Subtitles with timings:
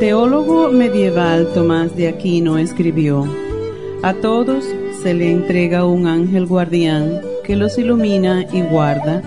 [0.00, 3.26] Teólogo medieval Tomás de Aquino escribió,
[4.02, 4.64] A todos
[5.02, 9.22] se le entrega un ángel guardián que los ilumina y guarda,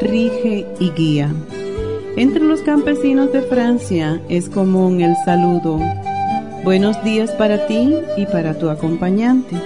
[0.00, 1.28] rige y guía.
[2.16, 5.80] Entre los campesinos de Francia es común el saludo,
[6.62, 9.56] Buenos días para ti y para tu acompañante.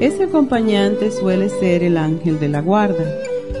[0.00, 3.04] Ese acompañante suele ser el ángel de la guarda.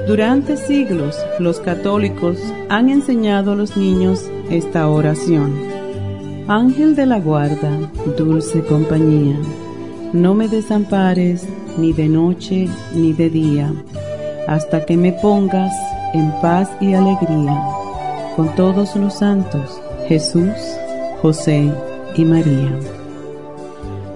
[0.06, 2.38] Durante siglos los católicos
[2.70, 5.69] han enseñado a los niños esta oración.
[6.50, 7.70] Ángel de la guarda,
[8.18, 9.36] dulce compañía,
[10.12, 11.46] no me desampares
[11.78, 13.72] ni de noche ni de día,
[14.48, 15.72] hasta que me pongas
[16.12, 17.56] en paz y alegría
[18.34, 20.50] con todos los santos, Jesús,
[21.22, 21.72] José
[22.16, 22.76] y María.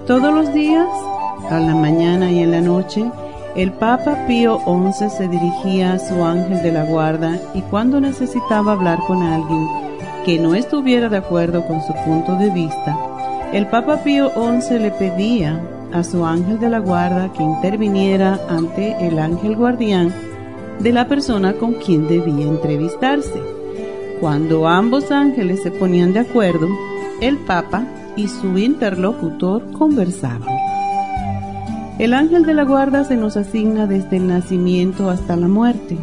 [0.05, 0.89] Todos los días,
[1.49, 3.09] a la mañana y en la noche,
[3.55, 8.73] el Papa Pío XI se dirigía a su ángel de la guarda y cuando necesitaba
[8.73, 9.84] hablar con alguien,
[10.25, 12.97] que no estuviera de acuerdo con su punto de vista,
[13.53, 15.61] el Papa Pío XI le pedía
[15.93, 20.11] a su ángel de la guarda que interviniera ante el ángel guardián
[20.79, 23.39] de la persona con quien debía entrevistarse.
[24.19, 26.67] Cuando ambos ángeles se ponían de acuerdo,
[27.21, 30.55] el Papa y su interlocutor conversaban.
[31.99, 35.97] El ángel de la guarda se nos asigna desde el nacimiento hasta la muerte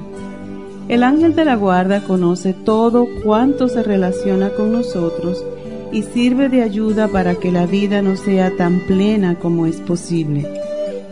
[0.89, 5.45] el ángel de la guarda conoce todo cuanto se relaciona con nosotros
[5.93, 10.49] y sirve de ayuda para que la vida no sea tan plena como es posible.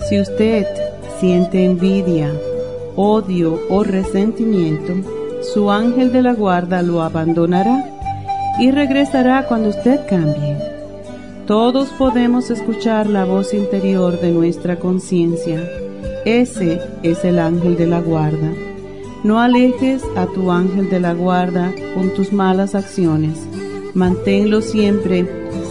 [0.08, 0.66] Si usted
[1.20, 2.32] siente envidia,
[2.96, 4.94] odio o resentimiento,
[5.42, 7.84] su ángel de la guarda lo abandonará
[8.58, 10.56] y regresará cuando usted cambie.
[11.46, 15.68] Todos podemos escuchar la voz interior de nuestra conciencia.
[16.24, 18.52] Ese es el ángel de la guarda.
[19.22, 23.38] No alejes a tu ángel de la guarda con tus malas acciones.
[23.92, 25.26] Manténlo siempre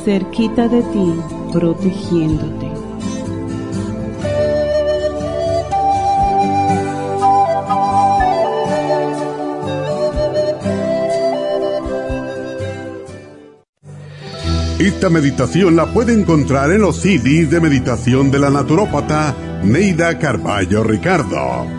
[0.05, 1.13] cerquita de ti,
[1.51, 2.67] protegiéndote.
[14.79, 20.83] Esta meditación la puede encontrar en los CDs de meditación de la naturópata Neida Carballo
[20.83, 21.78] Ricardo.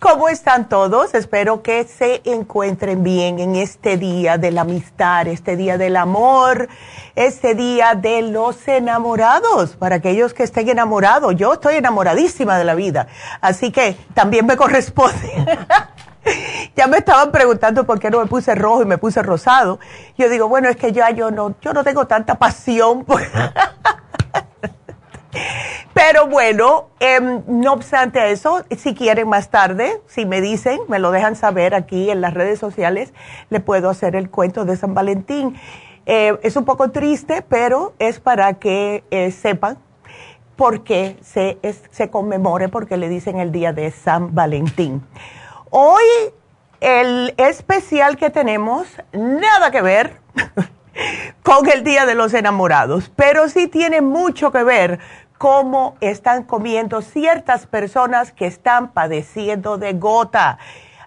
[0.00, 1.12] ¿Cómo están todos?
[1.14, 6.68] Espero que se encuentren bien en este día de la amistad, este día del amor,
[7.16, 9.74] este día de los enamorados.
[9.74, 13.08] Para aquellos que estén enamorados, yo estoy enamoradísima de la vida,
[13.40, 15.58] así que también me corresponde.
[16.76, 19.80] ya me estaban preguntando por qué no me puse rojo y me puse rosado.
[20.16, 23.04] Yo digo, bueno, es que ya yo no, yo no tengo tanta pasión.
[25.94, 31.10] Pero bueno, em, no obstante eso, si quieren más tarde, si me dicen, me lo
[31.10, 33.12] dejan saber aquí en las redes sociales,
[33.50, 35.56] le puedo hacer el cuento de San Valentín.
[36.06, 39.78] Eh, es un poco triste, pero es para que eh, sepan
[40.56, 41.58] por qué se,
[41.90, 45.02] se conmemore, porque le dicen el día de San Valentín.
[45.70, 46.04] Hoy
[46.80, 50.20] el especial que tenemos, nada que ver
[51.42, 55.00] con el Día de los Enamorados, pero sí tiene mucho que ver
[55.38, 60.58] cómo están comiendo ciertas personas que están padeciendo de gota.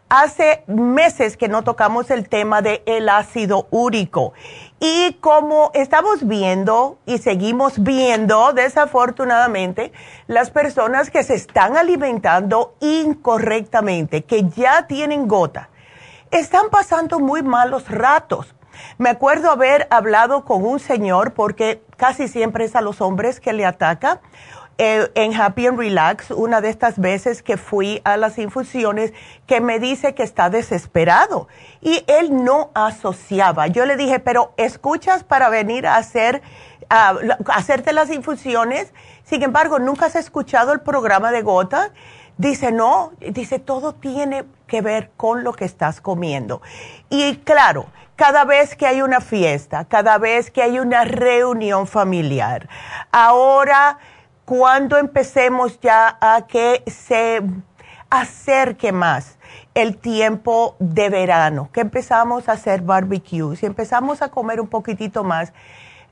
[0.08, 4.34] Hace meses que no tocamos el tema del el ácido úrico
[4.80, 9.94] y como estamos viendo y seguimos viendo, desafortunadamente,
[10.28, 15.70] las personas que se están alimentando incorrectamente, que ya tienen gota,
[16.30, 18.54] están pasando muy malos ratos
[18.98, 23.54] me acuerdo haber hablado con un señor, porque casi siempre es a los hombres que
[23.54, 24.22] le ataca,
[24.80, 29.14] eh, en Happy and Relax, una de estas veces que fui a las infusiones,
[29.46, 31.48] que me dice que está desesperado.
[31.80, 33.68] Y él no asociaba.
[33.68, 36.42] Yo le dije, pero ¿escuchas para venir a hacer,
[36.90, 37.14] a
[37.50, 38.96] hacerte las infusiones?
[39.24, 41.92] Sin embargo, ¿nunca has escuchado el programa de gota?
[42.40, 46.64] Dice, no, dice, todo tiene que ver con lo que estás comiendo.
[47.12, 47.86] Y claro,
[48.22, 52.70] cada vez que hay una fiesta, cada vez que hay una reunión familiar.
[53.12, 53.98] Ahora,
[54.46, 57.42] cuando empecemos ya a que se
[58.12, 59.40] acerque más
[59.74, 65.24] el tiempo de verano, que empezamos a hacer barbecues y empezamos a comer un poquitito
[65.24, 65.52] más,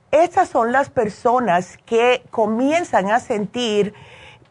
[0.09, 3.93] esas son las personas que comienzan a sentir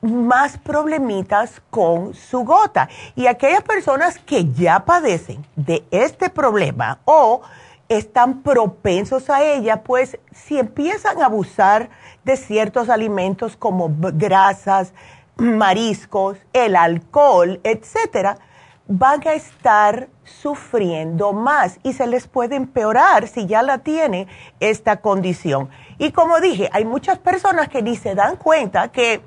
[0.01, 2.89] más problemitas con su gota.
[3.17, 7.43] Y aquellas personas que ya padecen de este problema o
[7.89, 11.89] están propensos a ella, pues si empiezan a abusar
[12.25, 14.93] de ciertos alimentos como grasas,
[15.37, 18.39] mariscos, el alcohol, etcétera,
[18.87, 24.29] van a estar sufriendo más y se les puede empeorar si ya la tiene
[24.61, 25.69] esta condición.
[25.99, 29.21] Y como dije, hay muchas personas que ni se dan cuenta que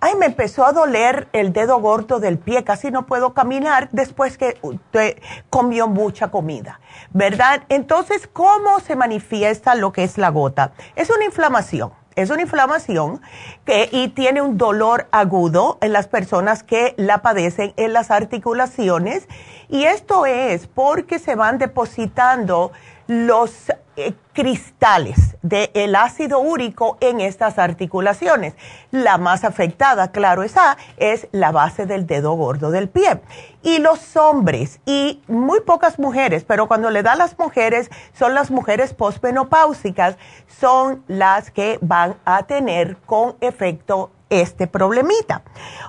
[0.00, 4.38] ay, me empezó a doler el dedo gordo del pie, casi no puedo caminar después
[4.38, 4.58] que
[5.50, 6.80] comió mucha comida,
[7.12, 7.62] ¿verdad?
[7.68, 10.72] Entonces, ¿cómo se manifiesta lo que es la gota?
[10.94, 11.92] Es una inflamación.
[12.16, 13.20] Es una inflamación
[13.66, 19.28] que, y tiene un dolor agudo en las personas que la padecen en las articulaciones.
[19.68, 22.72] Y esto es porque se van depositando
[23.06, 28.54] los eh, cristales del ácido úrico en estas articulaciones.
[28.90, 33.22] La más afectada, claro está, es la base del dedo gordo del pie.
[33.62, 38.34] Y los hombres, y muy pocas mujeres, pero cuando le da a las mujeres, son
[38.34, 40.16] las mujeres posmenopáusicas,
[40.60, 45.42] son las que van a tener con efecto este problemita.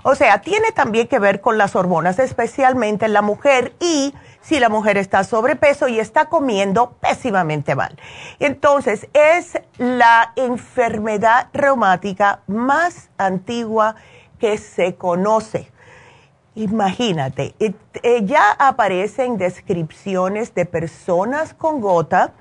[0.04, 4.14] O sea, tiene también que ver con las hormonas, especialmente en la mujer y
[4.48, 7.98] si la mujer está sobrepeso y está comiendo pésimamente mal.
[8.40, 13.96] Entonces, es la enfermedad reumática más antigua
[14.40, 15.70] que se conoce.
[16.56, 22.34] Imagínate, eh, ya aparecen descripciones de personas con gota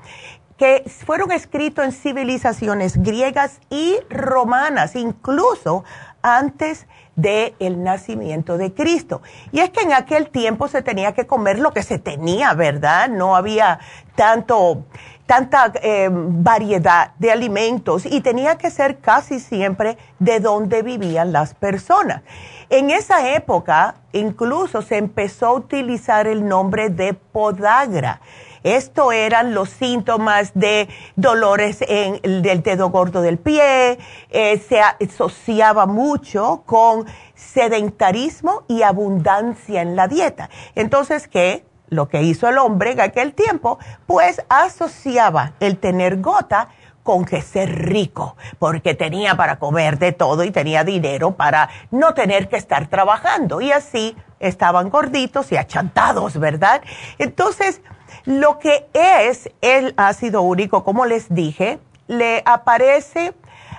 [0.57, 5.85] que fueron escritos en civilizaciones griegas y romanas, incluso
[6.23, 6.87] antes
[7.17, 9.23] del nacimiento de Cristo.
[9.51, 13.09] Y es que en aquel tiempo se tenía que comer lo que se tenía, ¿verdad?
[13.09, 13.81] No había
[14.15, 14.85] tanto,
[15.25, 21.55] tanta eh, variedad de alimentos y tenía que ser casi siempre de donde vivían las
[21.55, 22.23] personas.
[22.69, 28.21] En esa época incluso se empezó a utilizar el nombre de podagra
[28.67, 33.99] esto eran los síntomas de dolores en el del dedo gordo del pie,
[34.31, 40.51] eh, se asociaba mucho con sedentarismo y abundancia en la dieta.
[40.75, 41.65] Entonces, ¿qué?
[41.89, 46.71] Lo que hizo el hombre en aquel tiempo, pues asociaba el tener gota
[47.05, 52.15] con que ser rico, porque tenía para comer de todo y tenía dinero para no
[52.15, 53.61] tener que estar trabajando.
[53.61, 56.83] Y así estaban gorditos y achantados, ¿verdad?
[57.19, 57.81] Entonces,
[58.27, 61.79] lo que es el ácido úrico, como les dije,
[62.09, 63.33] le aparece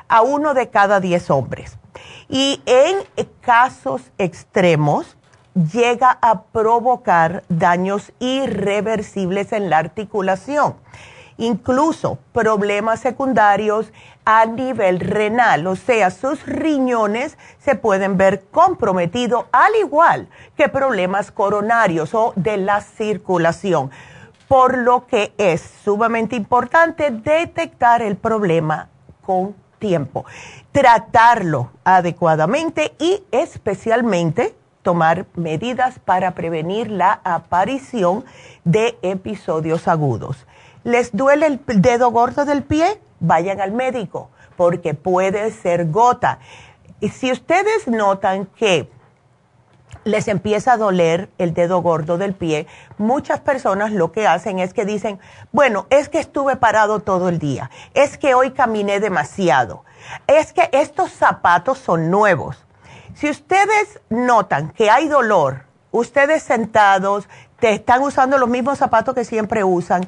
[0.07, 1.77] a uno de cada diez hombres.
[2.29, 2.97] Y en
[3.41, 5.17] casos extremos
[5.53, 10.75] llega a provocar daños irreversibles en la articulación,
[11.37, 13.91] incluso problemas secundarios
[14.23, 21.31] a nivel renal, o sea, sus riñones se pueden ver comprometidos al igual que problemas
[21.31, 23.89] coronarios o de la circulación
[24.47, 28.89] por lo que es sumamente importante detectar el problema
[29.21, 30.25] con tiempo.
[30.71, 38.23] Tratarlo adecuadamente y especialmente tomar medidas para prevenir la aparición
[38.63, 40.45] de episodios agudos.
[40.83, 43.01] ¿Les duele el dedo gordo del pie?
[43.19, 46.39] Vayan al médico porque puede ser gota.
[46.99, 48.89] Y si ustedes notan que
[50.07, 52.65] les empieza a doler el dedo gordo del pie,
[52.97, 55.19] muchas personas lo que hacen es que dicen,
[55.51, 59.83] bueno, es que estuve parado todo el día, es que hoy caminé demasiado,
[60.25, 62.65] es que estos zapatos son nuevos.
[63.15, 67.27] Si ustedes notan que hay dolor, ustedes sentados,
[67.59, 70.07] te están usando los mismos zapatos que siempre usan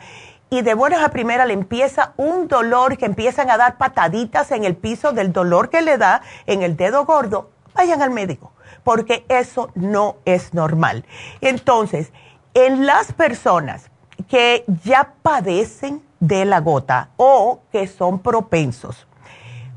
[0.49, 4.63] y de buenas a primera le empieza un dolor que empiezan a dar pataditas en
[4.63, 8.51] el piso del dolor que le da en el dedo gordo, vayan al médico
[8.83, 11.05] porque eso no es normal.
[11.41, 12.11] Entonces,
[12.53, 13.89] en las personas
[14.27, 19.07] que ya padecen de la gota o que son propensos,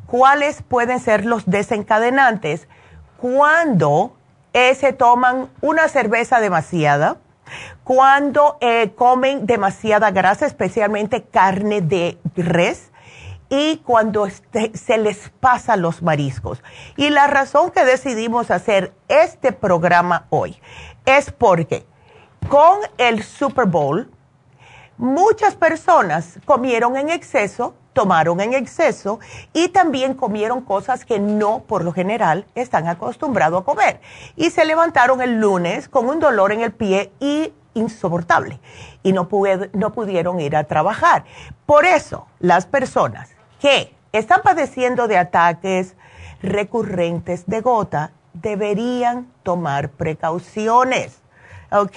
[0.07, 2.69] ¿cuáles pueden ser los desencadenantes?
[3.19, 4.17] Cuando
[4.53, 7.17] eh, se toman una cerveza demasiada,
[7.85, 12.92] cuando eh, comen demasiada grasa, especialmente carne de res,
[13.53, 16.63] y cuando este, se les pasa los mariscos.
[16.97, 20.59] Y la razón que decidimos hacer este programa hoy
[21.05, 21.85] es porque
[22.49, 24.11] con el Super Bowl
[24.97, 29.21] muchas personas comieron en exceso, tomaron en exceso
[29.53, 34.01] y también comieron cosas que no por lo general están acostumbrados a comer.
[34.35, 38.61] Y se levantaron el lunes con un dolor en el pie y insoportable
[39.03, 39.29] y no,
[39.75, 41.25] no pudieron ir a trabajar.
[41.67, 43.29] Por eso las personas
[43.63, 45.95] que están padeciendo de ataques
[46.43, 51.23] recurrentes de gota deberían tomar precauciones.
[51.71, 51.97] ¿ok?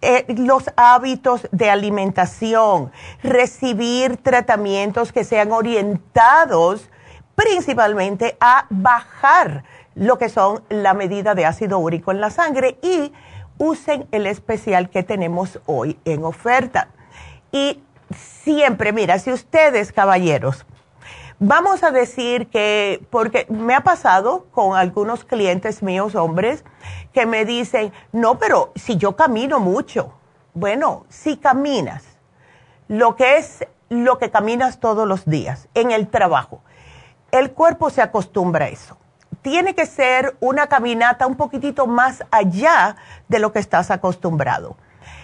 [0.00, 2.90] Eh, los hábitos de alimentación,
[3.22, 6.88] recibir tratamientos que sean orientados
[7.34, 13.12] principalmente a bajar lo que son la medida de ácido úrico en la sangre y
[13.58, 16.88] usen el especial que tenemos hoy en oferta.
[17.52, 17.82] Y
[18.42, 20.64] siempre, mira, si ustedes, caballeros,
[21.40, 26.64] Vamos a decir que, porque me ha pasado con algunos clientes míos, hombres,
[27.12, 30.14] que me dicen, no, pero si yo camino mucho,
[30.54, 32.04] bueno, si caminas,
[32.86, 36.62] lo que es lo que caminas todos los días en el trabajo,
[37.32, 38.96] el cuerpo se acostumbra a eso.
[39.42, 42.96] Tiene que ser una caminata un poquitito más allá
[43.28, 44.76] de lo que estás acostumbrado.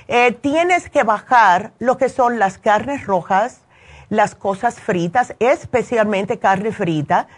[0.09, 3.61] Eh, tienes que bajar lo que son las carnes rojas,
[4.11, 7.29] las cosas fritas, especialmente carne frita,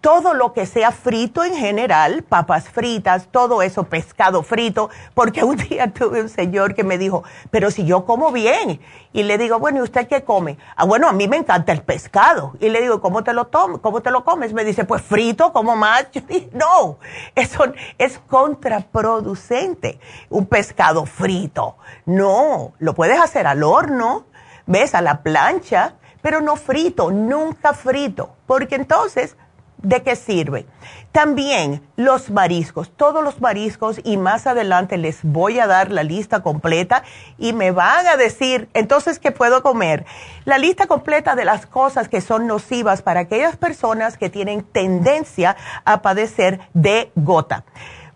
[0.00, 5.56] todo lo que sea frito en general, papas fritas, todo eso, pescado frito, porque un
[5.56, 8.80] día tuve un señor que me dijo, pero si yo como bien,
[9.12, 10.58] y le digo, bueno, ¿y usted qué come?
[10.76, 13.80] Ah, bueno, a mí me encanta el pescado, y le digo, ¿cómo te lo tomas?
[13.80, 14.52] ¿Cómo te lo comes?
[14.52, 16.10] Me dice, pues frito, como más.
[16.12, 16.98] Yo no,
[17.34, 17.64] eso
[17.96, 19.98] es contraproducente,
[20.30, 21.76] un pescado frito.
[22.06, 24.26] No, lo puedes hacer al horno,
[24.66, 29.36] ves, a la plancha, pero no frito, nunca frito, porque entonces,
[29.78, 30.66] ¿de qué sirve?
[31.12, 36.42] También los mariscos, todos los mariscos y más adelante les voy a dar la lista
[36.42, 37.02] completa
[37.38, 40.04] y me van a decir, entonces, ¿qué puedo comer?
[40.44, 45.56] La lista completa de las cosas que son nocivas para aquellas personas que tienen tendencia
[45.84, 47.64] a padecer de gota.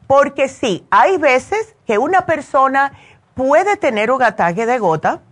[0.07, 2.93] Porque sí, hay veces que una persona
[3.35, 5.23] puede tener un ataque de gota,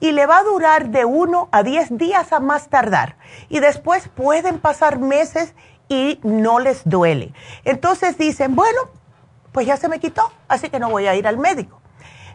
[0.00, 3.16] y le va a durar de uno a diez días a más tardar.
[3.48, 5.54] Y después pueden pasar meses
[5.88, 7.32] y no les duele.
[7.64, 8.80] Entonces dicen, bueno,
[9.52, 11.80] pues ya se me quitó, así que no voy a ir al médico.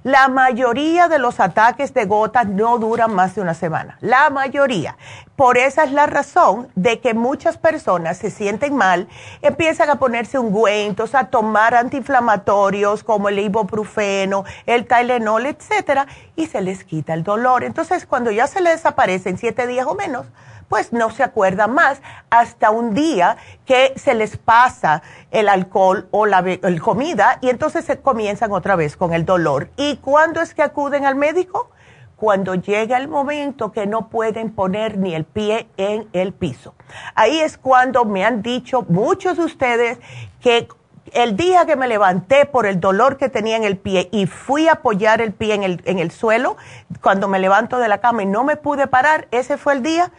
[0.03, 3.98] La mayoría de los ataques de gotas no duran más de una semana.
[4.01, 4.98] La mayoría.
[5.38, 9.07] Por esa es la razón de que muchas personas se sienten mal,
[9.41, 16.60] empiezan a ponerse ungüentos, a tomar antiinflamatorios como el ibuprofeno, el Tylenol, etcétera, y se
[16.60, 17.63] les quita el dolor.
[17.63, 20.25] Entonces, cuando ya se les desaparece en siete días o menos,
[20.74, 22.01] pues no se acuerda más
[22.32, 26.44] hasta un día que se les pasa el alcohol o la
[26.82, 29.70] comida y entonces se comienzan otra vez con el dolor.
[29.77, 31.70] ¿Y cuándo es que acuden al médico?
[32.15, 36.74] Cuando llega el momento que no pueden poner ni el pie en el piso.
[37.13, 40.00] Ahí es cuando me han dicho muchos de ustedes
[40.42, 40.68] que
[41.12, 44.68] el día que me levanté por el dolor que tenía en el pie y fui
[44.70, 46.58] a apoyar el pie en el, en el suelo,
[47.00, 50.12] cuando me levanto de la cama y no me pude parar, ese fue el día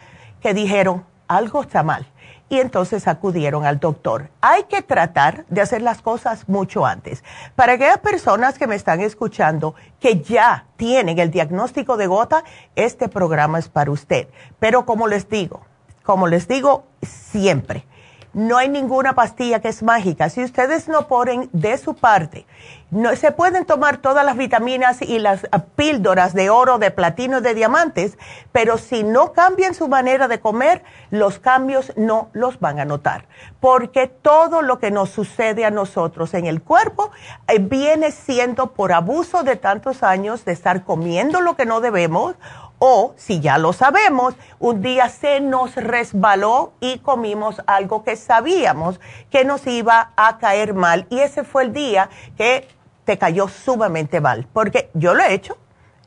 [0.45, 2.05] que dijeron, algo está mal.
[2.49, 4.29] Y entonces acudieron al doctor.
[4.41, 7.23] Hay que tratar de hacer las cosas mucho antes.
[7.55, 12.43] Para aquellas personas que me están escuchando que ya tienen el diagnóstico de gota,
[12.75, 14.27] este programa es para usted.
[14.59, 15.61] Pero como les digo,
[16.03, 17.87] como les digo, siempre
[18.35, 20.29] no hay ninguna pastilla que es mágica.
[20.29, 22.45] Si ustedes no ponen de su parte,
[22.91, 27.53] no, se pueden tomar todas las vitaminas y las píldoras de oro, de platino de
[27.53, 28.17] diamantes,
[28.51, 33.25] pero si no cambian su manera de comer, los cambios no los van a notar.
[33.61, 37.11] Porque todo lo que nos sucede a nosotros en el cuerpo
[37.47, 42.35] eh, viene siendo por abuso de tantos años de estar comiendo lo que no debemos
[42.79, 48.99] o, si ya lo sabemos, un día se nos resbaló y comimos algo que sabíamos
[49.29, 51.07] que nos iba a caer mal.
[51.09, 52.67] Y ese fue el día que
[53.05, 54.47] te cayó sumamente mal.
[54.51, 55.57] Porque yo lo he hecho,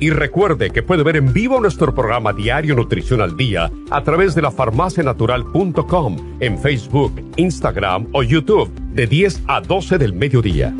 [0.00, 4.34] Y recuerde que puede ver en vivo nuestro programa Diario Nutrición al Día a través
[4.34, 10.74] de lafarmacianatural.com en Facebook, Instagram o YouTube de 10 a 12 del mediodía.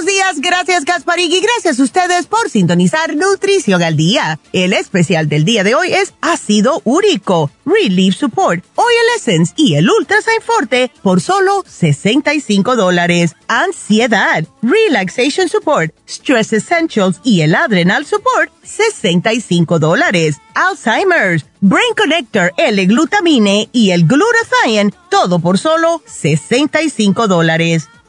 [0.00, 4.40] Buenos días, gracias Gasparig y gracias a ustedes por sintonizar Nutrición al Día.
[4.54, 9.90] El especial del día de hoy es ácido úrico, Relief Support, Oil Essence y el
[9.90, 13.36] Ultrasign Forte por solo 65 dólares.
[13.46, 20.36] Ansiedad, Relaxation Support, Stress Essentials y el Adrenal Support, 65 dólares.
[20.54, 27.90] Alzheimer's, Brain Connector, L-Glutamine y el Glutathione, todo por solo 65 dólares.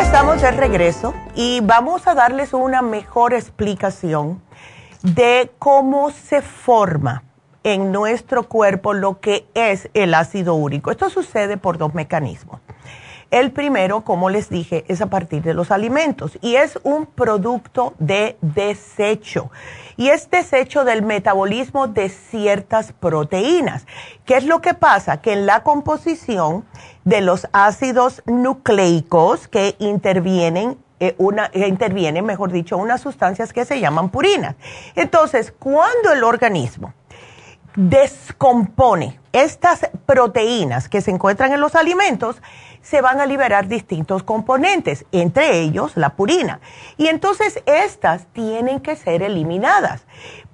[0.00, 4.40] Estamos de regreso y vamos a darles una mejor explicación
[5.02, 7.24] de cómo se forma
[7.64, 10.92] en nuestro cuerpo lo que es el ácido úrico.
[10.92, 12.60] Esto sucede por dos mecanismos.
[13.30, 17.94] El primero, como les dije, es a partir de los alimentos y es un producto
[17.98, 19.50] de desecho.
[19.98, 23.86] Y es desecho del metabolismo de ciertas proteínas.
[24.24, 25.20] ¿Qué es lo que pasa?
[25.20, 26.64] Que en la composición
[27.04, 33.78] de los ácidos nucleicos que intervienen eh, una, intervienen, mejor dicho, unas sustancias que se
[33.78, 34.56] llaman purinas.
[34.96, 36.92] Entonces, cuando el organismo
[37.76, 42.42] descompone estas proteínas que se encuentran en los alimentos,
[42.88, 46.60] se van a liberar distintos componentes, entre ellos la purina.
[46.96, 50.06] Y entonces estas tienen que ser eliminadas.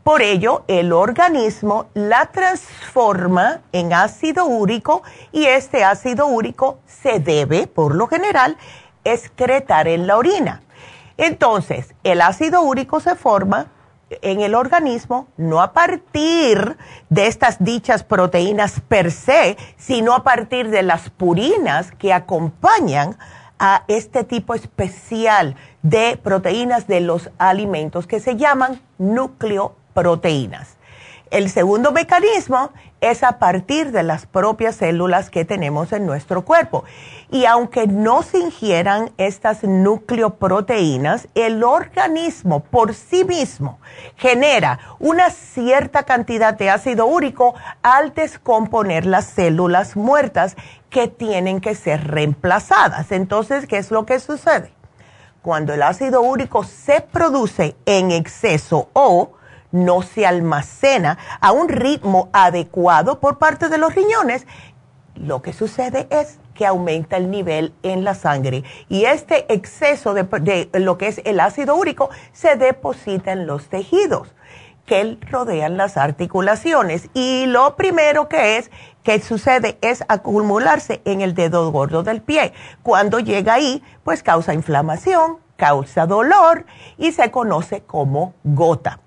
[0.02, 7.68] Por ello, el organismo la transforma en ácido úrico y este ácido úrico se debe,
[7.68, 8.56] por lo general,
[9.04, 10.60] excretar en la orina.
[11.16, 13.68] Entonces, el ácido úrico se forma
[14.10, 16.76] en el organismo no a partir
[17.08, 23.16] de estas dichas proteínas per se, sino a partir de las purinas que acompañan
[23.58, 30.76] a este tipo especial de proteínas de los alimentos que se llaman núcleo proteínas.
[31.30, 32.72] El segundo mecanismo
[33.10, 36.84] es a partir de las propias células que tenemos en nuestro cuerpo.
[37.30, 43.78] Y aunque no se ingieran estas nucleoproteínas, el organismo por sí mismo
[44.16, 50.56] genera una cierta cantidad de ácido úrico al descomponer las células muertas
[50.88, 53.12] que tienen que ser reemplazadas.
[53.12, 54.72] Entonces, ¿qué es lo que sucede?
[55.42, 59.32] Cuando el ácido úrico se produce en exceso o
[59.74, 64.46] no se almacena a un ritmo adecuado por parte de los riñones,
[65.16, 70.70] lo que sucede es que aumenta el nivel en la sangre y este exceso de,
[70.74, 74.32] lo que es el ácido úrico se deposita en los tejidos
[74.86, 78.70] que rodean las articulaciones y lo primero que es
[79.02, 82.52] que sucede es acumularse en el dedo gordo del pie.
[82.82, 86.64] Cuando llega ahí, pues causa inflamación, causa dolor
[86.96, 89.00] y se conoce como gota.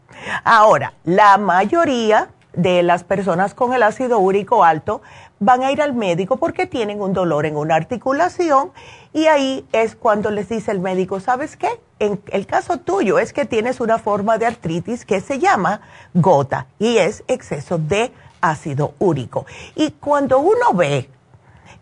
[0.43, 5.01] Ahora, la mayoría de las personas con el ácido úrico alto
[5.39, 8.71] van a ir al médico porque tienen un dolor en una articulación
[9.13, 11.69] y ahí es cuando les dice el médico, ¿sabes qué?
[11.99, 15.81] En el caso tuyo es que tienes una forma de artritis que se llama
[16.13, 19.45] gota y es exceso de ácido úrico.
[19.75, 21.09] Y cuando uno ve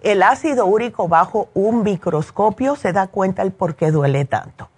[0.03, 4.69] el ácido úrico bajo un microscopio, se da cuenta el por qué duele tanto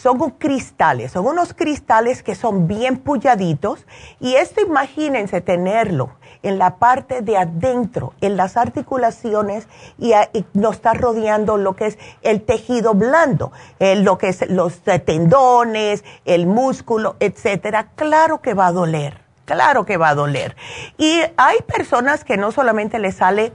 [0.00, 3.84] son cristales, son unos cristales que son bien puyaditos
[4.18, 10.12] y esto imagínense tenerlo en la parte de adentro, en las articulaciones y,
[10.54, 16.02] nos está rodeando lo que es el tejido blando, eh, lo que es los tendones,
[16.24, 17.88] el músculo, etcétera.
[17.94, 20.56] Claro que va a doler, claro que va a doler.
[20.96, 23.52] Y hay personas que no solamente le sale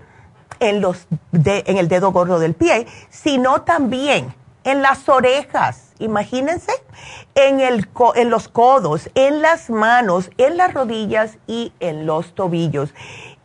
[0.60, 4.32] en, los en el dedo gordo del pie, sino también
[4.66, 6.72] en las orejas imagínense,
[7.36, 12.94] en, el, en los codos, en las manos, en las rodillas y en los tobillos.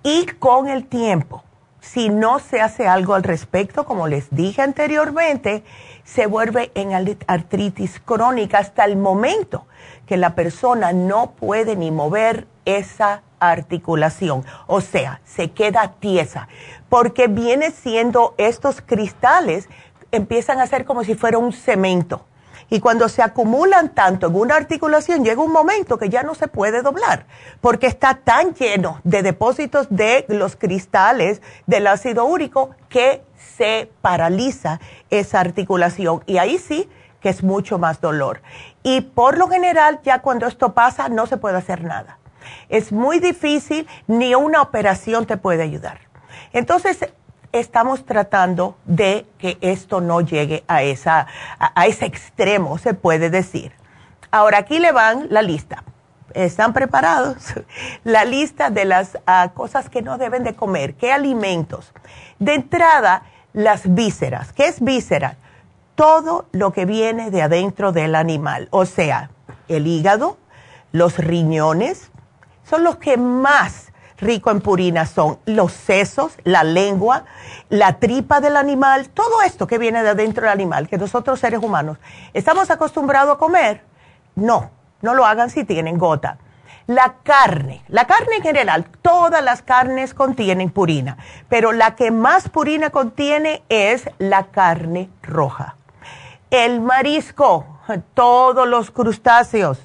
[0.03, 1.45] Y con el tiempo,
[1.81, 5.65] si no se hace algo al respecto, como les dije anteriormente,
[6.05, 9.67] se vuelve en artritis crónica hasta el momento
[10.07, 16.49] que la persona no puede ni mover esa articulación, o sea, se queda tiesa,
[16.91, 19.69] porque viene siendo estos cristales,
[20.13, 22.25] empiezan a ser como si fuera un cemento
[22.71, 26.47] y cuando se acumulan tanto en una articulación, llega un momento que ya no se
[26.47, 27.27] puede doblar,
[27.61, 33.25] porque está tan lleno de depósitos de los cristales del ácido úrico que
[33.57, 36.23] se paraliza esa articulación.
[36.27, 36.89] Y ahí sí
[37.21, 38.41] que es mucho más dolor.
[38.83, 42.19] Y por lo general, ya cuando esto pasa, no se puede hacer nada.
[42.69, 45.99] Es muy difícil, ni una operación te puede ayudar.
[46.53, 47.07] Entonces,
[47.53, 51.27] estamos tratando de que esto no llegue a, esa,
[51.59, 53.73] a, ese extremo, se puede decir.
[54.31, 55.85] Ahora aquí le van la lista.
[56.33, 57.55] ¿Están preparados?
[58.05, 60.95] La lista de las ah, cosas que no deben de comer.
[60.95, 61.93] ¿Qué alimentos?
[62.39, 64.53] De entrada, las vísceras.
[64.53, 65.39] ¿Qué es víscera?
[65.97, 68.69] Todo lo que viene de adentro del animal.
[68.71, 69.31] O sea,
[69.67, 70.39] el hígado,
[70.93, 72.13] los riñones,
[72.63, 73.90] son los que más
[74.21, 77.25] rico en purinas son los sesos, la lengua,
[77.69, 81.63] la tripa del animal, todo esto que viene de adentro del animal, que nosotros seres
[81.63, 81.99] humanos
[82.33, 83.83] estamos acostumbrados a comer,
[84.35, 84.71] no,
[85.03, 86.39] no lo hagan si tienen gota.
[86.87, 92.49] La carne, la carne en general, todas las carnes contienen purina, pero la que más
[92.49, 95.77] purina contiene es la carne roja.
[96.51, 97.65] El marisco,
[98.15, 99.79] todos los crustáceos,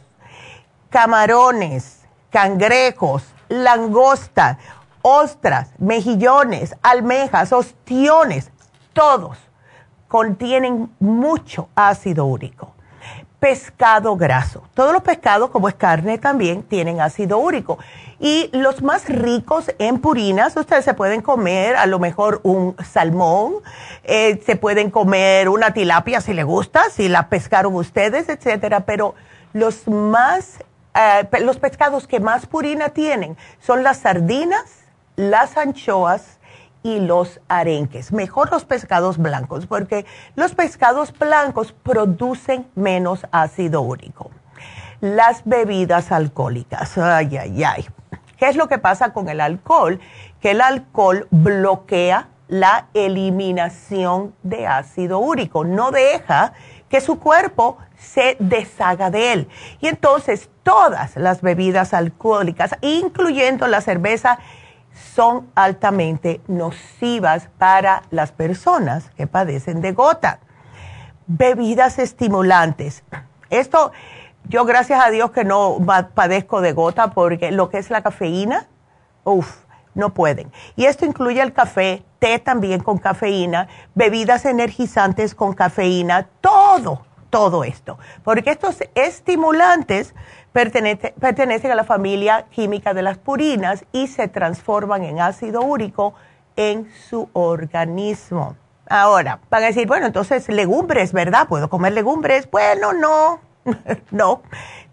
[0.89, 4.57] camarones, cangrejos, langosta,
[5.01, 8.51] ostras, mejillones, almejas, ostiones,
[8.93, 9.37] todos
[10.07, 12.73] contienen mucho ácido úrico.
[13.39, 14.63] pescado graso.
[14.73, 17.77] Todos los pescados, como es carne, también tienen ácido úrico.
[18.19, 23.55] Y los más ricos en purinas, ustedes se pueden comer a lo mejor un salmón,
[24.03, 28.79] eh, se pueden comer una tilapia si les gusta, si la pescaron ustedes, etcétera.
[28.79, 29.13] Pero
[29.53, 30.63] los más,
[30.95, 36.39] eh, los pescados que más purina tienen son las sardinas, las anchoas
[36.83, 38.11] y los arenques.
[38.11, 40.05] Mejor los pescados blancos, porque
[40.35, 44.31] los pescados blancos producen menos ácido úrico.
[45.01, 47.85] Las bebidas alcohólicas, ay, ay, ay.
[48.37, 49.99] ¿Qué es lo que pasa con el alcohol?
[50.39, 56.53] Que el alcohol bloquea la eliminación de ácido úrico, no deja
[56.89, 59.49] que su cuerpo se deshaga de él.
[59.79, 64.39] Y entonces todas las bebidas alcohólicas, incluyendo la cerveza,
[65.13, 70.39] son altamente nocivas para las personas que padecen de gota.
[71.27, 73.03] Bebidas estimulantes.
[73.49, 73.91] Esto
[74.47, 75.77] yo gracias a Dios que no
[76.13, 78.67] padezco de gota porque lo que es la cafeína,
[79.23, 80.51] uff, no pueden.
[80.75, 87.63] Y esto incluye el café, té también con cafeína, bebidas energizantes con cafeína, todo, todo
[87.63, 87.97] esto.
[88.23, 90.13] Porque estos estimulantes
[90.53, 96.13] pertenecen a la familia química de las purinas y se transforman en ácido úrico
[96.55, 98.55] en su organismo.
[98.87, 101.47] Ahora, van a decir, bueno, entonces legumbres, ¿verdad?
[101.47, 102.49] ¿Puedo comer legumbres?
[102.49, 103.41] Bueno, no,
[104.11, 104.43] no,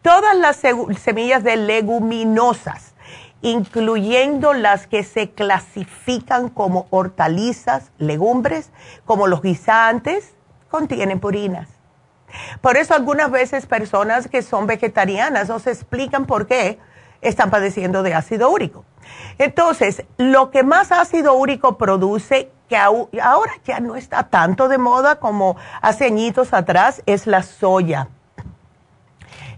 [0.01, 0.63] todas las
[0.99, 2.95] semillas de leguminosas,
[3.43, 8.71] incluyendo las que se clasifican como hortalizas, legumbres,
[9.05, 10.35] como los guisantes,
[10.71, 11.69] contienen purinas.
[12.61, 16.79] Por eso algunas veces personas que son vegetarianas no se explican por qué
[17.21, 18.85] están padeciendo de ácido úrico.
[19.39, 25.17] Entonces, lo que más ácido úrico produce, que ahora ya no está tanto de moda
[25.17, 28.09] como hace añitos atrás, es la soya.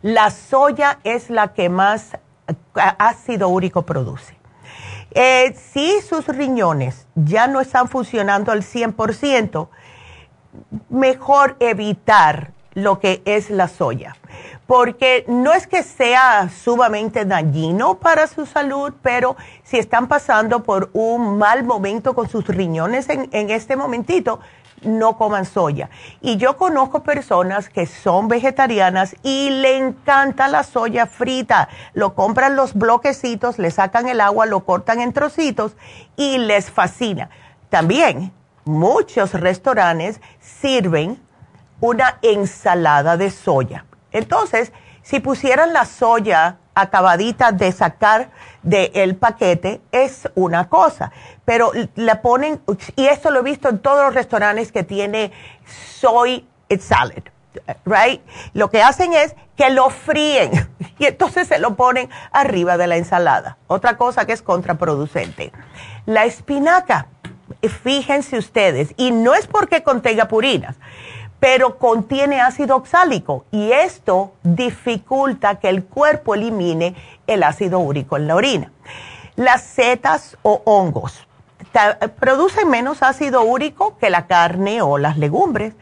[0.03, 2.19] La soya es la que más
[2.75, 4.37] ácido úrico produce.
[5.13, 9.69] Eh, si sus riñones ya no están funcionando al 100%,
[10.89, 14.17] mejor evitar lo que es la soya,
[14.67, 20.91] porque no es que sea sumamente dañino para su salud, pero si están pasando por
[20.93, 24.41] un mal momento con sus riñones en, en este momentito,
[24.83, 25.89] no coman soya.
[26.21, 31.69] Y yo conozco personas que son vegetarianas y le encanta la soya frita.
[31.95, 35.77] Lo compran los bloquecitos, le sacan el agua, lo cortan en trocitos
[36.17, 37.31] y les fascina.
[37.71, 38.33] También
[38.65, 41.21] muchos restaurantes sirven
[41.81, 43.85] una ensalada de soya.
[44.13, 48.31] Entonces, si pusieran la soya acabadita de sacar
[48.63, 51.13] del paquete es una cosa,
[51.45, 52.61] pero le ponen,
[52.97, 55.33] y esto lo he visto en todos los restaurantes que tiene
[55.67, 56.47] soy
[56.81, 57.23] salad,
[57.85, 58.23] right?
[58.55, 60.51] Lo que hacen es que lo fríen
[60.99, 63.59] y entonces se lo ponen arriba de la ensalada.
[63.67, 65.53] Otra cosa que es contraproducente.
[66.07, 67.09] La espinaca,
[67.83, 70.77] fíjense ustedes, y no es porque contenga purinas,
[71.45, 76.95] pero contiene ácido oxálico y esto dificulta que el cuerpo elimine
[77.27, 78.73] el ácido úrico en la orina.
[79.37, 81.29] Las setas o hongos
[82.19, 85.75] producen menos ácido úrico que la carne o las legumbres,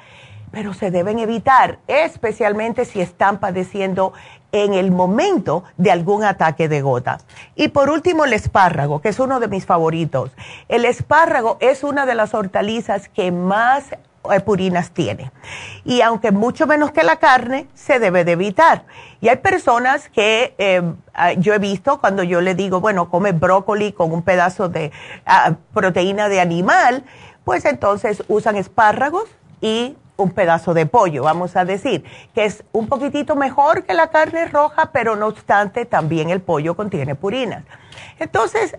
[0.50, 4.14] pero se deben evitar, especialmente si están padeciendo
[4.50, 7.18] en el momento de algún ataque de gota.
[7.54, 10.32] Y por último, el espárrago, que es uno de mis favoritos.
[10.68, 13.94] El espárrago es una de las hortalizas que más
[14.44, 15.32] purinas tiene.
[15.84, 18.84] Y aunque mucho menos que la carne, se debe de evitar.
[19.20, 20.82] Y hay personas que eh,
[21.14, 24.92] ah, yo he visto cuando yo le digo, bueno, come brócoli con un pedazo de
[25.26, 27.04] ah, proteína de animal,
[27.44, 29.24] pues entonces usan espárragos
[29.60, 32.04] y un pedazo de pollo, vamos a decir,
[32.34, 36.76] que es un poquitito mejor que la carne roja, pero no obstante también el pollo
[36.76, 37.64] contiene purinas.
[38.18, 38.76] Entonces,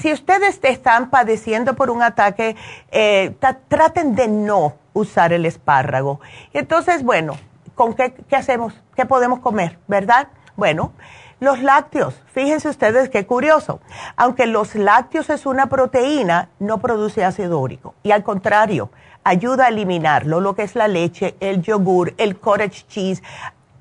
[0.00, 2.56] si ustedes están padeciendo por un ataque,
[2.90, 3.34] eh,
[3.68, 6.20] traten de no usar el espárrago.
[6.52, 7.36] Entonces, bueno,
[7.74, 8.74] ¿con qué, qué hacemos?
[8.94, 9.78] ¿Qué podemos comer?
[9.86, 10.28] ¿Verdad?
[10.56, 10.92] Bueno,
[11.40, 13.80] los lácteos, fíjense ustedes qué curioso.
[14.16, 17.94] Aunque los lácteos es una proteína, no produce ácido úrico.
[18.02, 18.90] Y al contrario,
[19.24, 23.22] ayuda a eliminarlo, lo que es la leche, el yogur, el cottage cheese,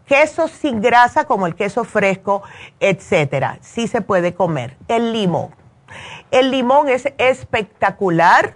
[0.05, 2.43] quesos sin grasa como el queso fresco,
[2.79, 3.57] etcétera.
[3.61, 4.75] Sí se puede comer.
[4.87, 5.64] El limón
[6.31, 8.55] el limón es espectacular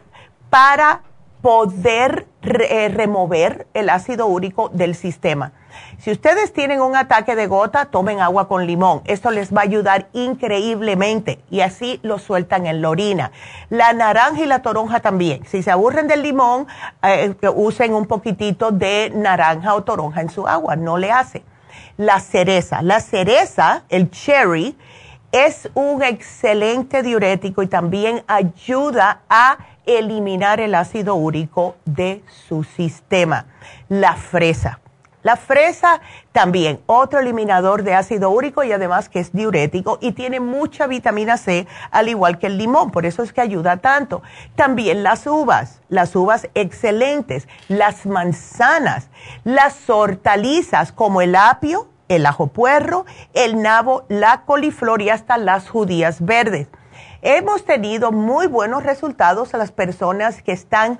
[0.49, 1.01] para
[1.41, 5.53] poder eh, remover el ácido úrico del sistema.
[5.99, 9.01] Si ustedes tienen un ataque de gota, tomen agua con limón.
[9.05, 13.31] Esto les va a ayudar increíblemente y así lo sueltan en la orina.
[13.69, 15.45] La naranja y la toronja también.
[15.45, 16.67] Si se aburren del limón,
[17.03, 20.75] eh, usen un poquitito de naranja o toronja en su agua.
[20.75, 21.43] No le hace.
[21.97, 22.81] La cereza.
[22.81, 24.77] La cereza, el cherry,
[25.31, 33.45] es un excelente diurético y también ayuda a eliminar el ácido úrico de su sistema.
[33.89, 34.79] La fresa.
[35.21, 35.99] La fresa
[36.31, 41.35] también, otro eliminador de ácido úrico y además que es diurético y tiene mucha vitamina
[41.35, 44.21] C, al igual que el limón, por eso es que ayuda tanto.
[44.55, 49.09] También las uvas, las uvas excelentes, las manzanas,
[49.43, 55.69] las hortalizas como el apio, el ajo puerro, el nabo, la coliflor y hasta las
[55.69, 56.67] judías verdes.
[57.21, 60.99] Hemos tenido muy buenos resultados a las personas que están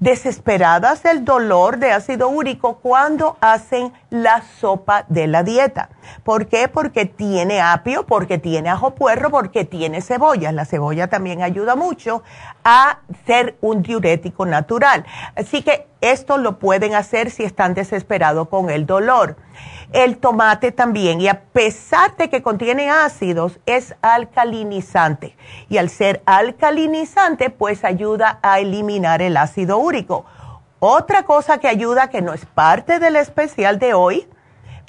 [0.00, 5.90] desesperadas del dolor de ácido úrico cuando hacen la sopa de la dieta.
[6.22, 6.68] ¿Por qué?
[6.68, 10.52] Porque tiene apio, porque tiene ajo puerro, porque tiene cebolla.
[10.52, 12.22] La cebolla también ayuda mucho
[12.64, 15.04] a ser un diurético natural.
[15.34, 19.36] Así que esto lo pueden hacer si están desesperados con el dolor.
[19.92, 25.36] El tomate también, y a pesar de que contiene ácidos, es alcalinizante.
[25.68, 30.26] Y al ser alcalinizante, pues ayuda a eliminar el ácido úrico.
[30.78, 34.28] Otra cosa que ayuda, que no es parte del especial de hoy,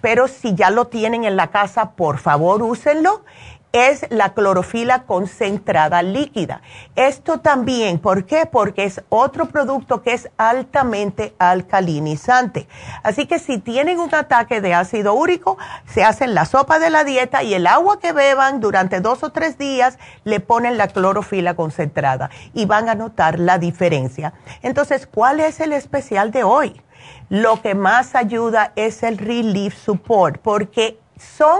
[0.02, 3.24] pero si ya lo tienen en la casa, por favor úsenlo,
[3.72, 6.62] es la clorofila concentrada líquida.
[6.96, 8.46] Esto también, ¿por qué?
[8.46, 12.68] Porque es otro producto que es altamente alcalinizante.
[13.04, 17.04] Así que si tienen un ataque de ácido úrico, se hacen la sopa de la
[17.04, 21.56] dieta y el agua que beban durante dos o tres días le ponen la clorofila
[21.56, 24.34] concentrada y van a notar la diferencia.
[24.62, 26.82] Entonces, ¿cuál es el especial de hoy?
[27.30, 31.60] Lo que más ayuda es el Relief Support porque son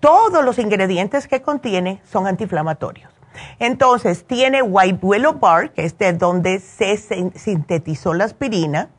[0.00, 3.12] todos los ingredientes que contiene son antiinflamatorios.
[3.58, 8.90] Entonces, tiene white willow bark, que es de donde se sintetizó la aspirina,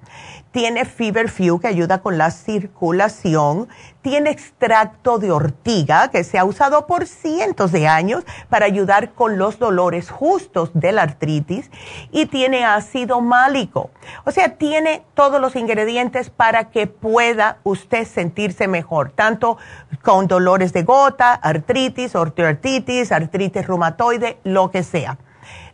[0.56, 3.68] tiene Feverfew que ayuda con la circulación,
[4.02, 9.38] tiene extracto de ortiga que se ha usado por cientos de años para ayudar con
[9.38, 11.70] los dolores justos de la artritis
[12.10, 13.90] y tiene ácido málico.
[14.24, 19.58] O sea, tiene todos los ingredientes para que pueda usted sentirse mejor, tanto
[20.04, 25.18] con dolores de gota, artritis, ortoartritis, artritis reumatoide, lo que sea.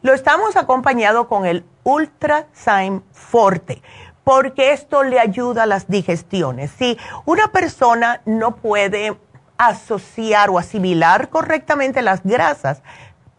[0.02, 2.48] Lo estamos acompañado con el Ultra
[3.12, 3.84] Forte
[4.32, 6.72] porque esto le ayuda a las digestiones.
[6.72, 9.18] Si una persona no puede
[9.58, 12.82] asociar o asimilar correctamente las grasas,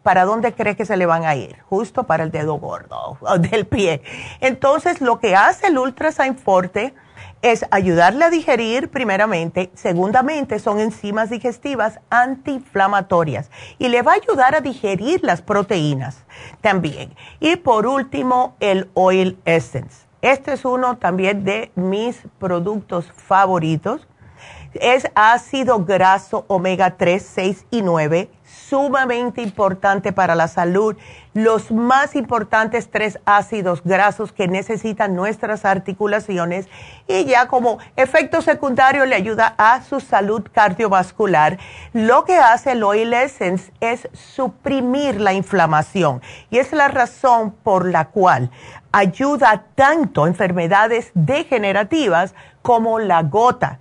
[0.02, 1.56] ¿para dónde cree que se le van a ir?
[1.70, 4.02] Justo para el dedo gordo del pie.
[4.40, 6.92] Entonces, lo que hace el Ultrasign Forte
[7.40, 14.54] es ayudarle a digerir primeramente, segundamente son enzimas digestivas antiinflamatorias y le va a ayudar
[14.54, 16.18] a digerir las proteínas
[16.60, 17.14] también.
[17.40, 24.06] Y por último, el Oil Essence este es uno también de mis productos favoritos.
[24.74, 30.96] Es ácido graso omega 3, 6 y 9, sumamente importante para la salud.
[31.34, 36.68] Los más importantes tres ácidos grasos que necesitan nuestras articulaciones
[37.06, 41.58] y ya como efecto secundario le ayuda a su salud cardiovascular.
[41.92, 47.86] Lo que hace el Oil Essence es suprimir la inflamación y es la razón por
[47.86, 48.50] la cual
[48.92, 53.78] ayuda tanto a enfermedades degenerativas como la gota.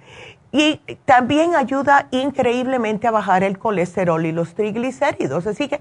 [0.53, 5.47] Y también ayuda increíblemente a bajar el colesterol y los triglicéridos.
[5.47, 5.79] Así que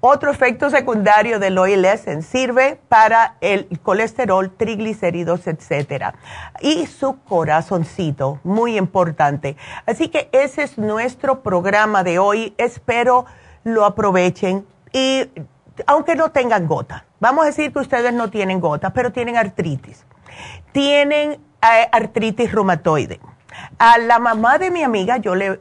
[0.00, 6.14] otro efecto secundario del oil essence sirve para el colesterol, triglicéridos, etcétera.
[6.60, 9.56] Y su corazoncito, muy importante.
[9.86, 12.54] Así que ese es nuestro programa de hoy.
[12.58, 13.26] Espero
[13.62, 15.28] lo aprovechen y
[15.86, 20.04] aunque no tengan gota, vamos a decir que ustedes no tienen gota, pero tienen artritis,
[20.72, 23.20] tienen eh, artritis reumatoide.
[23.78, 25.58] A la mamá de mi amiga, yo le,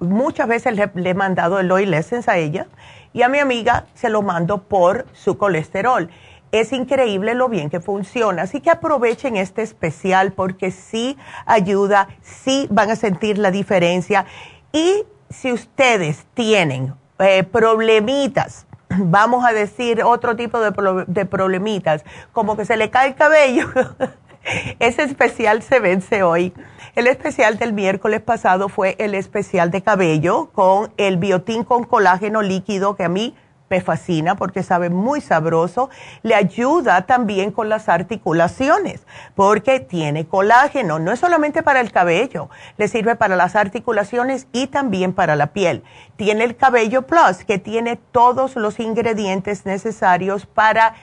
[0.00, 2.66] muchas veces le, he mandado el oil essence a ella
[3.12, 6.10] y a mi amiga se lo mando por su colesterol.
[6.50, 12.66] Es increíble lo bien que funciona, así que aprovechen este especial porque sí ayuda, sí
[12.70, 14.24] van a sentir la diferencia.
[14.72, 18.67] Y si ustedes tienen eh, problemitas
[18.98, 23.68] vamos a decir, otro tipo de, problemitas, como que se le cae el cabello.
[24.78, 26.54] Ese especial se vence hoy.
[26.94, 32.40] El especial del miércoles pasado fue el especial de cabello con el biotín con colágeno
[32.40, 33.36] líquido que a mí
[33.70, 35.90] me fascina porque sabe muy sabroso.
[36.22, 39.02] Le ayuda también con las articulaciones
[39.34, 40.98] porque tiene colágeno.
[40.98, 45.48] No es solamente para el cabello, le sirve para las articulaciones y también para la
[45.48, 45.82] piel.
[46.16, 50.94] Tiene el cabello plus que tiene todos los ingredientes necesarios para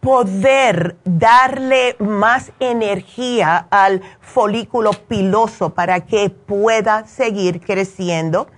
[0.00, 8.48] poder darle más energía al folículo piloso para que pueda seguir creciendo.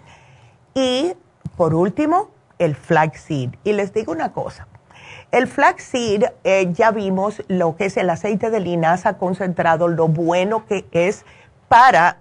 [0.75, 1.13] Y
[1.57, 3.51] por último, el flaxseed.
[3.65, 4.67] Y les digo una cosa,
[5.33, 10.67] el flaxseed eh, ya vimos lo que es el aceite de linaza concentrado, lo bueno
[10.67, 11.25] que es
[11.69, 12.19] para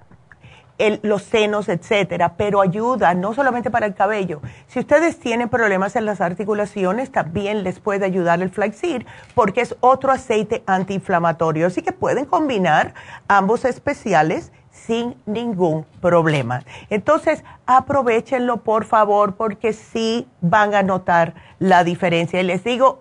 [1.03, 4.41] los senos, etcétera, pero ayuda no solamente para el cabello.
[4.67, 9.75] Si ustedes tienen problemas en las articulaciones, también les puede ayudar el flaxseed porque es
[9.79, 11.67] otro aceite antiinflamatorio.
[11.67, 12.93] Así que pueden combinar
[13.27, 14.51] ambos especiales
[14.85, 16.63] sin ningún problema.
[16.89, 22.39] Entonces, aprovechenlo por favor porque sí van a notar la diferencia.
[22.39, 22.99] Y les digo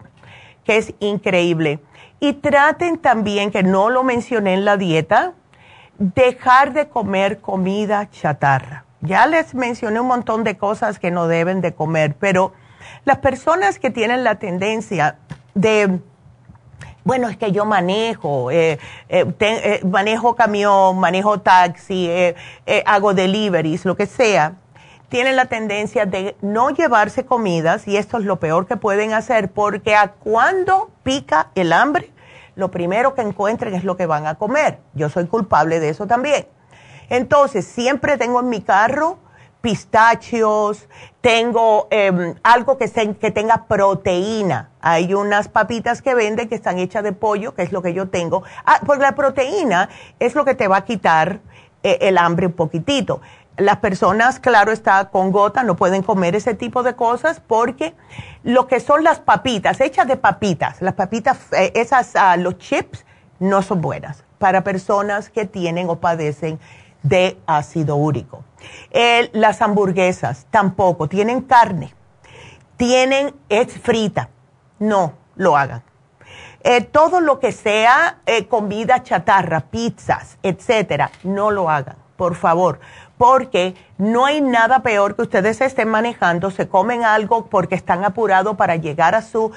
[0.65, 1.81] que es increíble.
[2.21, 5.35] Y traten también, que no lo mencioné en la dieta,
[5.99, 8.85] dejar de comer comida chatarra.
[9.01, 12.55] Ya les mencioné un montón de cosas que no deben de comer, pero
[13.05, 15.19] las personas que tienen la tendencia
[15.55, 16.01] de
[17.05, 18.79] bueno, es que yo manejo, eh,
[19.11, 22.11] eh, eh, manejo camión, manejo taxi,
[22.87, 24.55] hago deliveries, lo que sea,
[25.11, 29.51] tienen la tendencia de no llevarse comidas y esto es lo peor que pueden hacer
[29.53, 32.11] porque a cuando pica el hambre,
[32.57, 34.79] lo primero que encuentren es lo que van a comer.
[34.95, 36.47] Yo soy culpable de eso también.
[37.11, 39.19] Entonces, siempre tengo en mi carro
[39.65, 40.87] pistachios,
[41.23, 44.69] tengo em, algo que, tenga proteína.
[44.83, 48.11] Hay unas papitas que venden que están hechas de pollo, que es lo que yo
[48.11, 48.43] tengo.
[48.67, 49.89] Ah, porque la proteína
[50.19, 51.41] es lo que te va a quitar
[51.83, 53.23] eh, el hambre un poquitito.
[53.57, 57.95] Las personas, claro, está con gota, no pueden comer ese tipo de cosas porque
[58.43, 63.07] lo que son las papitas, hechas de papitas, las papitas, eh, esas, ah, los chips,
[63.39, 66.61] no son buenas para personas que tienen o padecen
[67.03, 68.45] de ácido úrico
[69.33, 71.95] las hamburguesas tampoco, tienen carne,
[72.77, 74.29] tienen, es frita,
[74.79, 75.83] no lo hagan.
[76.67, 82.81] Eh, todo lo que sea eh, comida chatarra, pizzas, etcétera, no lo hagan, por favor,
[83.19, 88.57] porque no hay nada peor que ustedes estén manejando, se comen algo porque están apurados
[88.57, 89.53] para llegar a su,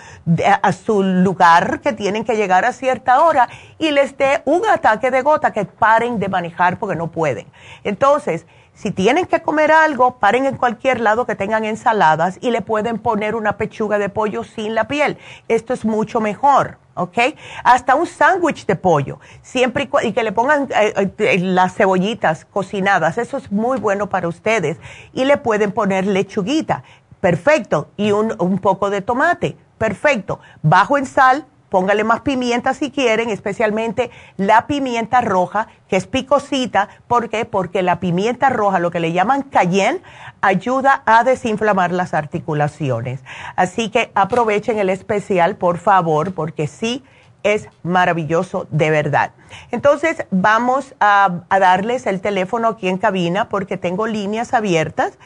[0.61, 3.47] a su lugar que tienen que llegar a cierta hora
[3.79, 7.47] y les dé un ataque de gota que paren de manejar porque no pueden.
[7.85, 8.45] Entonces,
[8.77, 12.99] si tienen que comer algo, paren en cualquier lado que tengan ensaladas y le pueden
[12.99, 15.17] poner una pechuga de pollo sin la piel.
[15.47, 17.17] Esto es mucho mejor, ¿ok?
[17.63, 23.17] Hasta un sándwich de pollo, siempre y, que le pongan eh, eh, las cebollitas cocinadas.
[23.17, 24.77] Eso es muy bueno para ustedes.
[25.11, 26.83] Y le pueden poner lechuguita,
[27.19, 27.89] perfecto.
[27.97, 30.39] Y un, un poco de tomate, perfecto.
[30.61, 36.87] Bajo en sal, Póngale más pimienta si quieren, especialmente la pimienta roja, que es picosita.
[37.07, 37.43] ¿Por qué?
[37.43, 40.01] Porque la pimienta roja, lo que le llaman cayenne,
[40.41, 43.21] ayuda a desinflamar las articulaciones.
[43.55, 47.03] Así que aprovechen el especial, por favor, porque sí
[47.43, 49.31] es maravilloso de verdad.
[49.71, 55.17] Entonces, vamos a, a darles el teléfono aquí en cabina porque tengo líneas abiertas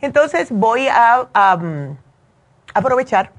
[0.00, 1.28] Entonces voy a
[2.72, 3.32] aprovechar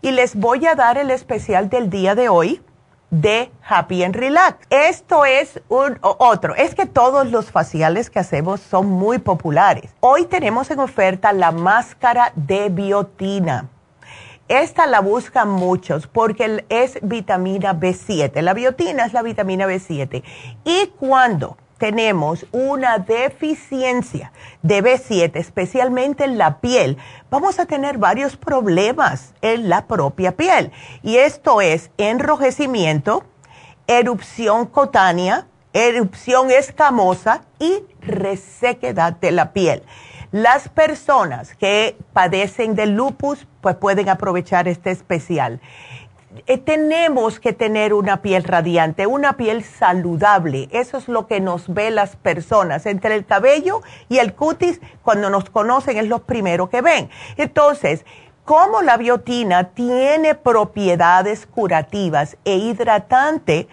[0.00, 2.62] y les voy a dar el especial del día de hoy
[3.10, 4.66] de Happy and Relax.
[4.70, 6.54] Esto es un otro.
[6.54, 9.94] Es que todos los faciales que hacemos son muy populares.
[10.00, 13.68] Hoy tenemos en oferta la máscara de biotina.
[14.48, 18.42] Esta la buscan muchos porque es vitamina B7.
[18.42, 20.22] La biotina es la vitamina B7.
[20.64, 26.96] Y cuando tenemos una deficiencia de B7, especialmente en la piel,
[27.30, 30.72] vamos a tener varios problemas en la propia piel.
[31.02, 33.24] Y esto es enrojecimiento,
[33.86, 39.82] erupción cutánea, erupción escamosa y resequedad de la piel.
[40.30, 45.60] Las personas que padecen de lupus pues pueden aprovechar este especial.
[46.46, 50.68] Eh, tenemos que tener una piel radiante, una piel saludable.
[50.72, 52.86] Eso es lo que nos ve las personas.
[52.86, 57.08] Entre el cabello y el cutis, cuando nos conocen, es lo primero que ven.
[57.36, 58.04] Entonces,
[58.44, 63.68] como la biotina tiene propiedades curativas e hidratante,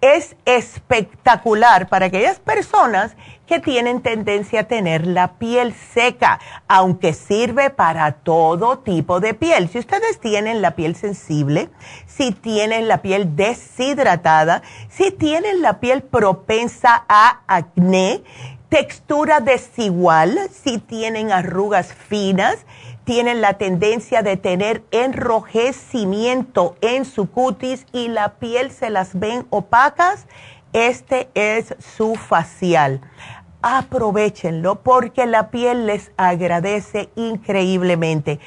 [0.00, 3.16] es espectacular para aquellas personas
[3.46, 9.68] que tienen tendencia a tener la piel seca, aunque sirve para todo tipo de piel.
[9.68, 11.70] Si ustedes tienen la piel sensible,
[12.06, 18.22] si tienen la piel deshidratada, si tienen la piel propensa a acné,
[18.68, 22.58] textura desigual, si tienen arrugas finas,
[23.06, 29.46] tienen la tendencia de tener enrojecimiento en su cutis y la piel se las ven
[29.50, 30.26] opacas,
[30.72, 33.00] este es su facial.
[33.62, 38.40] Aprovechenlo porque la piel les agradece increíblemente.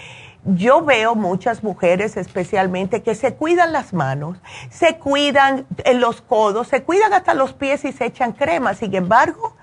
[0.43, 4.39] Yo veo muchas mujeres especialmente que se cuidan las manos,
[4.69, 8.73] se cuidan los codos, se cuidan hasta los pies y se echan crema.
[8.73, 9.55] Sin embargo,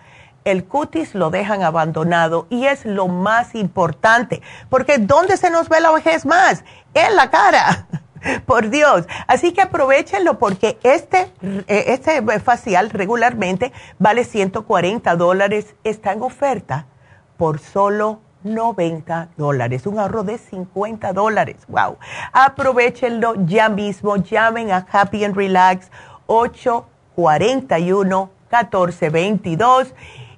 [0.46, 4.40] el cutis lo dejan abandonado y es lo más importante,
[4.70, 6.64] porque ¿dónde se nos ve la vejez más?
[6.94, 7.88] En la cara.
[8.46, 9.06] Por Dios.
[9.26, 11.32] Así que aprovechenlo porque este,
[11.68, 15.74] eh, este facial regularmente vale 140 dólares.
[15.84, 16.86] Está en oferta
[17.36, 19.86] por solo 90 dólares.
[19.86, 21.56] Un ahorro de 50 dólares.
[21.68, 21.98] Wow.
[22.32, 24.16] Aprovechenlo ya mismo.
[24.16, 25.90] Llamen a Happy and Relax
[26.26, 29.94] 841 1422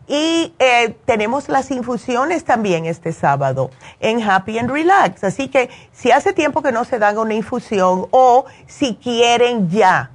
[0.08, 5.22] y eh, tenemos las infusiones también este sábado en Happy and Relax.
[5.22, 10.10] Así que si hace tiempo que no se dan una infusión o si quieren ya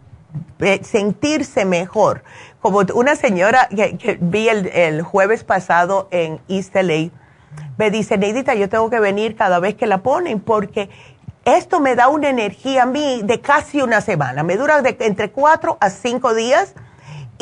[0.59, 2.23] eh, sentirse mejor,
[2.59, 7.11] como una señora que, vi el, jueves pasado en East LA,
[7.77, 10.89] me dice, Neidita, yo tengo que venir cada vez que la ponen porque
[11.45, 14.41] esto me da una energía a mí de casi una semana.
[14.41, 16.73] Me dura de entre cuatro a cinco días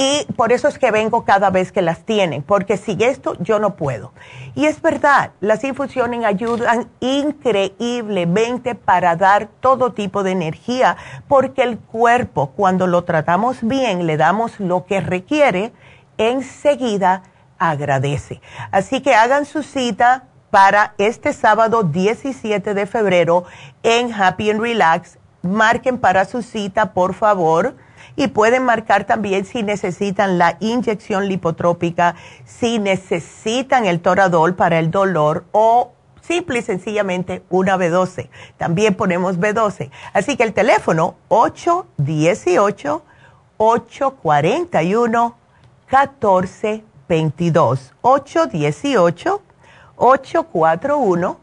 [0.02, 3.60] y por eso es que vengo cada vez que las tienen, porque sin esto yo
[3.60, 4.14] no puedo.
[4.56, 10.98] Y es verdad, las infusiones ayudan increíblemente para dar todo tipo de energía,
[11.28, 15.72] porque el cuerpo, cuando lo tratamos bien, le damos lo que requiere,
[16.18, 17.22] enseguida
[17.60, 18.42] agradece.
[18.72, 23.44] Así que hagan su cita para este sábado 17 de febrero
[23.84, 25.20] en Happy and Relax.
[25.44, 27.76] Marquen para su cita, por favor
[28.16, 34.92] y pueden marcar también si necesitan la inyección lipotrópica, si necesitan el toradol para el
[34.92, 38.30] dolor o simple y sencillamente una B12.
[38.58, 39.90] También ponemos B12.
[40.14, 43.04] Así que el teléfono 818
[43.58, 45.36] 841
[45.92, 49.42] 1422 818
[49.98, 51.41] 841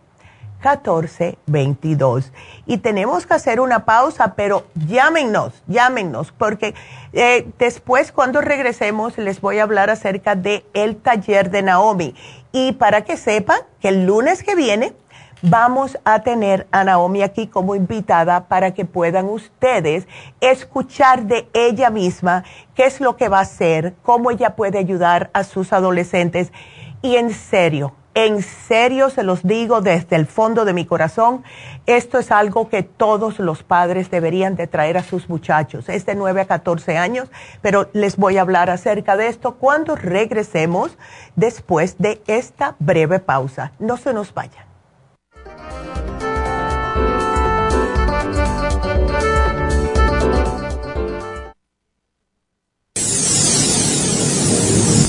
[0.58, 2.32] 1422.
[2.66, 6.74] Y tenemos que hacer una pausa, pero llámenos, llámenos, porque
[7.12, 12.14] eh, después cuando regresemos les voy a hablar acerca de el taller de Naomi.
[12.52, 14.94] Y para que sepan que el lunes que viene
[15.42, 20.08] vamos a tener a Naomi aquí como invitada para que puedan ustedes
[20.40, 22.44] escuchar de ella misma
[22.74, 26.52] qué es lo que va a hacer, cómo ella puede ayudar a sus adolescentes.
[27.02, 27.94] Y en serio,
[28.26, 31.44] en serio se los digo desde el fondo de mi corazón,
[31.86, 35.88] esto es algo que todos los padres deberían de traer a sus muchachos.
[35.88, 37.28] Es de 9 a 14 años,
[37.62, 40.98] pero les voy a hablar acerca de esto cuando regresemos
[41.36, 43.70] después de esta breve pausa.
[43.78, 44.67] No se nos vayan.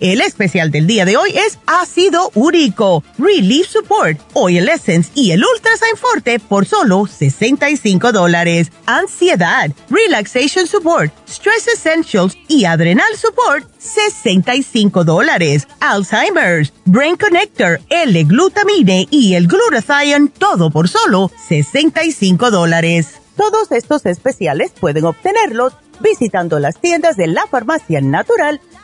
[0.00, 5.42] El especial del día de hoy es ácido úrico, Relief Support, Oil Essence y el
[5.44, 8.70] Ultrasign Forte por solo 65 dólares.
[8.86, 15.66] Ansiedad, Relaxation Support, Stress Essentials y Adrenal Support, 65 dólares.
[15.80, 23.14] Alzheimer's, Brain Connector, L-Glutamine y el Glutathione, todo por solo 65 dólares.
[23.36, 28.60] Todos estos especiales pueden obtenerlos visitando las tiendas de la farmacia natural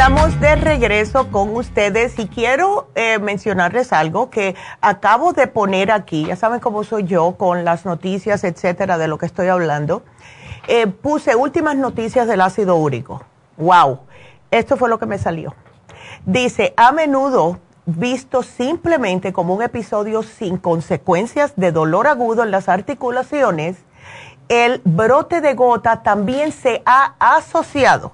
[0.00, 6.24] Estamos de regreso con ustedes y quiero eh, mencionarles algo que acabo de poner aquí.
[6.24, 10.02] Ya saben cómo soy yo con las noticias, etcétera, de lo que estoy hablando.
[10.68, 13.22] Eh, puse últimas noticias del ácido úrico.
[13.58, 14.00] ¡Wow!
[14.50, 15.54] Esto fue lo que me salió.
[16.24, 22.70] Dice, a menudo visto simplemente como un episodio sin consecuencias de dolor agudo en las
[22.70, 23.76] articulaciones,
[24.48, 28.12] el brote de gota también se ha asociado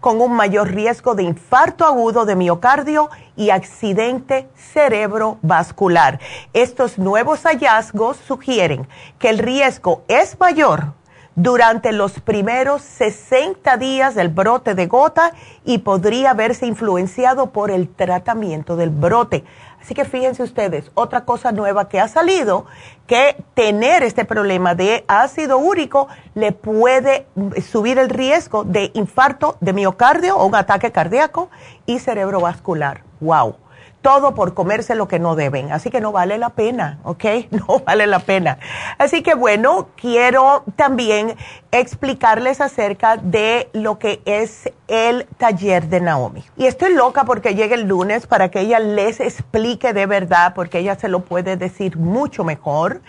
[0.00, 6.20] con un mayor riesgo de infarto agudo de miocardio y accidente cerebrovascular.
[6.52, 8.88] Estos nuevos hallazgos sugieren
[9.18, 10.98] que el riesgo es mayor
[11.38, 15.32] durante los primeros 60 días del brote de gota
[15.64, 19.44] y podría verse influenciado por el tratamiento del brote.
[19.88, 22.66] Así que fíjense ustedes, otra cosa nueva que ha salido,
[23.06, 27.26] que tener este problema de ácido úrico le puede
[27.66, 31.48] subir el riesgo de infarto de miocardio o un ataque cardíaco
[31.86, 33.02] y cerebrovascular.
[33.20, 33.56] ¡Wow!
[34.02, 35.72] Todo por comerse lo que no deben.
[35.72, 37.24] Así que no vale la pena, ¿ok?
[37.50, 38.58] No vale la pena.
[38.98, 41.36] Así que bueno, quiero también
[41.72, 46.44] explicarles acerca de lo que es el taller de Naomi.
[46.56, 50.78] Y estoy loca porque llegue el lunes para que ella les explique de verdad, porque
[50.78, 53.02] ella se lo puede decir mucho mejor,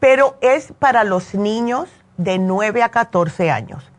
[0.00, 3.91] pero es para los niños de 9 a 14 años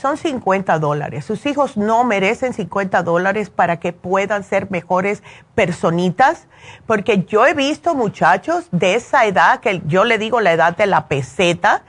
[0.00, 1.24] son 50 dólares.
[1.24, 5.22] Sus hijos no merecen 50 dólares para que puedan ser mejores
[5.54, 6.46] personitas,
[6.86, 10.86] porque yo he visto muchachos de esa edad, que yo le digo la edad de
[10.86, 11.82] la peseta,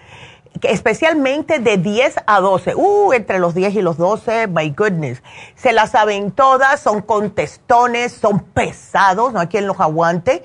[0.62, 5.24] especialmente de 10 a 12, uh, entre los 10 y los 12, my goodness,
[5.56, 10.44] se las saben todas, son contestones, son pesados, no hay quien los aguante,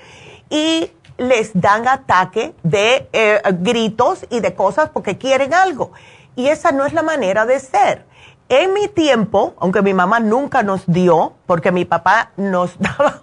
[0.49, 5.91] y les dan ataque de eh, gritos y de cosas porque quieren algo.
[6.37, 8.05] Y esa no es la manera de ser.
[8.47, 13.19] En mi tiempo, aunque mi mamá nunca nos dio, porque mi papá nos daba,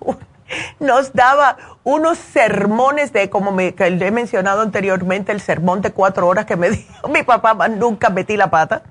[0.81, 6.27] nos daba unos sermones de, como me, que he mencionado anteriormente, el sermón de cuatro
[6.27, 8.83] horas que me dio mi papá, nunca metí la pata.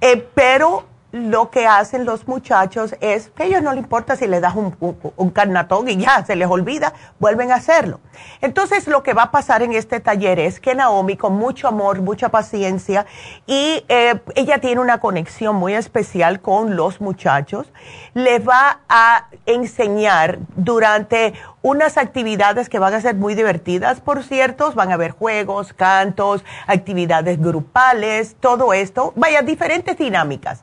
[0.00, 4.26] Eh, pero lo que hacen los muchachos es que a ellos no les importa si
[4.26, 4.76] les das un,
[5.16, 8.00] un, carnatón y ya se les olvida, vuelven a hacerlo.
[8.40, 12.00] Entonces lo que va a pasar en este taller es que Naomi con mucho amor,
[12.00, 13.06] mucha paciencia
[13.46, 17.72] y eh, ella tiene una conexión muy especial con los muchachos,
[18.14, 21.34] les va a enseñar durante
[21.64, 26.44] unas actividades que van a ser muy divertidas, por cierto, van a haber juegos, cantos,
[26.66, 30.62] actividades grupales, todo esto, vaya, diferentes dinámicas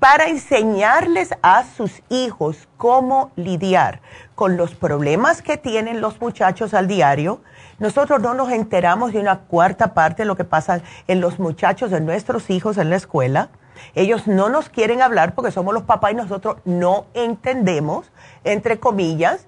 [0.00, 4.00] para enseñarles a sus hijos cómo lidiar
[4.34, 7.42] con los problemas que tienen los muchachos al diario.
[7.78, 11.90] Nosotros no nos enteramos de una cuarta parte de lo que pasa en los muchachos
[11.90, 13.50] de nuestros hijos en la escuela.
[13.94, 18.10] Ellos no nos quieren hablar porque somos los papás y nosotros no entendemos,
[18.44, 19.46] entre comillas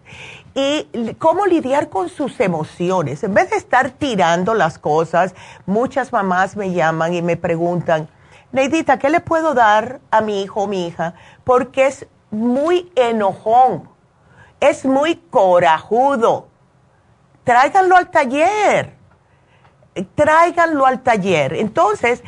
[0.54, 3.22] y cómo lidiar con sus emociones.
[3.22, 5.34] En vez de estar tirando las cosas,
[5.66, 8.08] muchas mamás me llaman y me preguntan,
[8.52, 11.14] Neidita, ¿qué le puedo dar a mi hijo o mi hija?
[11.44, 13.88] Porque es muy enojón,
[14.58, 16.48] es muy corajudo.
[17.44, 18.94] Tráiganlo al taller,
[20.14, 21.54] tráiganlo al taller.
[21.54, 22.22] Entonces,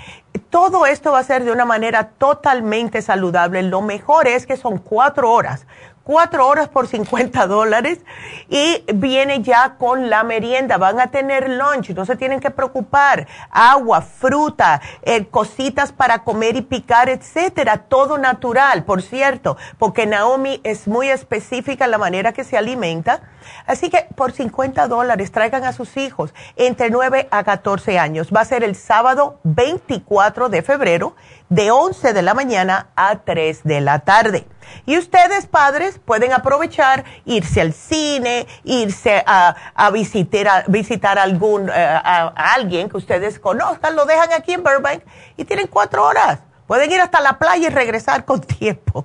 [0.53, 3.62] todo esto va a ser de una manera totalmente saludable.
[3.62, 5.66] Lo mejor es que son cuatro horas
[6.05, 8.00] cuatro horas por 50 dólares
[8.48, 10.78] y viene ya con la merienda.
[10.78, 13.26] Van a tener lunch, no se tienen que preocupar.
[13.50, 17.78] Agua, fruta, eh, cositas para comer y picar, etcétera.
[17.88, 23.22] Todo natural, por cierto, porque Naomi es muy específica en la manera que se alimenta.
[23.66, 28.30] Así que por 50 dólares traigan a sus hijos entre 9 a 14 años.
[28.34, 31.16] Va a ser el sábado 24 de febrero
[31.53, 34.46] de 11 de la mañana a 3 de la tarde.
[34.86, 41.72] Y ustedes, padres, pueden aprovechar, irse al cine, irse a, visitar, a visitar algún, eh,
[41.74, 45.03] a, alguien que ustedes conozcan, lo dejan aquí en Burbank
[45.36, 46.38] y tienen cuatro horas.
[46.66, 49.05] Pueden ir hasta la playa y regresar con tiempo.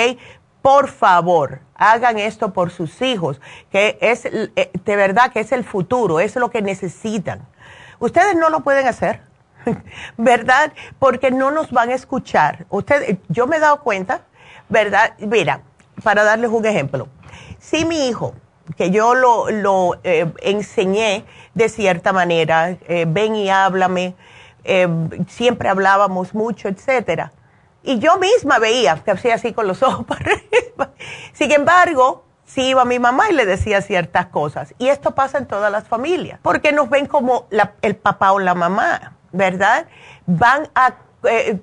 [0.61, 5.65] Por favor, hagan esto por sus hijos, que es eh, de verdad que es el
[5.65, 7.45] futuro, es lo que necesitan.
[7.99, 9.23] Ustedes no lo pueden hacer,
[10.15, 10.71] ¿verdad?
[10.99, 12.65] Porque no nos van a escuchar.
[12.69, 14.21] Usted, yo me he dado cuenta,
[14.69, 15.15] ¿verdad?
[15.19, 15.63] Mira,
[16.01, 17.09] para darles un ejemplo,
[17.59, 18.35] si mi hijo
[18.77, 24.15] que yo lo, lo eh, enseñé de cierta manera, eh, ven y háblame,
[24.63, 24.87] eh,
[25.27, 27.31] siempre hablábamos mucho, etcétera.
[27.83, 30.91] Y yo misma veía que hacía así con los ojos para arriba.
[31.33, 34.73] Sin embargo, sí iba mi mamá y le decía ciertas cosas.
[34.77, 37.47] Y esto pasa en todas las familias, porque nos ven como
[37.81, 39.87] el papá o la mamá, ¿verdad?
[40.25, 40.93] Van a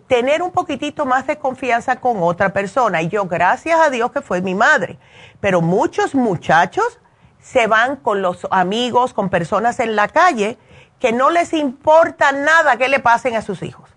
[0.07, 3.03] tener un poquitito más de confianza con otra persona.
[3.03, 4.99] Y yo, gracias a Dios que fue mi madre.
[5.41, 7.01] Pero muchos muchachos
[7.41, 10.59] se van con los amigos, con personas en la calle
[10.99, 13.89] que no les importa nada que le pasen a sus hijos.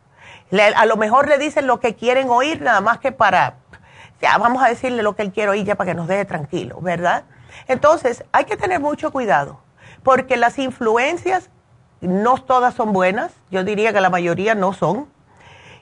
[0.76, 3.55] a lo mejor le dicen lo que quieren oír, nada más que para,
[4.22, 6.80] ya vamos a decirle lo que él quiere oír ya para que nos deje tranquilo,
[6.82, 7.24] ¿verdad?
[7.68, 9.62] Entonces, hay que tener mucho cuidado,
[10.03, 11.49] porque las influencias
[12.01, 15.07] no todas son buenas, yo diría que la mayoría no son,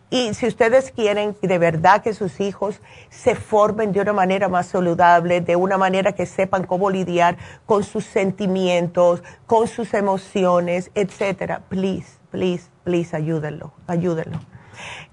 [0.10, 4.68] y si ustedes quieren de verdad que sus hijos se formen de una manera más
[4.68, 11.62] saludable, de una manera que sepan cómo lidiar con sus sentimientos, con sus emociones, etcétera,
[11.70, 14.39] please, please, please, ayúdenlo, ayúdenlo.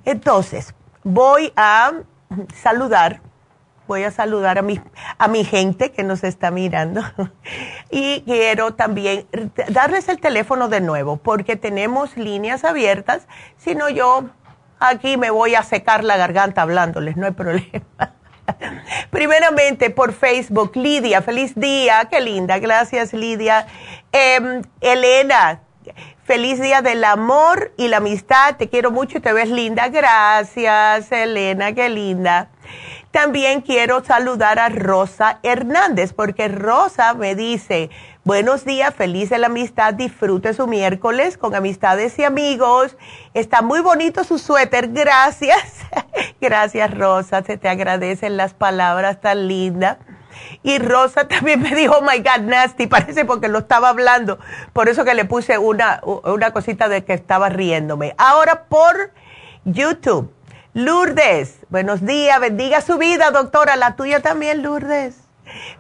[0.07, 1.93] Entonces, voy a
[2.55, 3.21] saludar,
[3.87, 4.81] voy a saludar a mi,
[5.19, 7.03] a mi gente que nos está mirando
[7.91, 9.27] y quiero también
[9.69, 13.29] darles el teléfono de nuevo porque tenemos líneas abiertas,
[13.59, 14.31] si no yo
[14.79, 18.15] Aquí me voy a secar la garganta hablándoles, no hay problema.
[19.11, 23.67] Primeramente por Facebook, Lidia, feliz día, qué linda, gracias Lidia.
[24.13, 25.61] Em, Elena,
[26.25, 31.11] feliz día del amor y la amistad, te quiero mucho y te ves linda, gracias
[31.11, 32.49] Elena, qué linda.
[33.11, 37.89] También quiero saludar a Rosa Hernández, porque Rosa me dice,
[38.27, 42.97] Buenos días, feliz de la amistad, disfrute su miércoles con amistades y amigos.
[43.35, 45.63] Está muy bonito su suéter, gracias.
[46.41, 49.99] gracias Rosa, se te agradecen las palabras tan lindas.
[50.65, 54.41] Y Rosa también me dijo, oh my God, nasty, parece porque lo estaba hablando.
[54.73, 58.17] Por eso que le puse una, una cosita de que estaba riéndome.
[58.19, 59.13] Ahora por
[59.65, 60.35] YouTube.
[60.75, 65.26] Lourdes, buenos días, bendiga su vida, doctora, la tuya también, Lourdes.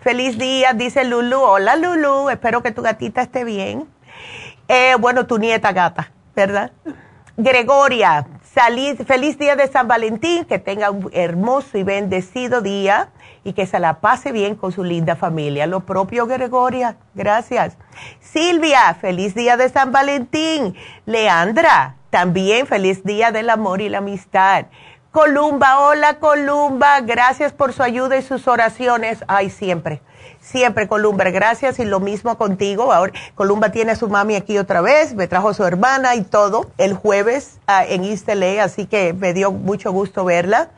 [0.01, 1.41] Feliz día, dice Lulu.
[1.41, 3.89] Hola Lulu, espero que tu gatita esté bien.
[4.69, 6.73] Eh, bueno, tu nieta gata, ¿verdad?
[7.37, 8.27] Gregoria,
[9.07, 13.11] feliz día de San Valentín, que tenga un hermoso y bendecido día
[13.45, 15.67] y que se la pase bien con su linda familia.
[15.67, 17.77] Lo propio, Gregoria, gracias.
[18.21, 20.75] Silvia, feliz día de San Valentín.
[21.05, 24.67] Leandra, también feliz día del amor y la amistad.
[25.17, 29.25] Columba, hola Columba, gracias por su ayuda y sus oraciones.
[29.29, 30.03] Ay, siempre,
[30.43, 32.93] siempre Columba, gracias y lo mismo contigo.
[32.93, 36.71] Ahora, Columba tiene a su mami aquí otra vez, me trajo su hermana y todo
[36.77, 38.29] el jueves uh, en East
[38.61, 40.69] así que me dio mucho gusto verla.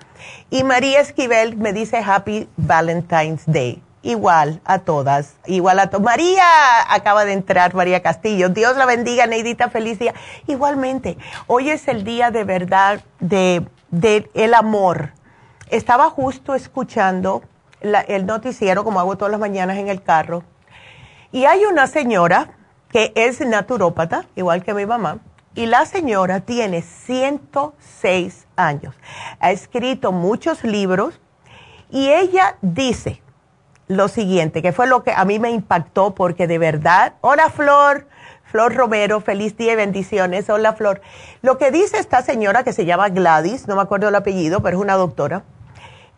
[0.51, 3.82] Y María Esquivel me dice Happy Valentine's Day.
[4.09, 6.02] Igual a todas, igual a todas.
[6.02, 6.42] María
[6.88, 8.48] acaba de entrar, María Castillo.
[8.48, 10.14] Dios la bendiga, Neidita, feliz día.
[10.46, 13.68] Igualmente, hoy es el día de verdad de
[14.56, 15.12] amor.
[15.68, 17.42] Estaba justo escuchando
[17.82, 20.42] el noticiero, como hago todas las mañanas en el carro,
[21.30, 22.56] y hay una señora
[22.90, 25.18] que es naturópata, igual que mi mamá,
[25.54, 28.94] y la señora tiene 106 años.
[29.38, 31.20] Ha escrito muchos libros
[31.90, 33.20] y ella dice
[33.89, 38.07] lo siguiente, que fue lo que a mí me impactó porque de verdad, hola Flor,
[38.45, 40.49] Flor Romero, feliz día y bendiciones.
[40.49, 41.03] Hola, Flor.
[41.43, 44.78] Lo que dice esta señora que se llama Gladys, no me acuerdo el apellido, pero
[44.78, 45.43] es una doctora,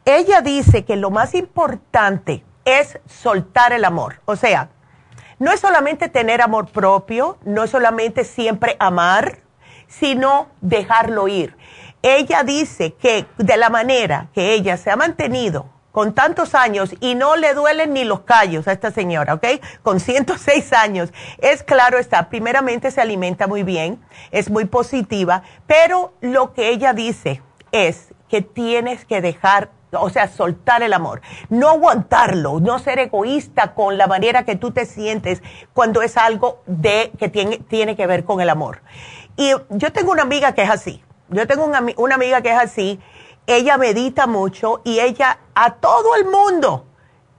[0.05, 4.21] ella dice que lo más importante es soltar el amor.
[4.27, 4.69] O sea,
[5.41, 9.39] no es solamente tener amor propio, no es solamente siempre amar,
[9.89, 11.57] sino dejarlo ir.
[12.03, 17.15] Ella dice que de la manera que ella se ha mantenido con tantos años y
[17.15, 19.47] no le duelen ni los callos a esta señora, ¿ok?
[19.83, 21.13] Con 106 años.
[21.39, 26.93] Es claro está, primeramente se alimenta muy bien, es muy positiva, pero lo que ella
[26.93, 33.01] dice es que tienes que dejar, o sea, soltar el amor, no aguantarlo, no ser
[33.01, 37.97] egoísta con la manera que tú te sientes cuando es algo de que tiene, tiene
[37.97, 38.83] que ver con el amor.
[39.37, 42.59] Y yo tengo una amiga que es así, yo tengo una, una amiga que es
[42.59, 43.01] así
[43.57, 46.87] ella medita mucho y ella a todo el mundo,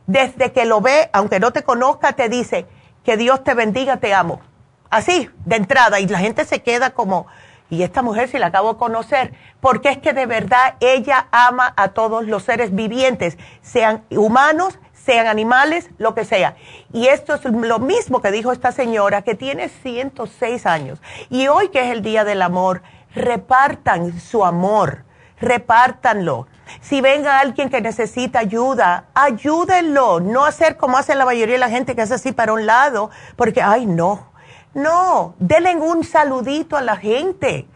[0.07, 2.67] desde que lo ve, aunque no te conozca, te dice,
[3.03, 4.41] que Dios te bendiga, te amo.
[4.89, 7.27] Así, de entrada, y la gente se queda como,
[7.69, 11.73] y esta mujer si la acabo de conocer, porque es que de verdad ella ama
[11.77, 16.55] a todos los seres vivientes, sean humanos, sean animales, lo que sea.
[16.91, 21.01] Y esto es lo mismo que dijo esta señora que tiene 106 años.
[21.29, 22.83] Y hoy que es el Día del Amor,
[23.15, 25.05] repartan su amor
[25.41, 26.47] repártanlo.
[26.79, 30.19] Si ven a alguien que necesita ayuda, ayúdenlo.
[30.19, 33.09] No hacer como hace la mayoría de la gente que hace así para un lado,
[33.35, 34.31] porque, ay, no.
[34.73, 37.67] No, denle un saludito a la gente.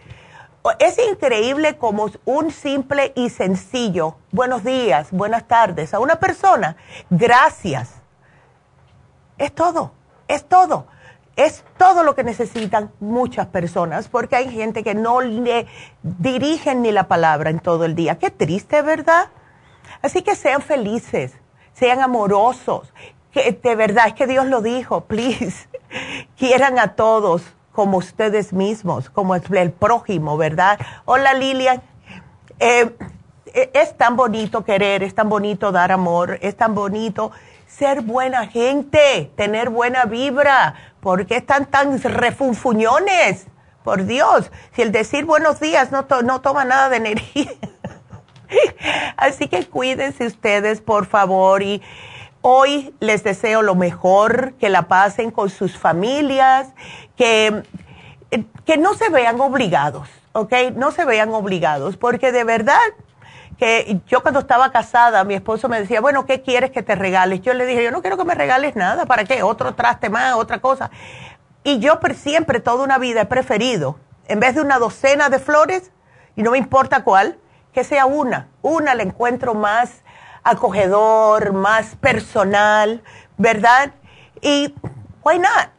[0.80, 6.76] Es increíble como un simple y sencillo, buenos días, buenas tardes, a una persona,
[7.10, 7.92] gracias.
[9.38, 9.92] Es todo,
[10.28, 10.88] es todo.
[11.36, 15.68] Es todo lo que necesitan muchas personas, porque hay gente que no le
[16.02, 18.18] dirigen ni la palabra en todo el día.
[18.18, 19.28] Qué triste, ¿verdad?
[20.02, 21.34] Así que sean felices,
[21.74, 22.94] sean amorosos.
[23.32, 25.68] Que de verdad, es que Dios lo dijo, please,
[26.38, 30.80] quieran a todos como ustedes mismos, como el prójimo, ¿verdad?
[31.04, 31.82] Hola Lilian.
[32.60, 32.96] Eh,
[33.54, 37.32] e, es tan bonito querer, es tan bonito dar amor, es tan bonito
[37.68, 40.76] ser buena gente, tener buena vibra.
[41.06, 43.46] ¿Por qué están tan refunfuñones?
[43.84, 47.52] Por Dios, si el decir buenos días no, no toma nada de energía.
[49.16, 51.84] Así que cuídense ustedes, por favor, y
[52.42, 56.70] hoy les deseo lo mejor, que la pasen con sus familias,
[57.16, 57.62] que,
[58.66, 60.54] que no se vean obligados, ¿ok?
[60.76, 62.82] No se vean obligados, porque de verdad
[63.58, 67.42] que yo cuando estaba casada, mi esposo me decía, bueno, ¿qué quieres que te regales?
[67.42, 69.44] Yo le dije, yo no quiero que me regales nada, ¿para qué?
[69.44, 70.92] Otro traste más, otra cosa.
[71.64, 73.98] Y yo siempre, toda una vida, he preferido,
[74.28, 75.92] en vez de una docena de flores,
[76.36, 77.38] y no me importa cuál,
[77.74, 78.50] que sea una.
[78.62, 80.04] Una la encuentro más
[80.44, 83.04] acogedor, más personal,
[83.38, 83.92] ¿verdad?
[84.42, 84.74] Y,
[85.24, 85.70] why not?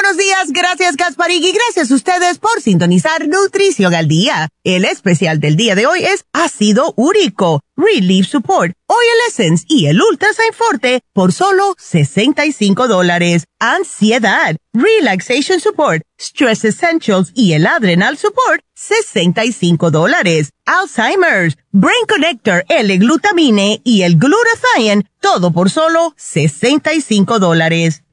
[0.11, 0.51] Buenos días.
[0.51, 4.49] Gracias, Gasparín, y gracias a ustedes por sintonizar Nutrición al Día.
[4.63, 10.01] El especial del día de hoy es ácido úrico, Relief Support, Oil Essence y el
[10.01, 13.45] Ultra Forte por solo 65 dólares.
[13.59, 20.49] Ansiedad, Relaxation Support, Stress Essentials y el Adrenal Support, 65 dólares.
[20.65, 28.03] Alzheimer's, Brain Connector, L-Glutamine y el Glutathione, todo por solo 65 dólares.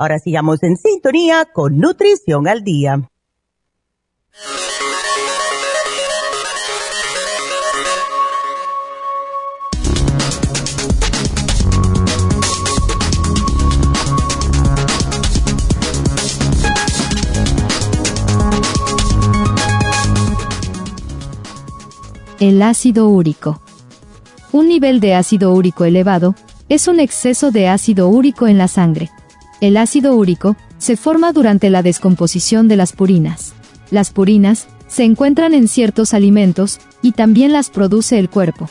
[0.00, 3.10] Ahora sigamos en sintonía con Nutrición al Día.
[22.38, 23.60] El ácido úrico.
[24.52, 26.36] Un nivel de ácido úrico elevado
[26.68, 29.10] es un exceso de ácido úrico en la sangre.
[29.60, 33.54] El ácido úrico se forma durante la descomposición de las purinas.
[33.90, 38.70] Las purinas se encuentran en ciertos alimentos y también las produce el cuerpo.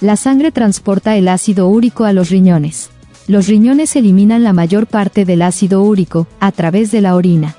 [0.00, 2.90] La sangre transporta el ácido úrico a los riñones.
[3.26, 7.56] Los riñones eliminan la mayor parte del ácido úrico a través de la orina.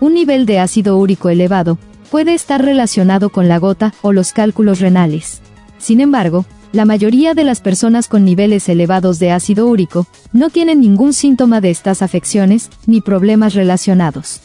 [0.00, 1.78] Un nivel de ácido úrico elevado
[2.10, 5.40] puede estar relacionado con la gota o los cálculos renales.
[5.78, 10.80] Sin embargo, la mayoría de las personas con niveles elevados de ácido úrico no tienen
[10.80, 14.40] ningún síntoma de estas afecciones ni problemas relacionados.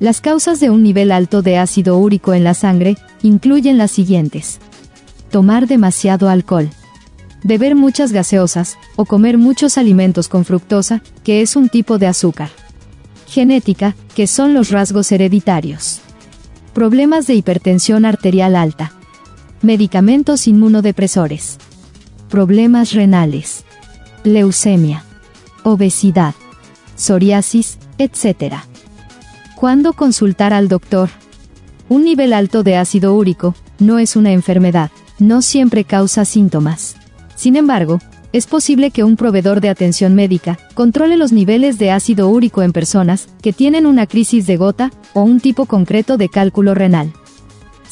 [0.00, 4.58] Las causas de un nivel alto de ácido úrico en la sangre incluyen las siguientes.
[5.30, 6.70] Tomar demasiado alcohol.
[7.44, 12.50] Beber muchas gaseosas o comer muchos alimentos con fructosa, que es un tipo de azúcar.
[13.28, 16.00] Genética, que son los rasgos hereditarios.
[16.74, 18.92] Problemas de hipertensión arterial alta.
[19.62, 21.56] Medicamentos inmunodepresores.
[22.28, 23.64] Problemas renales.
[24.24, 25.04] Leucemia.
[25.62, 26.34] Obesidad.
[26.96, 28.56] Psoriasis, etc.
[29.54, 31.10] ¿Cuándo consultar al doctor?
[31.88, 34.90] Un nivel alto de ácido úrico no es una enfermedad,
[35.20, 36.96] no siempre causa síntomas.
[37.36, 38.00] Sin embargo,
[38.32, 42.72] es posible que un proveedor de atención médica controle los niveles de ácido úrico en
[42.72, 47.12] personas que tienen una crisis de gota o un tipo concreto de cálculo renal.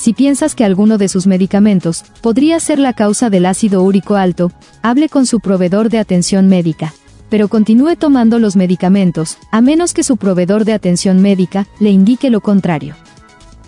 [0.01, 4.51] Si piensas que alguno de sus medicamentos podría ser la causa del ácido úrico alto,
[4.81, 6.95] hable con su proveedor de atención médica.
[7.29, 12.31] Pero continúe tomando los medicamentos, a menos que su proveedor de atención médica le indique
[12.31, 12.95] lo contrario.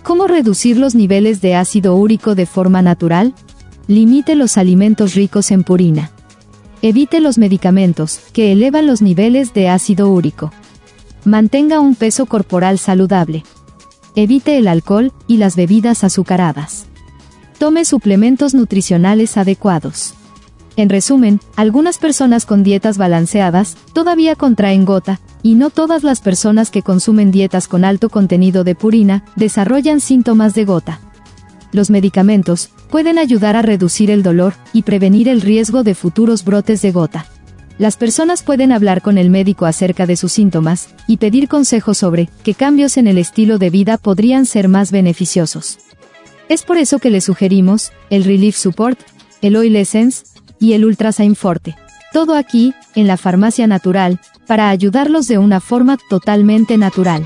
[0.01, 3.35] ¿Cómo reducir los niveles de ácido úrico de forma natural?
[3.85, 6.09] Limite los alimentos ricos en purina.
[6.81, 10.51] Evite los medicamentos que elevan los niveles de ácido úrico.
[11.25, 13.43] Mantenga un peso corporal saludable.
[14.15, 16.85] Evite el alcohol y las bebidas azucaradas.
[17.57, 20.13] Tome suplementos nutricionales adecuados.
[20.75, 26.69] En resumen, algunas personas con dietas balanceadas todavía contraen gota, y no todas las personas
[26.69, 30.99] que consumen dietas con alto contenido de purina desarrollan síntomas de gota.
[31.71, 36.83] Los medicamentos pueden ayudar a reducir el dolor y prevenir el riesgo de futuros brotes
[36.83, 37.25] de gota.
[37.79, 42.29] Las personas pueden hablar con el médico acerca de sus síntomas y pedir consejos sobre
[42.43, 45.79] qué cambios en el estilo de vida podrían ser más beneficiosos.
[46.49, 48.99] Es por eso que les sugerimos el Relief Support,
[49.41, 50.25] el Oil Essence
[50.59, 51.75] y el Ultrasign Forte.
[52.11, 57.25] Todo aquí, en la farmacia natural, para ayudarlos de una forma totalmente natural.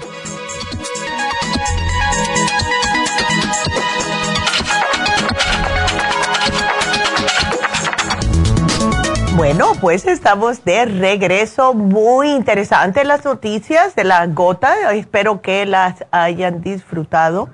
[9.37, 11.75] Bueno, pues estamos de regreso.
[11.75, 14.91] Muy interesantes las noticias de la gota.
[14.93, 17.47] Espero que las hayan disfrutado.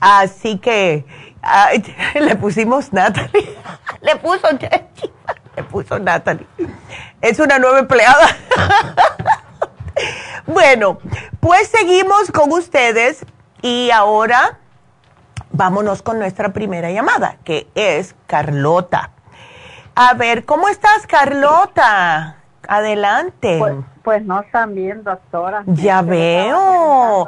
[0.00, 1.04] Así que
[2.18, 3.54] le pusimos Natalie.
[4.00, 4.48] le puso
[5.56, 6.46] Le puso Natalie.
[7.20, 8.28] Es una nueva empleada.
[10.46, 10.98] bueno,
[11.40, 13.26] pues seguimos con ustedes
[13.60, 14.60] y ahora
[15.50, 19.10] vámonos con nuestra primera llamada, que es Carlota.
[19.94, 22.36] A ver, ¿cómo estás, Carlota?
[22.66, 23.58] Adelante.
[23.58, 25.64] Pues, pues no están bien, doctora.
[25.66, 27.26] Ya veo.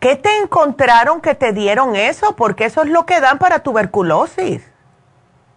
[0.00, 2.34] ¿Qué te encontraron que te dieron eso?
[2.34, 4.68] Porque eso es lo que dan para tuberculosis.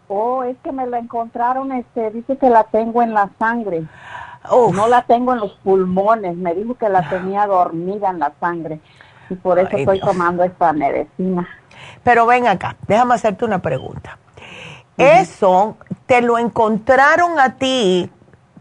[0.08, 3.84] Oh, es que me la encontraron, este, dice que la tengo en la sangre.
[4.50, 8.80] No la tengo en los pulmones, me dijo que la tenía dormida en la sangre.
[9.30, 11.48] Y por eso estoy tomando esta medicina.
[12.04, 14.18] Pero ven acá, déjame hacerte una pregunta.
[15.00, 18.12] Eso te lo encontraron a ti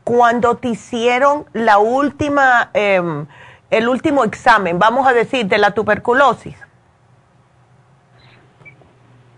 [0.05, 3.27] cuando te hicieron la última, em,
[3.71, 6.57] el último examen, vamos a decir, de la tuberculosis.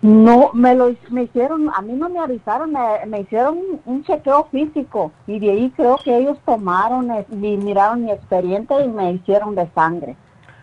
[0.02, 2.72] No, me lo me hicieron, a mí no me avisaron,
[3.06, 8.10] me, hicieron un, chequeo físico y de ahí creo que ellos tomaron y miraron mi
[8.10, 10.16] expediente y me hicieron de sangre.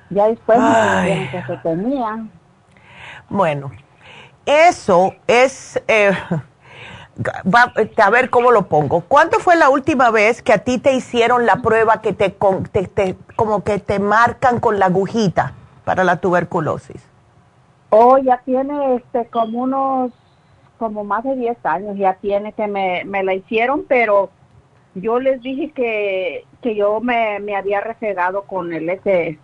[0.10, 2.26] Ya después me dijeron que se tenía.
[3.30, 3.72] Bueno,
[4.48, 6.12] eso es, eh,
[7.98, 9.02] a ver cómo lo pongo.
[9.02, 13.16] ¿Cuándo fue la última vez que a ti te hicieron la prueba que te, te
[13.36, 17.06] como que te marcan con la agujita para la tuberculosis?
[17.90, 20.12] Oh, ya tiene este como unos,
[20.78, 24.30] como más de 10 años, ya tiene que me, me la hicieron, pero
[24.96, 29.40] yo les dije que, que yo me, me había refregado con el ese,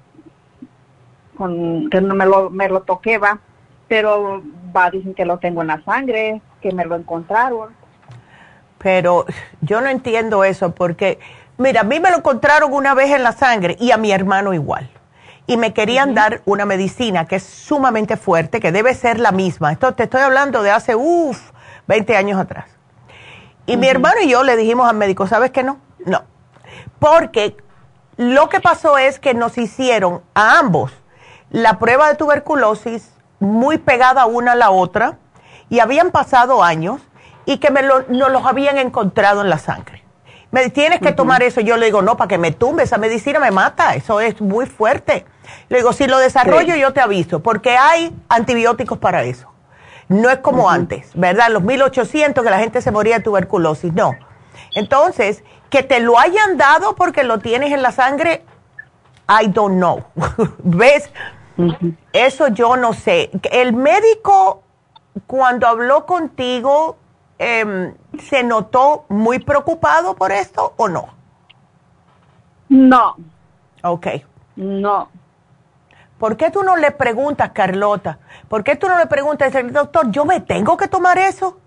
[1.38, 3.40] con, que no me lo, me lo toqué, va,
[3.88, 4.42] pero
[4.76, 7.76] va, dicen que lo tengo en la sangre, que me lo encontraron.
[8.78, 9.26] Pero
[9.62, 11.20] yo no entiendo eso porque,
[11.58, 14.54] mira, a mí me lo encontraron una vez en la sangre y a mi hermano
[14.54, 14.90] igual
[15.46, 19.72] y me querían dar una medicina que es sumamente fuerte, que debe ser la misma.
[19.72, 21.52] Esto te estoy hablando de hace, uff,
[21.88, 22.66] 20 años atrás.
[23.66, 25.80] Y mi hermano y yo le dijimos al médico, ¿sabes qué no?
[26.06, 26.24] No.
[27.00, 27.58] Porque
[28.18, 30.92] lo que pasó es que nos hicieron a ambos
[31.50, 33.13] la prueba de tuberculosis
[33.44, 35.18] muy pegada una a la otra
[35.70, 37.02] y habían pasado años
[37.46, 40.04] y que me lo, nos los habían encontrado en la sangre
[40.54, 41.62] me tienes que tomar eso.
[41.62, 44.68] Yo le digo, no, para que me tumbe, esa medicina me mata, eso es muy
[44.68, 45.26] fuerte.
[45.68, 49.52] Le digo, si lo desarrollo yo te aviso, porque hay antibióticos para eso.
[50.10, 51.50] No es como antes, ¿verdad?
[51.50, 54.16] Los 1800 que la gente se moría de tuberculosis, no.
[54.76, 58.46] Entonces, que te lo hayan dado porque lo tienes en la sangre,
[59.28, 60.04] I don't know.
[60.60, 61.12] ¿Ves?
[62.12, 63.30] Eso yo no sé.
[63.52, 64.64] El médico,
[65.28, 66.98] cuando habló contigo,
[67.40, 71.10] eh, ¿se notó muy preocupado por esto o no?
[72.70, 73.16] No.
[73.84, 74.08] Ok.
[74.56, 75.10] No.
[76.18, 78.20] ¿Por qué tú no le preguntas, Carlota?
[78.48, 81.60] ¿Por qué tú no le preguntas, doctor, yo me tengo que tomar eso?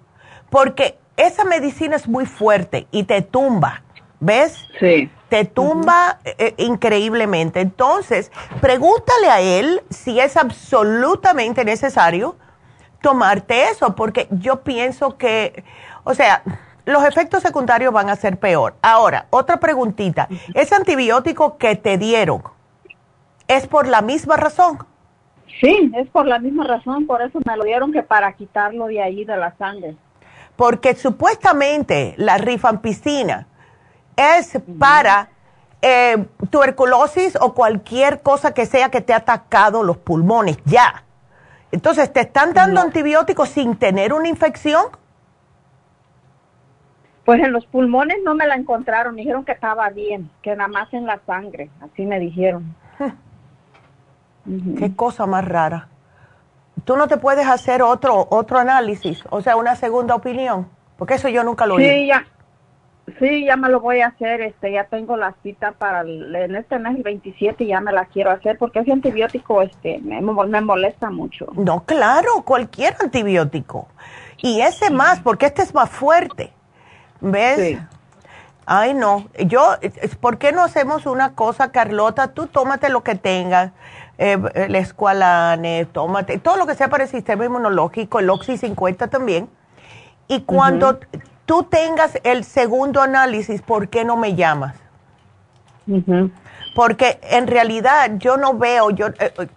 [0.50, 3.82] Porque esa medicina es muy fuerte y te tumba,
[4.18, 4.56] ¿ves?
[4.80, 5.10] Sí.
[5.28, 7.60] Te tumba eh, eh, increíblemente.
[7.60, 12.36] Entonces, pregúntale a él si es absolutamente necesario
[13.00, 15.64] tomarte eso, porque yo pienso que,
[16.04, 16.42] o sea,
[16.84, 18.74] los efectos secundarios van a ser peor.
[18.82, 22.42] Ahora, otra preguntita, ¿ese antibiótico que te dieron
[23.48, 24.78] es por la misma razón?
[25.60, 29.02] Sí, es por la misma razón, por eso me lo dieron que para quitarlo de
[29.02, 29.96] ahí de la sangre.
[30.54, 33.46] Porque supuestamente la rifampicina
[34.16, 35.28] es para
[35.82, 41.04] eh, tuberculosis o cualquier cosa que sea que te ha atacado los pulmones, ya.
[41.70, 44.84] Entonces, ¿te están dando antibióticos sin tener una infección?
[47.24, 50.92] Pues en los pulmones no me la encontraron, dijeron que estaba bien, que nada más
[50.94, 52.74] en la sangre, así me dijeron.
[54.78, 55.88] Qué cosa más rara.
[56.84, 60.68] ¿Tú no te puedes hacer otro otro análisis, o sea, una segunda opinión?
[60.96, 62.24] Porque eso yo nunca lo Sí, ya.
[63.20, 66.56] Sí, ya me lo voy a hacer, este, ya tengo la cita para el, en
[66.56, 70.60] este mes el 27 ya me la quiero hacer porque ese antibiótico este me, me
[70.60, 71.46] molesta mucho.
[71.54, 73.86] No, claro, cualquier antibiótico.
[74.38, 76.52] Y ese más, porque este es más fuerte.
[77.20, 77.56] ¿Ves?
[77.56, 77.78] Sí.
[78.66, 79.28] Ay, no.
[79.46, 79.76] Yo,
[80.20, 82.28] ¿por qué no hacemos una cosa, Carlota?
[82.28, 83.70] Tú tómate lo que tengas,
[84.18, 89.06] eh, el escualane, tómate, todo lo que sea para el sistema inmunológico, el Oxy 50
[89.06, 89.48] también.
[90.26, 90.98] Y cuando
[91.46, 94.74] tú tengas el segundo análisis, ¿por qué no me llamas?
[96.74, 99.48] Porque en realidad yo no veo, yo, eh, eh,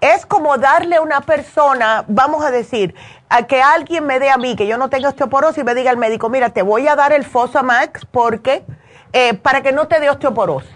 [0.00, 2.94] es como darle a una persona, vamos a decir,
[3.30, 5.90] a que alguien me dé a mí, que yo no tenga osteoporosis, y me diga
[5.90, 8.64] el médico, mira, te voy a dar el Fosamax porque,
[9.12, 10.70] eh, para que no te dé osteoporosis.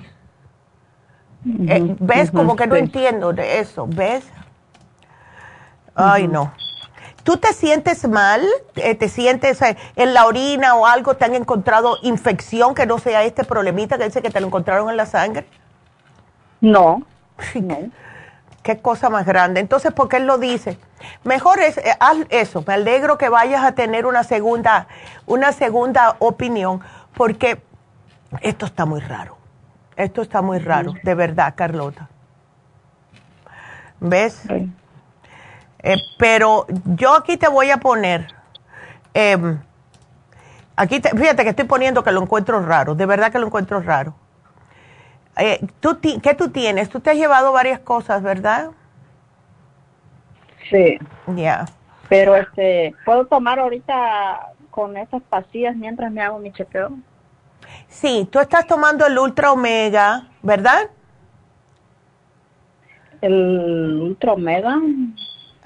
[1.44, 2.30] ¿Ves?
[2.30, 4.24] como que no entiendo de eso, ¿ves?
[5.94, 6.52] Ay, no.
[7.28, 8.40] ¿Tú te sientes mal?
[8.76, 11.12] Eh, ¿Te sientes eh, en la orina o algo?
[11.12, 14.88] ¿Te han encontrado infección que no sea este problemita que dice que te lo encontraron
[14.88, 15.46] en la sangre?
[16.62, 17.02] No.
[18.62, 19.60] Qué cosa más grande.
[19.60, 20.78] Entonces, ¿por qué él lo dice?
[21.22, 22.64] Mejor es, eh, haz eso.
[22.66, 24.88] Me alegro que vayas a tener una segunda,
[25.26, 26.80] una segunda opinión,
[27.12, 27.60] porque
[28.40, 29.36] esto está muy raro.
[29.96, 32.08] Esto está muy raro, de verdad, Carlota.
[34.00, 34.44] ¿Ves?
[35.82, 36.66] Eh, pero
[36.96, 38.26] yo aquí te voy a poner,
[39.14, 39.60] em,
[40.76, 44.14] aquí fíjate que estoy poniendo que lo encuentro raro, de verdad que lo encuentro raro.
[45.36, 46.88] Eh, ¿tú ¿Qué tú tienes?
[46.88, 48.70] Tú te has llevado varias cosas, ¿verdad?
[50.68, 50.98] Sí.
[51.36, 51.66] Ya.
[52.08, 56.90] Pero este, ¿puedo tomar ahorita con esas pastillas mientras me hago mi chequeo?
[57.86, 60.90] Sí, tú estás tomando el Ultra Omega, ¿verdad?
[63.20, 64.76] El Ultra Omega.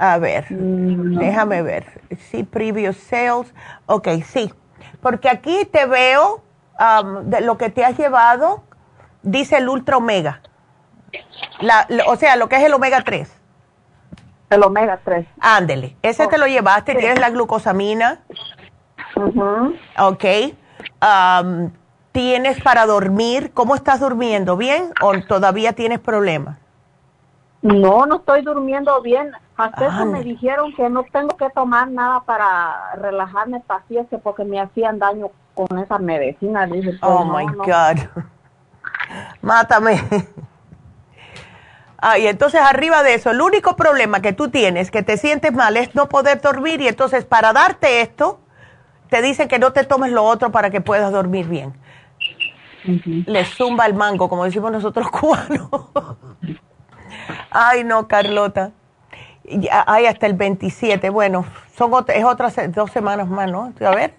[0.03, 2.03] A ver, mm, déjame ver.
[2.19, 3.55] Sí, previous sales.
[3.87, 4.53] Ok, sí.
[5.01, 6.43] Porque aquí te veo
[6.81, 8.65] um, de lo que te has llevado,
[9.23, 10.41] dice el Ultra Omega.
[11.61, 13.33] La, o sea, lo que es el Omega 3.
[14.51, 15.25] El Omega 3.
[15.39, 15.97] Ándele.
[16.03, 18.23] Ese te lo llevaste, tienes la glucosamina.
[19.15, 20.25] Ok.
[21.01, 21.71] Um,
[22.11, 23.53] ¿Tienes para dormir?
[23.55, 24.57] ¿Cómo estás durmiendo?
[24.57, 26.59] ¿Bien o todavía tienes problemas?
[27.63, 29.31] No, no estoy durmiendo bien.
[29.63, 34.61] Hasta eso me dijeron que no tengo que tomar nada para relajarme pastillas porque me
[34.61, 36.67] hacían daño con esa medicina.
[36.67, 38.25] Dije, pues, oh my God.
[39.43, 40.01] Mátame.
[41.99, 45.53] Ah, y entonces arriba de eso, el único problema que tú tienes, que te sientes
[45.53, 46.81] mal, es no poder dormir.
[46.81, 48.41] Y entonces para darte esto,
[49.09, 51.75] te dicen que no te tomes lo otro para que puedas dormir bien.
[52.85, 55.69] Le zumba el mango, como decimos nosotros cubanos.
[57.51, 58.73] Ay, no, Carlota.
[59.87, 61.11] Ay, hasta el 27.
[61.11, 61.45] Bueno,
[61.77, 63.73] son es otras dos semanas más, ¿no?
[63.81, 64.15] A ver.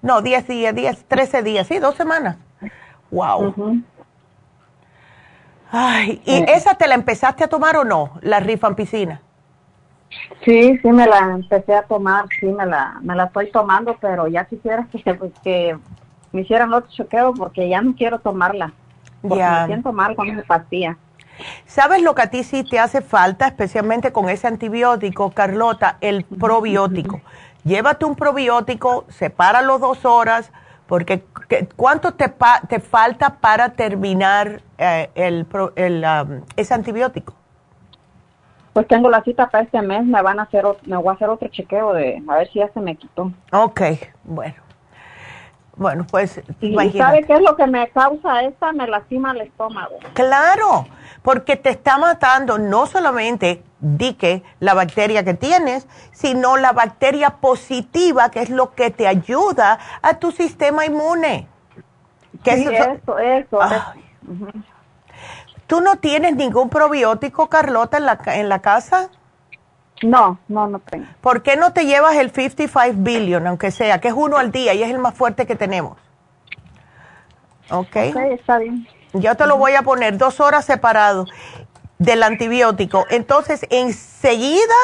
[0.00, 1.66] No, 10 días, 10, 13 días.
[1.66, 2.36] Sí, dos semanas.
[3.10, 3.82] Wow.
[5.70, 6.46] Ay, ¿y eh.
[6.54, 8.12] esa te la empezaste a tomar o no?
[8.22, 9.20] La rifampicina.
[10.44, 14.26] Sí, sí me la empecé a tomar, sí me la, me la estoy tomando, pero
[14.28, 15.78] ya quisiera que, que
[16.32, 18.72] me hicieran otro choqueo porque ya no quiero tomarla.
[19.20, 20.96] Porque me siento mal con esa pastilla.
[21.66, 25.96] ¿Sabes lo que a ti sí te hace falta, especialmente con ese antibiótico, Carlota?
[26.00, 27.20] El probiótico.
[27.64, 30.52] Llévate un probiótico, sepáralo dos horas,
[30.86, 31.24] porque
[31.76, 32.32] ¿cuánto te,
[32.68, 35.46] te falta para terminar eh, el,
[35.76, 37.34] el um, ese antibiótico?
[38.72, 41.28] Pues tengo la cita para este mes, me van a hacer, me voy a hacer
[41.28, 43.32] otro chequeo de a ver si ya se me quitó.
[43.52, 43.80] Ok,
[44.24, 44.54] bueno.
[45.76, 48.72] Bueno, pues ¿Y sabe qué es lo que me causa esta?
[48.72, 49.98] Me lastima el estómago.
[50.12, 50.86] Claro,
[51.22, 58.30] porque te está matando no solamente dique la bacteria que tienes, sino la bacteria positiva,
[58.30, 61.46] que es lo que te ayuda a tu sistema inmune.
[62.44, 63.58] sí, eso, eso.
[65.66, 69.10] ¿Tú no tienes ningún probiótico, Carlota, en la, en la casa?
[70.02, 71.06] No, no, no tengo.
[71.20, 74.72] ¿Por qué no te llevas el 55 billion, aunque sea, que es uno al día
[74.74, 75.98] y es el más fuerte que tenemos?
[77.70, 77.96] Ok.
[77.96, 78.86] está bien.
[79.20, 81.26] Yo te lo voy a poner dos horas separado
[81.98, 83.06] del antibiótico.
[83.10, 84.74] Entonces, enseguida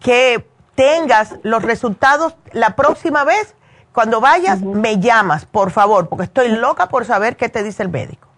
[0.00, 3.54] que tengas los resultados la próxima vez,
[3.92, 7.90] cuando vayas, me llamas, por favor, porque estoy loca por saber qué te dice el
[7.90, 8.28] médico.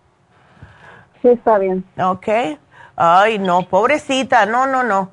[1.22, 1.84] Sí, está bien.
[1.98, 2.28] Ok.
[2.94, 5.10] Ay, no, pobrecita, no, no, no.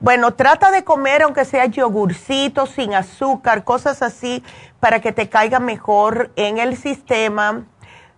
[0.00, 4.42] Bueno, trata de comer aunque sea yogurcito, sin azúcar, cosas así,
[4.80, 7.64] para que te caiga mejor en el sistema.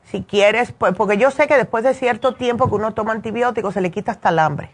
[0.07, 3.75] Si quieres, pues, porque yo sé que después de cierto tiempo que uno toma antibióticos
[3.75, 4.71] se le quita hasta el hambre.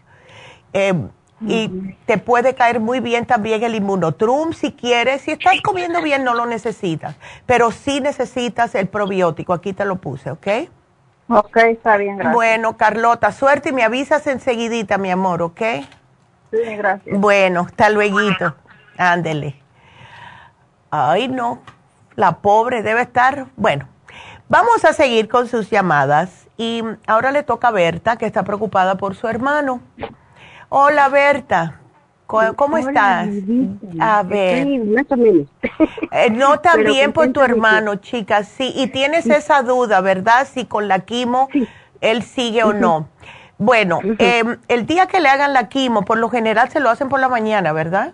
[0.73, 1.09] Em,
[1.45, 1.67] y
[2.05, 5.23] te puede caer muy bien también el inmunotrum si quieres.
[5.23, 7.15] Si estás comiendo bien no lo necesitas,
[7.45, 9.53] pero sí necesitas el probiótico.
[9.53, 10.47] Aquí te lo puse, ¿ok?
[11.27, 12.33] Ok, está bien, gracias.
[12.33, 15.61] Bueno, Carlota, suerte y me avisas enseguidita, mi amor, ¿ok?
[16.51, 17.19] Sí, gracias.
[17.19, 18.19] Bueno, hasta luego.
[18.97, 19.55] Ándele.
[20.91, 21.59] Ay, no.
[22.15, 23.47] La pobre debe estar.
[23.55, 23.87] Bueno,
[24.53, 26.47] vamos a seguir con sus llamadas.
[26.57, 29.81] Y ahora le toca a Berta, que está preocupada por su hermano.
[30.69, 31.79] Hola, Berta.
[32.27, 33.29] ¿Cómo, estás?
[33.99, 34.67] A ver.
[34.67, 38.47] Eh, no tan bien por tu hermano, chicas.
[38.47, 40.47] Sí, y tienes esa duda, ¿verdad?
[40.51, 41.49] Si con la quimo
[42.01, 43.09] él sigue o no.
[43.57, 47.09] Bueno, em, el día que le hagan la quimo, por lo general se lo hacen
[47.09, 48.13] por la mañana, ¿verdad?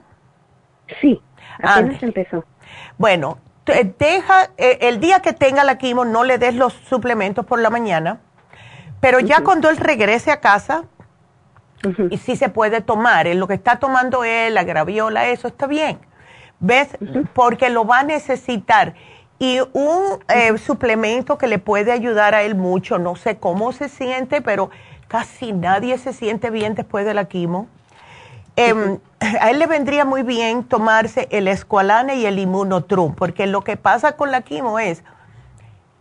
[1.01, 1.21] Sí,
[1.61, 2.43] apenas empezó.
[2.97, 3.37] Bueno,
[3.97, 7.69] deja, eh, el día que tenga la quimo, no le des los suplementos por la
[7.69, 8.19] mañana,
[8.99, 10.83] pero ya cuando él regrese a casa,
[12.09, 15.65] y sí se puede tomar, en lo que está tomando él, la graviola, eso está
[15.65, 15.99] bien,
[16.59, 16.89] ¿ves?
[17.33, 18.95] Porque lo va a necesitar.
[19.39, 23.87] Y un eh, suplemento que le puede ayudar a él mucho, no sé cómo se
[23.87, 24.69] siente, pero
[25.07, 27.69] casi nadie se siente bien después de la quimo.
[28.55, 33.63] Em, a él le vendría muy bien tomarse el escualane y el inmunotrum, porque lo
[33.63, 35.03] que pasa con la quimo es,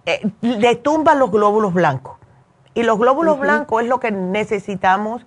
[0.07, 2.17] eh, le tumba los glóbulos blancos.
[2.75, 5.27] Y los glóbulos blancos es lo que necesitamos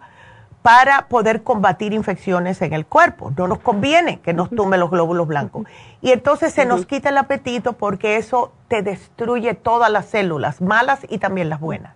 [0.61, 3.31] para poder combatir infecciones en el cuerpo.
[3.35, 5.65] No nos conviene que nos tumbe los glóbulos blancos.
[6.02, 10.99] Y entonces se nos quita el apetito porque eso te destruye todas las células, malas
[11.10, 11.95] y también las buenas.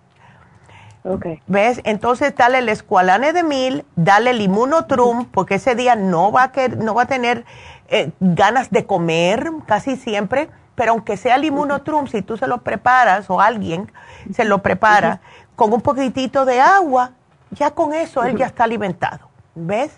[1.08, 1.40] Okay.
[1.46, 1.80] ¿Ves?
[1.84, 6.52] Entonces dale el escualane de mil, dale el inmunotrum, porque ese día no va a,
[6.52, 7.44] quer- no va a tener
[7.88, 12.58] eh, ganas de comer casi siempre, pero aunque sea el inmunotrum, si tú se lo
[12.58, 13.90] preparas o alguien
[14.34, 15.20] se lo prepara
[15.54, 17.12] con un poquitito de agua,
[17.50, 19.28] ya con eso él ya está alimentado.
[19.54, 19.96] ¿Ves?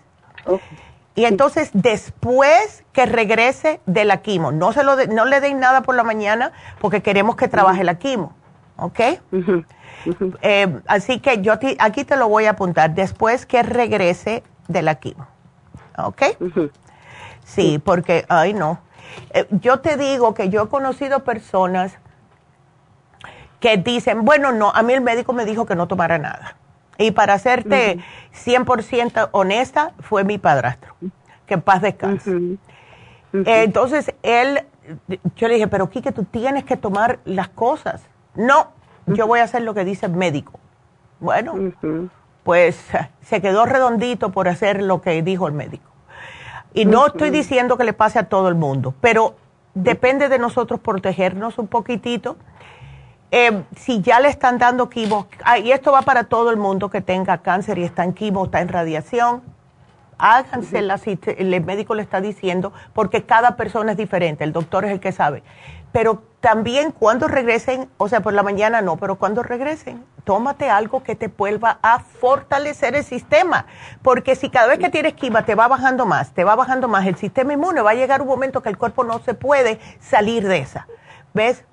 [1.14, 5.58] Y entonces después que regrese de la quimo, no, se lo de- no le den
[5.58, 8.34] nada por la mañana porque queremos que trabaje la quimo,
[8.76, 9.00] ¿ok?
[10.42, 14.96] Eh, así que yo aquí te lo voy a apuntar, después que regrese de la
[14.96, 15.26] quimo,
[15.96, 16.22] ¿ok?
[17.44, 18.78] Sí, porque, ay no.
[19.30, 21.98] Eh, yo te digo que yo he conocido personas
[23.60, 26.56] que dicen, bueno, no, a mí el médico me dijo que no tomara nada.
[26.98, 27.98] Y para serte
[28.44, 30.94] 100% honesta, fue mi padrastro,
[31.46, 32.30] que en paz descanse.
[33.32, 34.62] Eh, Entonces, él,
[35.36, 38.02] yo le dije, pero Quique, tú tienes que tomar las cosas.
[38.34, 38.72] No,
[39.14, 40.58] yo voy a hacer lo que dice el médico.
[41.20, 41.54] Bueno,
[42.44, 42.80] pues
[43.22, 45.84] se quedó redondito por hacer lo que dijo el médico.
[46.74, 49.34] Y no estoy diciendo que le pase a todo el mundo, pero
[49.74, 52.36] depende de nosotros protegernos un poquitito.
[53.30, 56.88] Eh, si ya le están dando quimo, ah, y esto va para todo el mundo
[56.88, 59.42] que tenga cáncer y está en quimo, está en radiación,
[61.16, 65.00] te- el médico le está diciendo, porque cada persona es diferente, el doctor es el
[65.00, 65.42] que sabe.
[65.92, 71.02] Pero también cuando regresen, o sea, por la mañana no, pero cuando regresen, tómate algo
[71.02, 73.66] que te vuelva a fortalecer el sistema,
[74.02, 77.06] porque si cada vez que tienes quima te va bajando más, te va bajando más
[77.06, 80.46] el sistema inmune, va a llegar un momento que el cuerpo no se puede salir
[80.46, 80.86] de esa.
[81.34, 81.64] ¿Ves?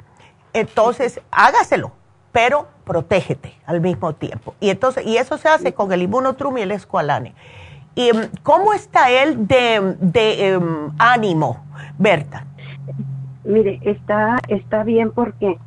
[0.53, 1.91] Entonces, hágaselo,
[2.31, 4.55] pero protégete al mismo tiempo.
[4.59, 7.35] Y entonces, y eso se hace con el inmunotrum y el escualane.
[7.93, 11.65] ¿Y em, cómo está él de, de em, ánimo,
[11.97, 12.45] Berta?
[13.45, 15.57] Mire, está, está bien porque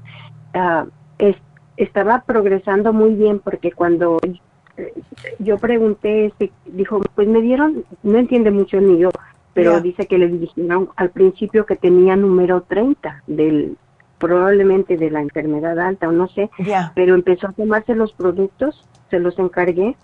[0.54, 0.84] ah,
[1.18, 1.36] es-
[1.76, 4.18] estaba progresando muy bien porque cuando
[4.76, 4.92] eh,
[5.38, 9.10] yo pregunté, este, dijo, pues me dieron, no entiende mucho ni yo,
[9.54, 13.76] pero dice que le dijeron al principio que tenía número 30 del
[14.18, 16.50] probablemente de la enfermedad alta o no sé,
[16.96, 19.96] pero empezó a tomarse los productos, se los encargué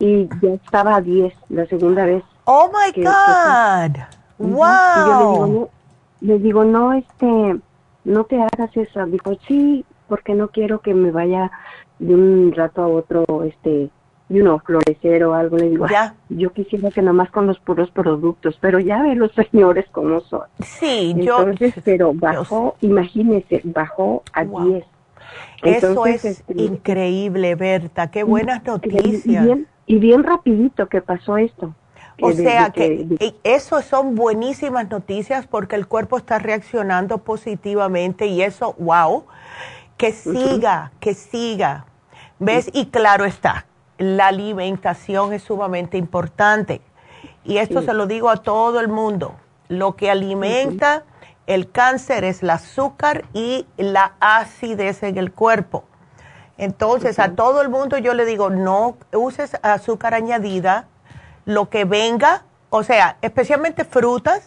[0.00, 2.24] y ya estaba a 10 la segunda vez.
[2.44, 3.96] Oh my que- God.
[4.38, 4.66] Wow.
[4.96, 5.68] Y yo le digo, no,
[6.20, 7.56] le digo, no, este,
[8.04, 9.04] no te hagas eso.
[9.06, 11.50] Dijo, sí, porque no quiero que me vaya
[11.98, 13.90] de un rato a otro, este,
[14.28, 15.56] you know, florecer o algo.
[15.56, 16.04] Le digo, Ya.
[16.04, 20.20] "Ah, yo quisiera que nomás con los puros productos, pero ya ve los señores cómo
[20.20, 20.42] son.
[20.60, 24.84] Sí, yo- Entonces, pero bajó, imagínese, bajó a 10.
[25.62, 28.10] Eso es este, increíble, Berta.
[28.10, 29.44] Qué buenas y noticias.
[29.44, 31.74] bien, y bien rapidito que pasó esto.
[32.20, 38.42] O sea que eh, eso son buenísimas noticias porque el cuerpo está reaccionando positivamente y
[38.42, 39.24] eso, wow,
[39.96, 41.86] que siga, que siga.
[42.38, 42.70] ¿Ves?
[42.72, 43.66] Y claro está,
[43.98, 46.80] la alimentación es sumamente importante.
[47.44, 49.36] Y esto se lo digo a todo el mundo.
[49.68, 51.04] Lo que alimenta
[51.46, 55.84] el cáncer es el azúcar y la acidez en el cuerpo.
[56.58, 60.88] Entonces, a todo el mundo yo le digo, no uses azúcar añadida,
[61.46, 64.42] lo que venga, o sea, especialmente frutas,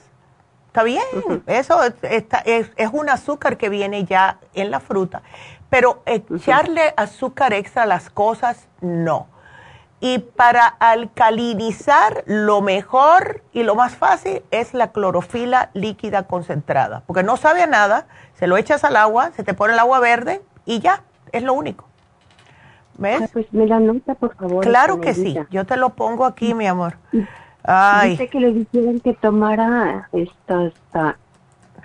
[0.68, 1.02] está bien,
[1.48, 5.24] eso es, está- es, es un azúcar que viene ya en la fruta,
[5.72, 9.28] pero echarle azúcar extra a las cosas, no.
[10.02, 17.24] Y para alcalinizar, lo mejor y lo más fácil es la clorofila líquida concentrada, porque
[17.24, 20.42] no sabe a nada, se lo echas al agua, se te pone el agua verde
[20.66, 21.04] y ya,
[21.34, 21.89] es lo único.
[23.00, 23.30] ¿Ves?
[23.32, 24.64] Pues me la nota, por favor.
[24.64, 26.98] Claro que sí, yo te lo pongo aquí, mi amor.
[27.64, 31.16] Ay, Dice que le dijeron que tomara estos ah,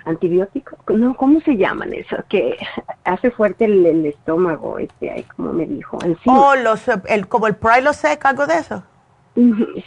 [0.05, 0.77] antibióticos.
[0.89, 2.17] No, ¿cómo se llaman eso?
[2.27, 2.57] Que
[3.03, 5.97] hace fuerte el, el estómago, este, ahí como me dijo.
[6.03, 8.83] En sí, oh, los, el, como el Prilosec, algo de eso.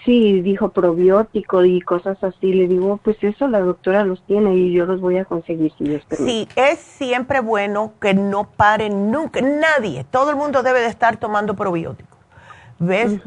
[0.05, 2.53] Sí, dijo probiótico y cosas así.
[2.53, 5.85] Le digo, pues eso la doctora los tiene y yo los voy a conseguir si
[5.85, 6.31] Dios permite.
[6.31, 11.17] Sí, es siempre bueno que no paren nunca, nadie, todo el mundo debe de estar
[11.17, 12.19] tomando probióticos.
[12.79, 13.21] ¿Ves?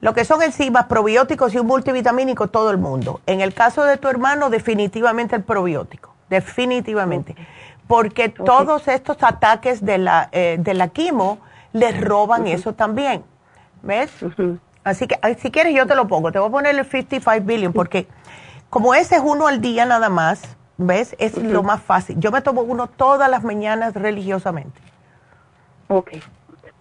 [0.00, 3.20] Lo que son enzimas, probióticos y un multivitamínico, todo el mundo.
[3.26, 7.34] En el caso de tu hermano, definitivamente el probiótico, definitivamente.
[7.88, 11.38] Porque todos estos ataques de la, eh, de la quimo
[11.72, 13.24] les roban eso también.
[13.82, 14.12] ¿Ves?
[14.86, 17.72] Así que si quieres yo te lo pongo, te voy a poner el 55 billion
[17.72, 18.06] porque
[18.70, 21.16] como ese es uno al día nada más, ¿ves?
[21.18, 22.16] Es lo más fácil.
[22.20, 24.80] Yo me tomo uno todas las mañanas religiosamente.
[25.88, 26.12] Ok.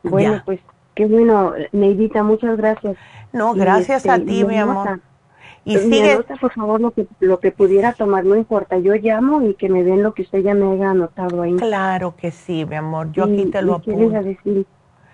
[0.03, 0.43] Bueno, Ya.
[0.45, 0.59] pues
[0.93, 2.95] qué bueno, Neidita, muchas gracias.
[3.33, 4.87] No, Y, gracias a este, ti, me mi amor.
[4.87, 5.03] anota.
[5.67, 8.77] Y Me sigue, anota, por favor, lo que, lo que pudiera tomar, no importa.
[8.77, 11.55] Yo llamo y que me den lo que usted ya me haya anotado ahí.
[11.55, 13.11] claro que sí, mi amor.
[13.13, 14.21] Yo Y- aquí te lo a apunto.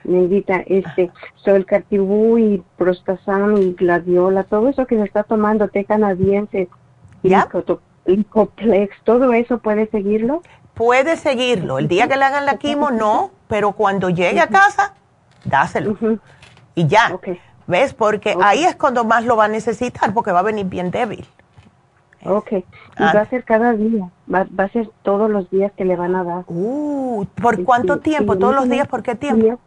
[0.03, 5.68] Neidita, este, soy el cartibú y prostazam y gladiola, todo eso que se está tomando,
[5.68, 6.69] té canadiense,
[7.23, 7.48] ¿Ya?
[8.30, 10.41] complex, todo eso puede seguirlo.
[10.73, 11.78] Puede seguirlo.
[11.78, 14.95] El día que le hagan la quimo, no, pero cuando llegue a casa,
[15.45, 15.98] dáselo.
[16.73, 17.19] Y ya.
[17.68, 17.94] ¿Ves?
[17.94, 21.26] Porque ahí es cuando más lo va a necesitar, porque va a venir bien débil.
[22.26, 22.52] Ok.
[22.53, 22.64] Y
[23.03, 24.10] va a ser cada día.
[24.34, 26.44] Va, va, a ser todos los días que le van a dar.
[26.48, 28.38] Uh, ¿Por cuánto tiempo?
[28.38, 28.88] ¿Todos los días?
[28.88, 29.60] ¿Por qué tiempo?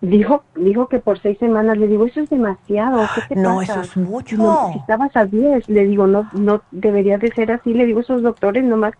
[0.00, 1.76] Dijo, dijo que por seis semanas.
[1.76, 3.06] Le digo, eso es demasiado.
[3.14, 3.72] ¿Qué te no, pasa?
[3.72, 4.36] eso es mucho.
[4.36, 7.74] No, si estabas a diez, le digo, no, no debería de ser así.
[7.74, 8.94] Le digo, esos doctores nomás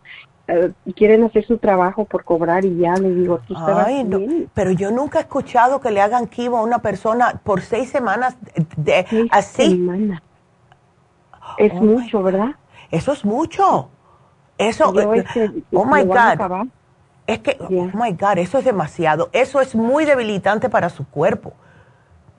[0.49, 2.97] uh, quieren hacer su trabajo por cobrar y ya.
[2.97, 4.21] Le digo, tú estabas Ay, no,
[4.53, 8.37] pero yo nunca he escuchado que le hagan quimo a una persona por seis semanas
[8.77, 9.71] de, seis así.
[9.71, 10.23] Semanas.
[11.57, 12.57] Es Oh, mucho, ¿verdad?
[12.91, 13.89] Eso es mucho.
[14.59, 16.69] Eso, Yo, este, oh my God.
[17.31, 19.31] Es que, oh my God, eso es demasiado.
[19.33, 21.53] Eso es muy debilitante para su cuerpo.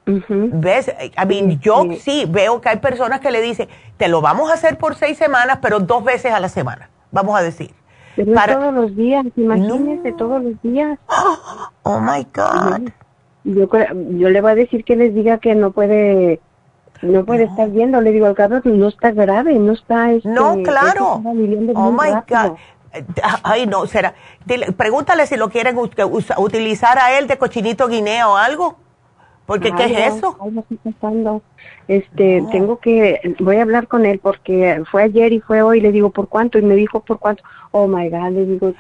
[0.06, 0.92] ¿Ves?
[1.22, 4.56] I mean, yo sí veo que hay personas que le dicen, te lo vamos a
[4.56, 7.72] hacer por seis semanas, pero dos veces a la semana, vamos a decir.
[8.16, 11.00] Pero Para- todos los días, imagínese todos los días.
[11.84, 12.90] Oh my God.
[13.44, 13.68] Yo,
[14.18, 16.40] yo le voy a decir que les diga que no puede,
[17.02, 18.02] no puede estar viendo.
[18.02, 20.12] Le digo al carro no está grave, no está.
[20.12, 21.24] Este, No, claro.
[21.76, 22.50] Oh my rápido.
[22.50, 22.58] God.
[23.44, 24.14] Ay, no, será.
[24.46, 28.78] Dile- pregúntale si lo quieren utilizar a él de cochinito guineo o algo.
[29.46, 30.38] Porque, ¿qué Ay, es eso?
[30.42, 31.42] ay, no estoy pensando.
[31.88, 35.82] Este, tengo que, voy a hablar con él porque fue ayer y fue hoy.
[35.82, 36.58] Le digo, ¿por cuánto?
[36.58, 37.44] Y me dijo, ¿por cuánto?
[37.72, 38.74] Oh my God, le digo,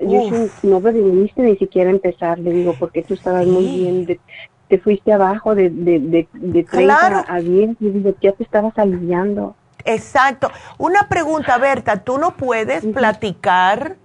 [0.00, 0.30] yo
[0.62, 2.38] no viniste ni siquiera a empezar.
[2.38, 4.06] Le digo, porque tú estabas muy bien.
[4.06, 4.20] de-
[4.68, 7.24] te fuiste abajo de, de, de, de 30 Claro.
[7.28, 7.76] a 10.
[7.80, 9.54] Le digo, ya te estabas aliviando.
[9.86, 10.50] Exacto.
[10.78, 13.96] Una pregunta, Berta, ¿tú no puedes platicar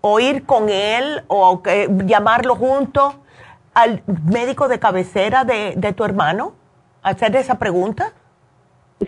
[0.00, 3.14] o ir con él o que- llamarlo junto
[3.74, 6.52] al médico de cabecera de, de tu hermano?
[7.02, 8.12] ¿Hacer esa pregunta?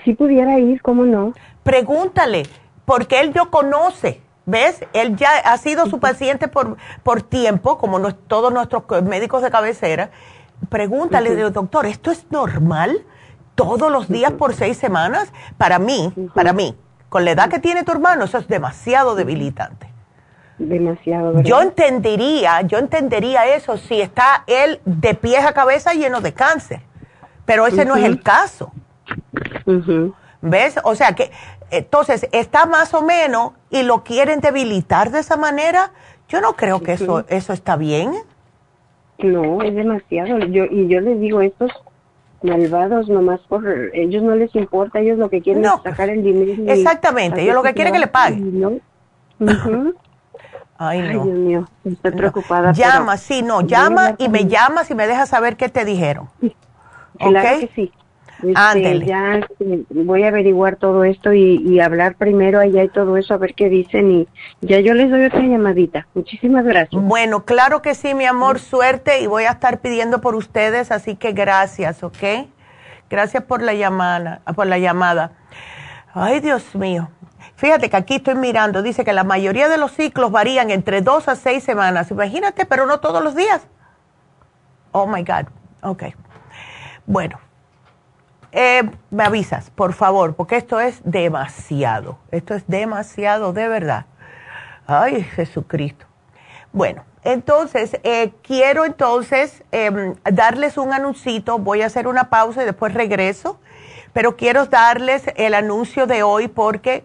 [0.04, 1.32] Si pudiera ir, ¿cómo no?
[1.62, 2.44] Pregúntale,
[2.84, 4.84] porque él yo conoce, ¿ves?
[4.92, 9.42] Él ya ha sido su paciente por, por tiempo, como nos- todos nuestros co- médicos
[9.42, 10.10] de cabecera.
[10.68, 11.36] Pregúntale, Ujú.
[11.36, 13.04] digo, doctor, ¿esto es normal?
[13.60, 15.30] ¿Todos los días por seis semanas?
[15.58, 16.74] Para mí, para mí,
[17.10, 19.86] con la edad que tiene tu hermano, eso es demasiado debilitante.
[20.56, 21.42] Demasiado, ¿verdad?
[21.42, 26.80] Yo entendería, yo entendería eso si está él de pies a cabeza lleno de cáncer,
[27.44, 28.72] pero ese no es el caso.
[30.40, 30.80] ¿Ves?
[30.82, 31.30] O sea que,
[31.70, 35.92] entonces, está más o menos y lo quieren debilitar de esa manera.
[36.30, 38.14] Yo no creo que eso, eso está bien.
[39.18, 40.38] No, es demasiado.
[40.46, 41.70] Yo, y yo les digo, estos
[42.42, 43.62] malvados nomás por
[43.92, 45.76] ellos no les importa, ellos lo que quieren No.
[45.76, 46.62] es sacar el dinero.
[46.72, 48.60] Exactamente, ellos lo que quieren es que le paguen.
[48.60, 48.72] no.
[50.82, 51.24] Ay, Ay, no.
[51.24, 52.72] Dios mío, estoy preocupada.
[52.72, 56.30] Llama, sí, no, llama y me llamas y me dejas saber qué te dijeron.
[57.18, 57.60] Claro ¿Ok?
[57.60, 57.92] que sí.
[58.42, 63.16] Este, ya este, voy a averiguar todo esto y, y hablar primero allá y todo
[63.16, 64.28] eso, a ver qué dicen y
[64.60, 66.06] ya yo les doy otra llamadita.
[66.14, 67.02] Muchísimas gracias.
[67.02, 71.16] Bueno, claro que sí, mi amor, suerte y voy a estar pidiendo por ustedes, así
[71.16, 72.48] que gracias, ¿ok?
[73.10, 75.32] Gracias por la llamada, por la llamada.
[76.14, 77.10] Ay, Dios mío.
[77.56, 81.28] Fíjate que aquí estoy mirando, dice que la mayoría de los ciclos varían entre dos
[81.28, 82.10] a seis semanas.
[82.10, 83.66] Imagínate, pero no todos los días.
[84.92, 85.46] Oh my God.
[85.82, 86.04] Ok.
[87.06, 87.38] Bueno,
[88.52, 92.18] eh, me avisas, por favor, porque esto es demasiado.
[92.30, 94.06] Esto es demasiado, de verdad.
[94.86, 96.06] Ay, Jesucristo.
[96.72, 101.58] Bueno, entonces, eh, quiero entonces em, darles un anuncito.
[101.58, 103.60] Voy a hacer una pausa y después regreso.
[104.12, 107.04] Pero quiero darles el anuncio de hoy porque,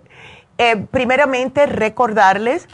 [0.58, 2.68] eh, primeramente, recordarles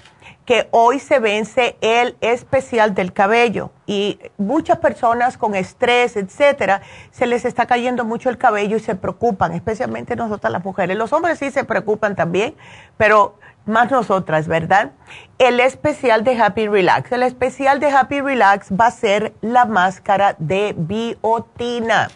[0.52, 7.26] que hoy se vence el especial del cabello y muchas personas con estrés, etcétera, se
[7.26, 10.98] les está cayendo mucho el cabello y se preocupan, especialmente nosotras las mujeres.
[10.98, 12.54] Los hombres sí se preocupan también,
[12.98, 14.92] pero más nosotras, ¿verdad?
[15.38, 17.14] El especial de Happy Relax.
[17.14, 22.10] El especial de Happy Relax va a ser la máscara de biotina.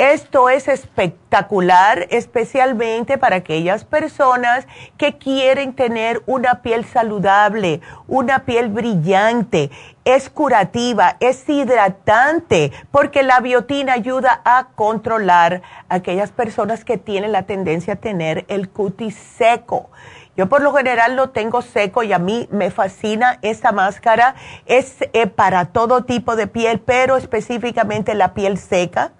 [0.00, 4.66] Esto es espectacular, especialmente para aquellas personas
[4.96, 9.70] que quieren tener una piel saludable, una piel brillante,
[10.06, 15.60] es curativa, es hidratante, porque la biotina ayuda a controlar
[15.90, 19.90] a aquellas personas que tienen la tendencia a tener el cutis seco.
[20.34, 24.34] Yo por lo general lo tengo seco y a mí me fascina esta máscara.
[24.64, 29.12] Es eh, para todo tipo de piel, pero específicamente la piel seca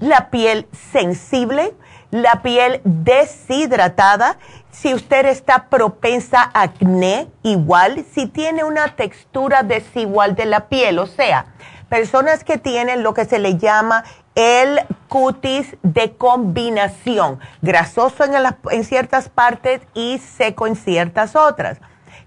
[0.00, 1.74] la piel sensible,
[2.10, 4.38] la piel deshidratada,
[4.70, 10.98] si usted está propensa a acné, igual, si tiene una textura desigual de la piel,
[10.98, 11.46] o sea,
[11.88, 14.04] personas que tienen lo que se le llama
[14.34, 18.32] el cutis de combinación, grasoso en,
[18.70, 21.78] en ciertas partes y seco en ciertas otras.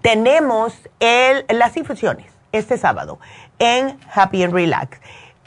[0.00, 0.88] tenemos
[1.48, 3.18] las infusiones este sábado
[3.58, 4.98] en Happy and Relax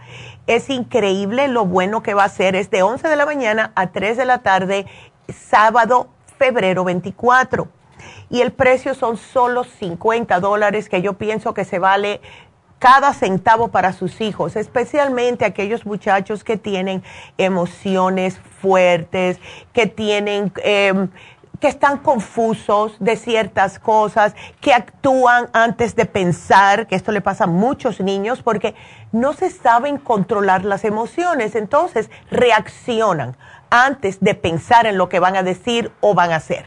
[0.48, 2.56] Es increíble lo bueno que va a ser.
[2.56, 4.86] Es de 11 de la mañana a 3 de la tarde
[5.28, 6.08] sábado,
[6.38, 7.68] febrero 24.
[8.30, 12.22] Y el precio son solo 50 dólares, que yo pienso que se vale
[12.82, 17.04] cada centavo para sus hijos, especialmente aquellos muchachos que tienen
[17.38, 19.40] emociones fuertes,
[19.72, 20.52] que tienen...
[20.64, 21.10] Em,
[21.60, 27.44] que están confusos de ciertas cosas, que actúan antes de pensar, que esto le pasa
[27.44, 28.74] a muchos niños porque
[29.12, 33.38] no se saben controlar las emociones, entonces reaccionan
[33.70, 36.66] antes de pensar en lo que van a decir o van a hacer.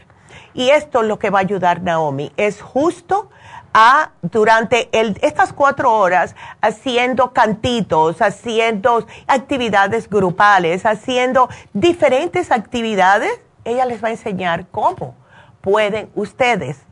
[0.53, 2.31] Y esto es lo que va a ayudar Naomi.
[2.37, 3.29] Es justo
[3.77, 4.87] a durante
[5.21, 13.41] estas cuatro horas haciendo cantitos, haciendo actividades grupales, haciendo diferentes actividades.
[13.65, 15.13] Ella les va a enseñar cómo
[15.59, 16.85] pueden ustedes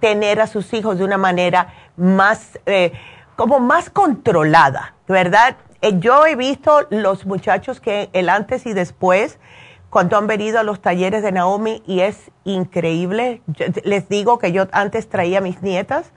[0.00, 2.92] tener a sus hijos de una manera más, eh,
[3.36, 5.56] como más controlada, ¿verdad?
[5.82, 9.38] Eh, yo he visto los muchachos que el antes y después,
[9.90, 13.42] cuando han venido a los talleres de Naomi, y es increíble.
[13.84, 16.12] les digo que yo antes traía a mis nietas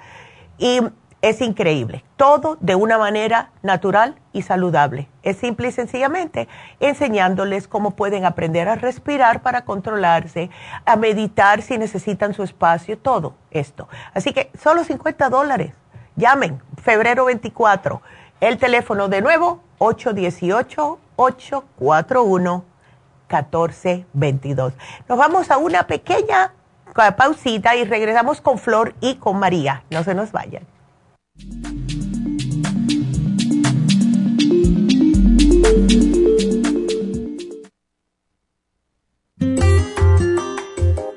[0.57, 0.81] y
[1.22, 2.03] es increíble.
[2.18, 5.07] Todo de una manera natural y saludable.
[5.23, 6.48] Es simple y sencillamente
[6.80, 10.49] enseñándoles cómo pueden aprender a respirar para controlarse,
[10.85, 13.88] a meditar si necesitan su espacio, todo esto.
[14.14, 15.73] Así que solo 50 dólares.
[16.15, 18.02] Llamen, febrero 24
[18.41, 19.61] el teléfono de nuevo,
[23.32, 24.74] 818-841-1422.
[25.08, 26.53] Nos vamos a una pequeña
[27.18, 29.84] pausita y regresamos con Flor y con María.
[29.90, 30.64] No se nos vayan.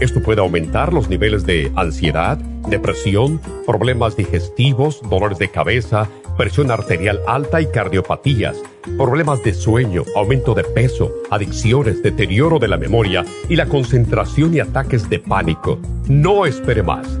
[0.00, 2.38] Esto puede aumentar los niveles de ansiedad,
[2.68, 8.56] depresión, problemas digestivos, dolores de cabeza, presión arterial alta y cardiopatías,
[8.96, 14.60] problemas de sueño, aumento de peso, adicciones, deterioro de la memoria y la concentración y
[14.60, 15.80] ataques de pánico.
[16.06, 17.20] No espere más.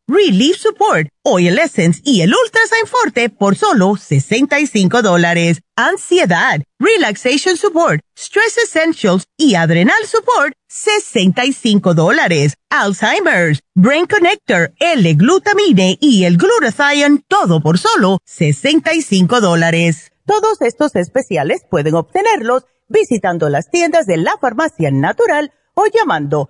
[0.13, 5.61] Relief Support, Oil Essence y el Ultrasign Forte por solo 65 dólares.
[5.77, 12.55] Ansiedad, Relaxation Support, Stress Essentials y Adrenal Support, 65 dólares.
[12.69, 20.11] Alzheimer's, Brain Connector, L-Glutamine y el Glutathione, todo por solo 65 dólares.
[20.25, 26.49] Todos estos especiales pueden obtenerlos visitando las tiendas de la Farmacia Natural o llamando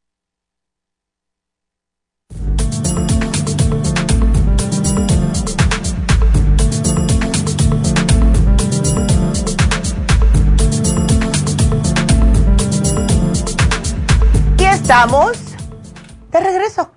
[14.91, 15.55] Estamos
[16.31, 16.91] de regreso.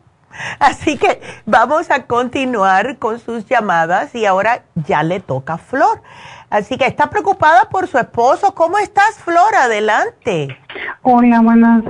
[0.58, 6.02] Así que vamos a continuar con sus llamadas y ahora ya le toca a Flor.
[6.50, 8.52] Así que está preocupada por su esposo.
[8.52, 9.54] ¿Cómo estás, Flor?
[9.54, 10.58] Adelante.
[11.02, 11.84] Hola, buenas,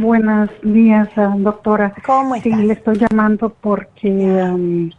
[0.00, 1.92] buenos días, doctora.
[2.06, 2.54] ¿Cómo estás?
[2.54, 4.90] Sí, le estoy llamando porque um,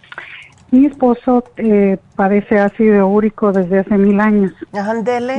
[0.72, 4.54] mi esposo eh, padece ácido úrico desde hace mil años.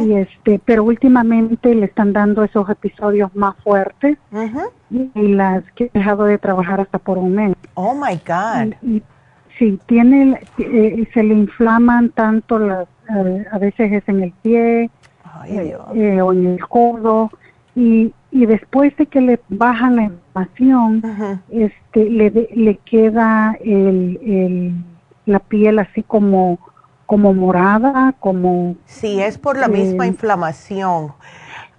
[0.03, 4.19] Y este, pero últimamente le están dando esos episodios más fuertes
[4.91, 7.57] y, las que he dejado de trabajar hasta por un mes.
[7.75, 8.75] Oh my God.
[8.83, 9.03] Y,
[9.59, 12.87] sí, tiene, eh, se le inflaman tanto las,
[13.17, 14.91] eh, a veces es en el pie
[15.47, 17.31] eh, o en el codo
[17.75, 24.75] y, y después de que le bajan la inflamación, este, le, le queda el, el
[25.27, 26.59] la piel así como
[27.13, 28.77] como morada, como...
[28.87, 31.13] Sí, es por la misma inflamación.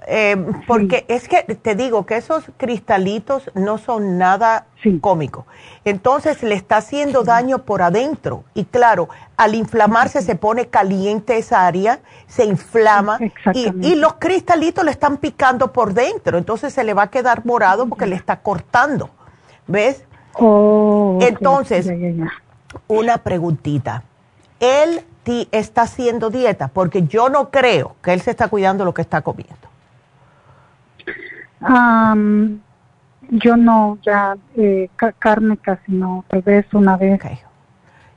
[0.06, 0.38] Eh,
[0.68, 4.68] porque es que te digo que esos cristalitos no son nada
[5.02, 5.48] cómico.
[5.86, 8.44] Entonces le está haciendo daño por adentro.
[8.54, 13.18] Y claro, al inflamarse se pone caliente esa área, se inflama
[13.56, 16.38] y, y, los cristalitos le están picando por dentro.
[16.38, 19.10] Entonces se le va a quedar morado porque le está cortando.
[19.66, 20.06] ¿Ves?
[20.34, 21.90] Oh, Entonces,
[22.88, 24.04] una preguntita.
[24.60, 25.02] Él
[25.52, 29.22] está haciendo dieta porque yo no creo que él se está cuidando lo que está
[29.22, 29.56] comiendo.
[33.30, 34.90] yo no, ya eh,
[35.20, 37.22] carne casi no, tal vez una vez.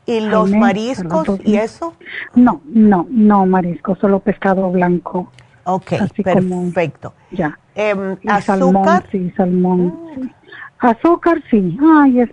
[0.04, 1.94] ¿Y los mariscos y eso?
[2.34, 5.32] No, no, no mariscos, solo pescado blanco.
[5.64, 7.12] Ok, perfecto.
[7.32, 7.58] ya.
[7.74, 8.42] Em, ¿Azúcar?
[8.42, 9.86] Salmón, sí, salmón.
[10.16, 10.30] Mm.
[10.78, 11.76] Azúcar, sí.
[11.82, 12.30] Ay, es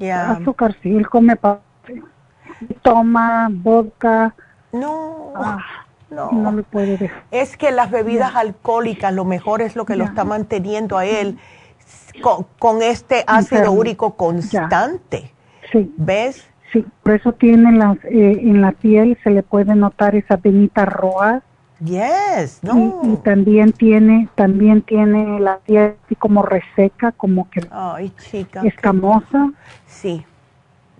[0.00, 1.36] Azúcar sí, él come
[2.82, 4.34] toma vodka.
[4.72, 5.58] No, ah,
[6.10, 6.32] no.
[6.32, 7.24] No le puede dejar.
[7.30, 11.38] Es que las bebidas alcohólicas, lo mejor es lo que lo está manteniendo a él
[12.58, 15.32] con, este ácido úrico constante.
[15.72, 15.92] Sí.
[15.96, 16.48] ¿Ves?
[16.72, 20.84] Sí, por eso tiene las, eh, en la piel se le puede notar esa venita
[20.84, 21.42] roja.
[21.84, 23.02] Yes, no.
[23.04, 29.52] Y, también tiene, también tiene la piel así como reseca, como que Ay, chica, escamosa.
[29.86, 30.24] Sí.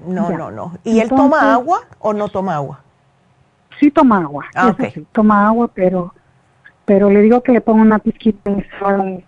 [0.07, 0.73] No, no, no.
[0.85, 2.81] ¿Y él toma agua o no toma agua?
[3.81, 4.45] Sí toma agua.
[4.55, 6.13] Ah, sí, toma agua, pero
[6.85, 9.25] pero le digo que le ponga una pizquita de sal.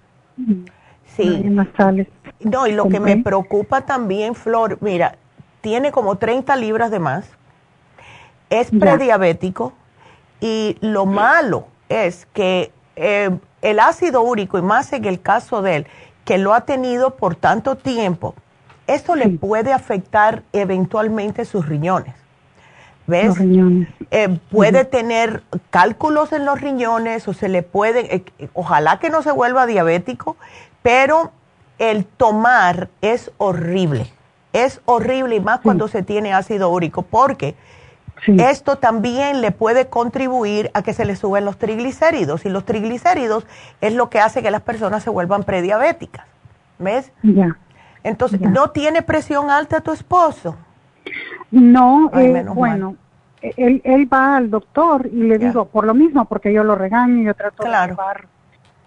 [1.17, 1.45] Sí.
[2.41, 5.17] No, y lo que me preocupa también, Flor, mira,
[5.61, 7.31] tiene como 30 libras de más,
[8.49, 9.73] es prediabético
[10.41, 13.31] y lo malo es que eh,
[13.63, 15.87] el ácido úrico, y más en el caso de él,
[16.25, 18.35] que lo ha tenido por tanto tiempo,
[18.87, 22.15] esto le puede afectar eventualmente sus riñones.
[23.07, 23.35] ¿Ves?
[24.11, 29.23] Eh, puede tener cálculos en los riñones o se le puede, eh, ojalá que no
[29.23, 30.37] se vuelva diabético,
[30.83, 31.33] pero
[31.79, 34.13] el tomar es horrible.
[34.53, 37.55] Es horrible y más cuando se tiene ácido úrico, porque
[38.27, 43.47] esto también le puede contribuir a que se le suben los triglicéridos y los triglicéridos
[43.81, 46.27] es lo que hace que las personas se vuelvan prediabéticas.
[46.79, 47.13] ¿Ves?
[47.23, 47.57] Ya.
[48.05, 50.57] Entonces, ¿no tiene presión alta tu esposo?
[51.51, 52.97] No, eh, bueno,
[53.41, 57.23] él, él va al doctor y le digo, por lo mismo, porque yo lo regaño
[57.23, 58.27] y yo trato de llevar,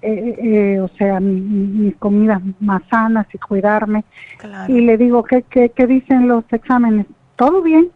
[0.01, 4.03] eh, eh, o sea, mis comidas más sanas y cuidarme.
[4.67, 7.05] Y le digo, ¿qué, qué, ¿qué dicen los exámenes?
[7.35, 7.89] Todo bien,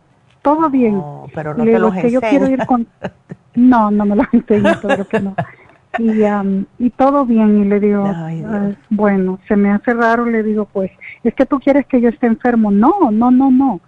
[0.46, 0.94] todo bien.
[0.94, 2.88] No, pero no te los que yo quiero ir con...
[3.56, 5.34] No, no me lo enseño, pero que no.
[5.98, 6.24] Y,
[6.78, 10.92] y todo bien, y le digo, ah, bueno, se me hace raro, le digo, pues,
[11.24, 12.70] es que tú quieres que yo esté enfermo.
[12.70, 13.80] No, no, no, no.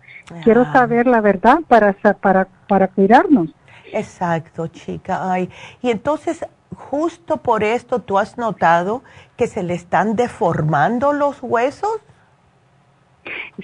[0.46, 0.72] Quiero ah.
[0.72, 3.50] saber la verdad para, para, para cuidarnos.
[3.92, 5.30] Exacto, chica.
[5.30, 5.50] Ay.
[5.82, 9.04] Y entonces, justo por esto, ¿tú has notado
[9.36, 12.00] que se le están deformando los huesos?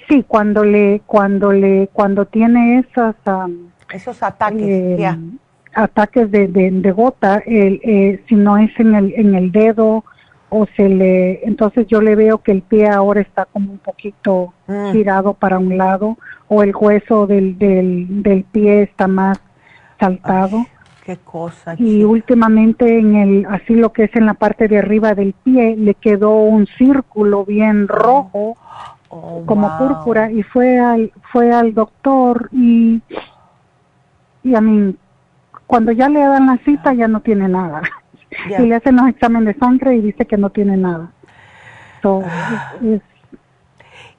[0.08, 3.14] Sí, cuando le, cuando le, cuando tiene esas,
[3.92, 5.18] esos ataques, eh,
[5.74, 10.04] ataques de, de, gota, el, eh, si no es en el, en el dedo
[10.48, 14.54] o se le, entonces yo le veo que el pie ahora está como un poquito
[14.68, 14.92] mm.
[14.92, 16.16] girado para un lado
[16.48, 19.40] o el hueso del, del, del pie está más
[19.98, 20.64] saltado.
[21.04, 21.74] qué cosa.
[21.78, 25.76] Y últimamente en el, así lo que es en la parte de arriba del pie,
[25.76, 28.56] le quedó un círculo bien rojo,
[29.14, 33.00] oh, como púrpura, y fue al, fue al doctor y,
[34.42, 34.96] y a mí,
[35.66, 37.82] cuando ya le dan la cita ya no tiene nada.
[38.58, 41.12] Y le hacen los exámenes de sangre y dice que no tiene nada.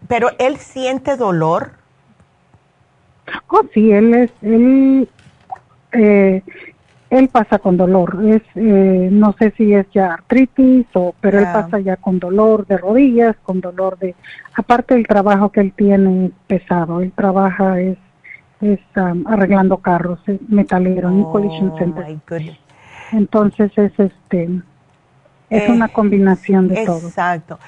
[0.07, 1.71] Pero él siente dolor.
[3.47, 5.09] Oh, sí, él es, él,
[5.91, 6.43] eh,
[7.17, 8.19] él pasa con dolor.
[8.25, 12.65] Es, eh, no sé si es ya artritis o, pero él pasa ya con dolor
[12.67, 14.15] de rodillas, con dolor de,
[14.55, 17.01] aparte del trabajo que él tiene pesado.
[17.01, 17.97] Él trabaja es,
[18.61, 22.17] es um, arreglando carros, es metalero en Collision oh, Center.
[23.11, 24.43] Entonces es este,
[25.49, 27.07] es eh, una combinación de todo.
[27.07, 27.59] Exacto.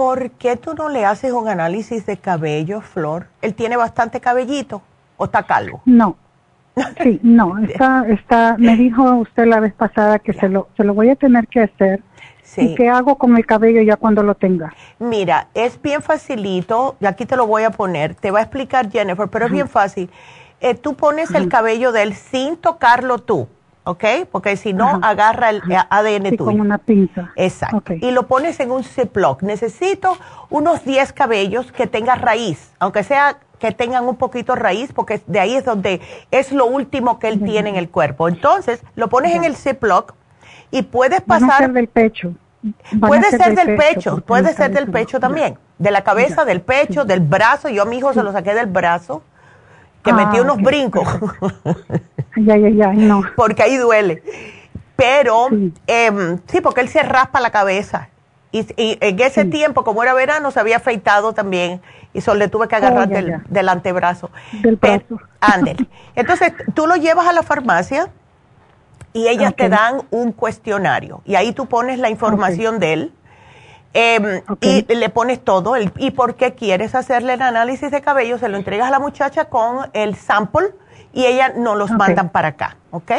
[0.00, 3.26] ¿por qué tú no le haces un análisis de cabello, Flor?
[3.42, 4.80] ¿Él tiene bastante cabellito
[5.18, 5.82] o está calvo?
[5.84, 6.16] No.
[7.02, 10.94] Sí, no, está, está, me dijo usted la vez pasada que se lo, se lo
[10.94, 12.02] voy a tener que hacer.
[12.42, 12.62] Sí.
[12.62, 14.72] ¿Y qué hago con el cabello ya cuando lo tenga?
[14.98, 18.90] Mira, es bien facilito, y aquí te lo voy a poner, te va a explicar
[18.90, 20.10] Jennifer, pero es bien fácil.
[20.60, 23.48] Eh, tú pones el cabello de él sin tocarlo tú.
[23.84, 24.04] ¿ok?
[24.30, 26.50] Porque si no, agarra el ADN sí, tuyo.
[26.50, 27.32] como una pinza.
[27.36, 27.94] Exacto.
[27.94, 29.42] Y lo pones en un Ziploc.
[29.42, 30.16] Necesito
[30.48, 35.38] unos 10 cabellos que tengan raíz, aunque sea que tengan un poquito raíz, porque de
[35.38, 36.00] ahí es donde
[36.30, 38.28] es lo último que él tiene en el cuerpo.
[38.28, 40.14] Entonces, lo pones en el Ziploc
[40.72, 41.48] y puedes pasar...
[41.48, 42.34] Puede ser del pecho.
[43.00, 45.58] puede ser, del, pecho, puede ser del pecho también.
[45.78, 47.68] De la cabeza, del pecho, del brazo.
[47.68, 49.22] Yo a mi hijo se lo saqué del brazo
[50.02, 51.06] que metí ah, unos brincos.
[52.36, 53.22] ya, ya, ya, no.
[53.36, 54.22] Porque ahí duele.
[54.96, 55.48] Pero,
[55.86, 56.60] em, sí.
[56.60, 58.08] porque él se raspa la cabeza.
[58.52, 61.80] Y, en ese tiempo, como era verano, se había afeitado también.
[62.12, 64.30] Y solo le tuve que agarrar oh, del, antebrazo.
[64.62, 65.20] Del brazo.
[66.16, 68.08] Entonces, tú lo llevas a la farmacia
[69.12, 71.22] y ellas te dan un cuestionario.
[71.24, 73.12] Y ahí tú pones la información de él
[73.92, 78.38] Em, y le pones todo, el, y por qué quieres hacerle el análisis de cabello,
[78.38, 80.68] se lo entregas a la muchacha con el sample
[81.12, 83.12] y ella no los mandan para acá, ¿ok?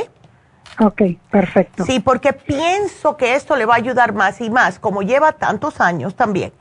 [0.79, 1.83] Ok, perfecto.
[1.83, 5.81] Sí, porque pienso que esto le va a ayudar más y más, como lleva tantos
[5.81, 6.53] años también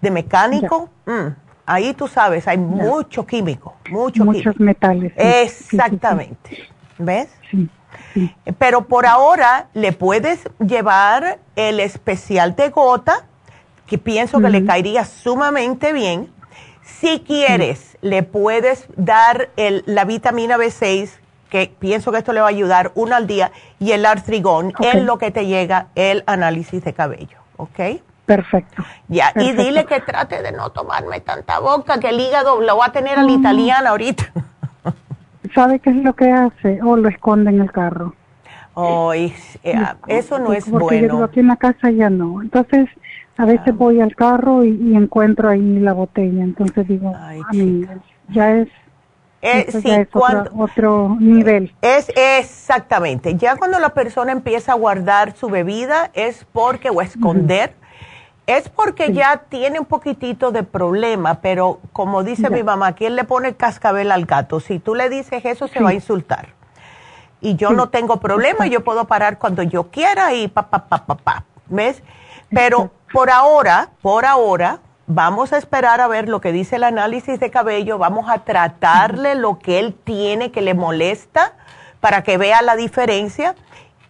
[0.00, 1.26] de mecánico, mm,
[1.70, 5.12] ahí tú sabes, hay mucho químico, mucho Muchos metales.
[5.16, 6.68] Exactamente,
[6.98, 7.28] ¿ves?
[7.50, 7.68] Sí.
[8.58, 13.26] Pero por ahora le puedes llevar el especial de gota
[13.86, 16.28] que pienso que le caería sumamente bien.
[16.82, 21.10] Si quieres, le puedes dar el, la vitamina B6,
[21.50, 25.06] que pienso que esto le va a ayudar, uno al día, y el artrigón en
[25.06, 28.00] lo que te llega el análisis de cabello, ¿ok?
[28.26, 28.84] Perfecto.
[29.08, 32.86] Ya, y dile que trate de no tomarme tanta boca, que el hígado lo va
[32.86, 34.32] a tener a la italiana ahorita.
[35.54, 36.80] ¿Sabe qué es lo que hace?
[36.82, 38.14] O lo esconde en el carro.
[38.74, 41.24] Oh, eso no es porque bueno.
[41.24, 42.40] aquí en la casa ya no.
[42.40, 42.88] Entonces,
[43.36, 46.44] a veces voy al carro y, encuentro ahí la botella.
[46.44, 47.86] Entonces digo, a mí,
[48.28, 48.68] ya es,
[49.42, 51.74] eh, sí, otro, otro, nivel.
[51.80, 53.36] Es exactamente.
[53.36, 57.74] Ya cuando la persona empieza a guardar su bebida es porque, o esconder,
[58.56, 63.24] es porque ya tiene un poquitito de problema, pero como dice mi mamá, ¿quién le
[63.24, 64.60] pone cascabel al gato?
[64.60, 66.54] Si tú le dices eso, se va a insultar.
[67.40, 71.06] Y yo no tengo problema, yo puedo parar cuando yo quiera y pa, pa, pa,
[71.06, 71.44] pa, pa.
[71.66, 72.02] ¿Ves?
[72.50, 77.40] Pero por ahora, por ahora, vamos a esperar a ver lo que dice el análisis
[77.40, 81.54] de cabello, vamos a tratarle lo que él tiene que le molesta
[82.00, 83.54] para que vea la diferencia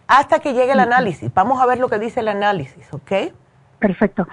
[0.07, 1.33] hasta que llegue el análisis.
[1.33, 3.33] Vamos a ver lo que dice el análisis, ¿ok?
[3.81, 4.27] Perfecto.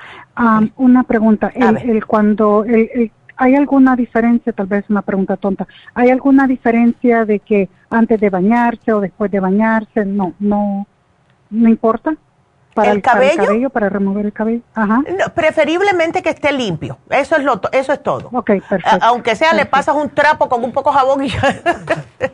[0.76, 1.50] una pregunta.
[1.54, 3.10] El, cuando el,
[3.40, 8.30] ¿Hay alguna diferencia, tal vez una pregunta tonta, ¿hay alguna diferencia de que antes de
[8.30, 10.04] bañarse o después de bañarse?
[10.04, 10.88] No, no,
[11.48, 12.16] no importa.
[12.78, 13.70] Para el, cabello?
[13.70, 14.60] Para, remover el cabello.
[14.74, 15.02] Ajá.
[15.34, 16.98] preferiblemente que esté limpio.
[17.10, 18.28] Eso es lo, eso es todo.
[18.32, 18.98] Ok, perfecto.
[19.00, 21.60] aunque sea, le pasas un trapo con un poco jabón y ya.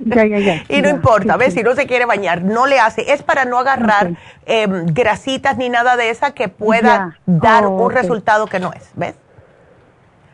[0.00, 0.62] ya, ya, ya.
[0.68, 1.54] y no importa, ¿ves?
[1.54, 3.12] Si no se quiere bañar, no le hace.
[3.12, 4.12] Es para no agarrar
[4.44, 8.90] em, grasitas ni nada de esa que pueda dar oh, un resultado que no es,
[8.94, 9.14] ¿ves?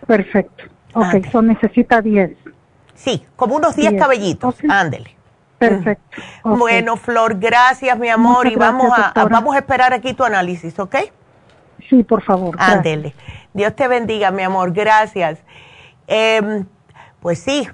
[0.07, 0.65] Perfecto.
[0.95, 2.33] Ok, eso necesita 10.
[2.95, 4.57] Sí, como unos 10 cabellitos.
[4.69, 5.20] Ándele.
[5.61, 6.17] Perfecto.
[6.43, 10.97] Bueno, Flor, gracias, mi amor, y vamos a, vamos a esperar aquí tu análisis, ¿ok?
[11.91, 12.57] Sí, por favor.
[12.59, 13.15] Ándele.
[13.53, 15.39] Dios te bendiga, mi amor, gracias.
[16.07, 16.65] Em,
[17.21, 17.69] pues sí.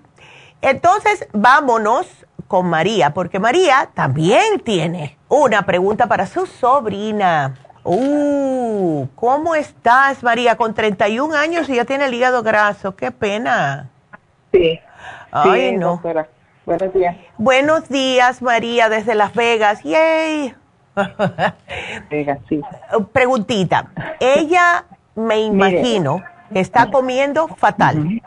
[0.63, 2.09] Entonces, vámonos
[2.49, 7.55] con María, porque María también tiene una pregunta para su sobrina.
[7.85, 10.57] Uh, ¿cómo estás, María?
[10.57, 12.97] Con 31 años y ya tiene el hígado graso.
[12.97, 13.91] Qué pena.
[14.53, 14.81] Sí.
[15.31, 16.03] Ay, no.
[16.67, 17.17] Buenos días.
[17.39, 19.85] Buenos días, María, desde Las Vegas.
[19.85, 20.53] ¡Yay!
[22.11, 22.61] Vegas, sí.
[23.13, 23.93] Preguntita.
[24.19, 24.85] Ella,
[25.15, 28.21] me imagino, está comiendo fatal.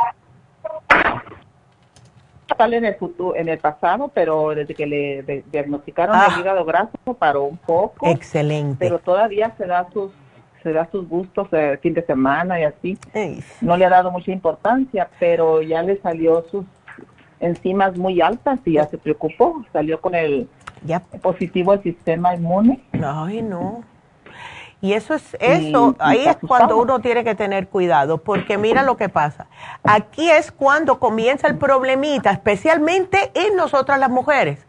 [2.48, 6.38] Fatal en el futuro, en el pasado, pero desde que le diagnosticaron el ah.
[6.40, 8.08] hígado graso paró un poco.
[8.08, 8.78] Excelente.
[8.80, 10.12] Pero todavía se da sus
[10.64, 12.98] se da sus gustos el fin de semana y así.
[13.62, 16.66] No le ha dado mucha importancia, pero ya le salió sus
[17.40, 20.48] enzimas muy altas y ya se preocupó, salió con el
[21.22, 22.82] positivo el sistema inmune.
[23.04, 23.84] Ay, no.
[24.82, 28.96] Y eso es eso, ahí es cuando uno tiene que tener cuidado, porque mira lo
[28.96, 29.48] que pasa.
[29.84, 34.66] Aquí es cuando comienza el problemita, especialmente en nosotras las mujeres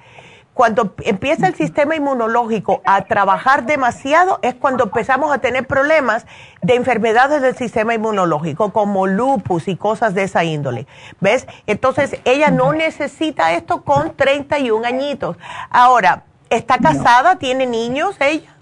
[0.60, 6.26] cuando empieza el sistema inmunológico a trabajar demasiado es cuando empezamos a tener problemas
[6.60, 10.86] de enfermedades del sistema inmunológico como lupus y cosas de esa índole.
[11.18, 11.46] ¿Ves?
[11.66, 15.38] Entonces ella no necesita esto con 31 añitos.
[15.70, 17.36] Ahora, ¿está casada?
[17.36, 18.54] ¿Tiene niños ella?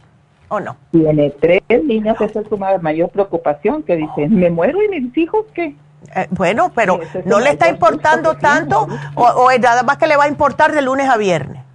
[0.47, 0.77] ¿O no?
[0.93, 5.47] Tiene tres niños, esa es su mayor preocupación, que dice, me muero y mis hijos
[5.53, 5.75] qué.
[6.15, 10.27] Eh, bueno, pero ¿no le está importando tanto o, o nada más que le va
[10.27, 11.67] a importar de lunes a viernes?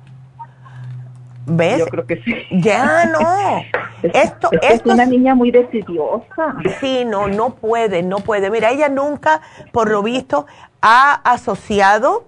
[1.45, 1.79] ¿Ves?
[1.79, 2.35] Yo creo que sí.
[2.51, 3.63] Ya no.
[4.03, 6.55] esto, es, una niña muy decidiosa.
[6.79, 8.49] Sí, no, no puede, no puede.
[8.49, 9.41] Mira, ella nunca,
[9.71, 10.45] por lo visto,
[10.81, 12.25] ha asociado,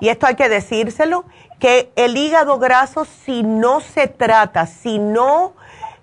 [0.00, 1.24] y esto hay que decírselo,
[1.58, 5.54] que el hígado graso, si no se trata, si no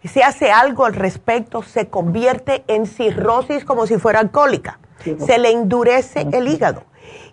[0.04, 4.80] se hace algo al respecto, se convierte en cirrosis como si fuera alcohólica.
[5.04, 6.84] Se le endurece el hígado.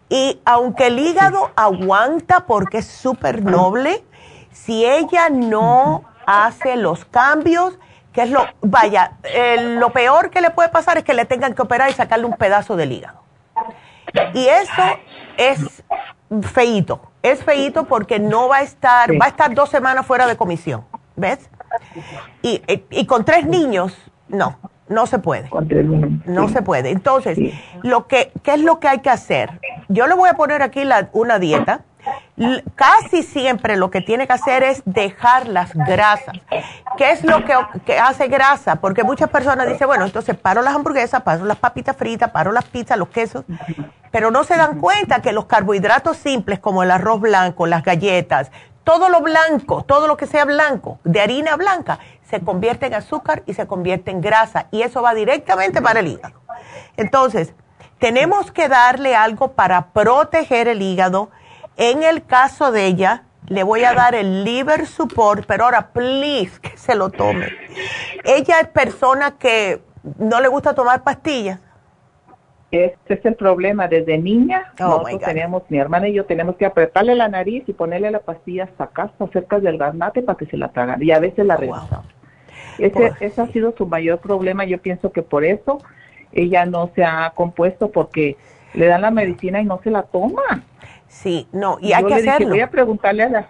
[0.09, 4.03] Y aunque el hígado aguanta porque es súper noble,
[4.53, 7.79] si ella no hace los cambios,
[8.13, 9.13] que es lo, vaya,
[9.61, 12.37] lo peor que le puede pasar es que le tengan que operar y sacarle un
[12.37, 13.21] pedazo del hígado.
[14.35, 14.83] Y eso
[15.37, 15.83] es
[16.43, 20.37] feito, es feito porque no va a estar, va a estar dos semanas fuera de
[20.37, 20.85] comisión,
[21.17, 21.49] ¿ves?
[22.43, 23.97] Y, y con tres niños,
[24.29, 24.59] no,
[24.91, 25.49] no se puede.
[26.27, 26.91] No se puede.
[26.91, 27.39] Entonces,
[27.83, 29.61] lo que, ¿qué es lo que hay que hacer?
[29.89, 31.83] Yo le voy a poner aquí la, una dieta
[32.75, 36.37] casi siempre lo que tiene que hacer es dejar las grasas.
[36.97, 38.77] ¿Qué es lo que, hace grasa?
[38.77, 42.65] Porque muchas personas dicen, bueno, entonces paro las hamburguesas, paro las papitas fritas, paro las
[42.65, 43.45] pizzas, los quesos,
[44.11, 48.51] pero no se dan cuenta que los carbohidratos simples como el arroz blanco, las galletas,
[48.85, 51.99] todo lo blanco, todo lo que sea blanco, de harina blanca,
[52.29, 56.09] se convierte en azúcar y se convierte en grasa y eso va directamente para el
[56.09, 56.41] hígado.
[56.97, 57.55] Entonces,
[58.01, 61.31] tenemos que darle algo para proteger el hígado.
[61.81, 66.61] En el caso de ella, le voy a dar el liver support, pero ahora, please,
[66.61, 67.49] que se lo tome.
[68.23, 69.81] Ella es persona que
[70.19, 71.59] no le gusta tomar pastillas.
[72.71, 73.89] Este es el problema.
[73.89, 77.73] Desde niña, oh nosotros teníamos, mi hermana y yo tenemos que apretarle la nariz y
[77.73, 81.03] ponerle la pastilla hasta acá, cerca del garnate para que se la tragara.
[81.03, 82.07] Y a veces la oh, regresamos.
[82.79, 84.67] Ese, ese ha sido su mayor problema.
[84.67, 85.79] Yo pienso que por eso
[86.33, 88.37] ella no se ha compuesto, porque
[88.75, 90.63] le dan la medicina y no se la toma.
[91.11, 93.49] Sí, no, y hay que le Dije, voy a preguntarle a la,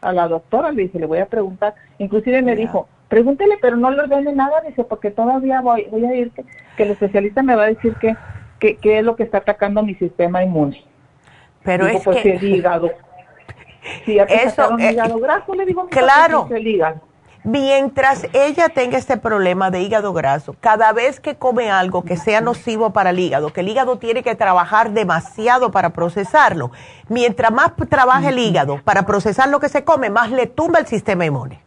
[0.00, 1.74] a la doctora, le dije, le voy a preguntar.
[1.98, 6.14] Inclusive me dijo, pregúntele, pero no le ordene nada, dice, porque todavía voy, voy a
[6.14, 6.44] ir, que,
[6.76, 8.16] que el especialista me va a decir que
[8.58, 10.84] qué es lo que está atacando mi sistema inmune.
[11.62, 12.34] Pero es pues, que...
[12.34, 12.90] el hígado.
[14.04, 16.48] Si Eso, eh, hígado graso, le digo, claro.
[16.50, 17.00] El hígado.
[17.44, 22.40] Mientras ella tenga este problema de hígado graso, cada vez que come algo que sea
[22.40, 26.72] nocivo para el hígado, que el hígado tiene que trabajar demasiado para procesarlo,
[27.08, 30.86] mientras más trabaja el hígado para procesar lo que se come, más le tumba el
[30.86, 31.62] sistema inmune.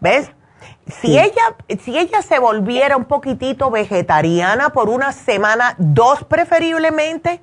[0.00, 0.32] ¿Ves?
[0.86, 7.40] Si ella, si ella se volviera un poquitito vegetariana por una semana, dos preferiblemente,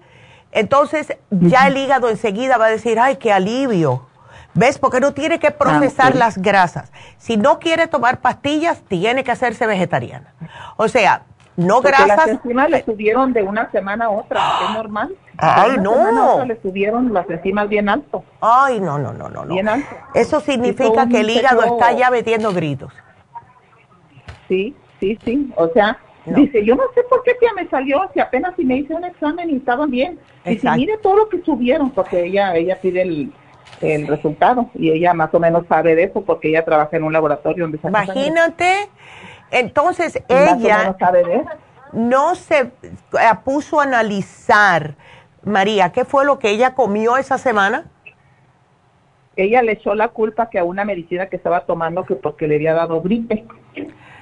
[0.52, 4.08] entonces ya el hígado enseguida va a decir, ay, qué alivio.
[4.54, 4.78] ¿Ves?
[4.78, 6.92] Porque no tiene que procesar ah, las grasas.
[7.18, 10.34] Si no quiere tomar pastillas, tiene que hacerse vegetariana.
[10.78, 11.24] O sea,
[11.56, 12.08] no grasas.
[12.08, 15.16] Las enzimas le subieron de una semana a otra, es normal.
[15.38, 16.44] Ay, no.
[16.46, 18.24] le subieron las enzimas bien alto.
[18.42, 19.46] Ay, no, no, no, no.
[19.46, 19.96] Bien alto.
[20.14, 22.92] Eso significa que el hígado está ya metiendo gritos
[24.52, 25.52] sí, sí, sí.
[25.56, 28.78] O sea, dice, yo no sé por qué tía me salió, si apenas si me
[28.78, 30.20] hice un examen y estaban bien.
[30.46, 33.32] Y si mire todo lo que subieron, porque ella, ella pide el,
[33.82, 37.14] el resultado y ella más o menos sabe de eso porque ella trabaja en un
[37.14, 38.90] laboratorio donde se Imagínate,
[39.52, 40.96] entonces ella
[41.92, 42.72] no se
[43.44, 44.96] puso a analizar,
[45.44, 47.86] María, ¿qué fue lo que ella comió esa semana?
[49.36, 52.56] Ella le echó la culpa que a una medicina que estaba tomando que porque le
[52.56, 53.46] había dado gripe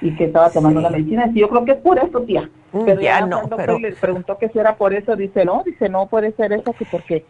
[0.00, 1.30] y que estaba tomando la medicina.
[1.34, 2.48] Y yo creo que es por eso, tía.
[2.72, 3.78] Mm, pero ya, no, pero...
[3.78, 6.84] le preguntó que si era por eso, dice, no, dice, no puede ser eso, que
[6.84, 7.24] porque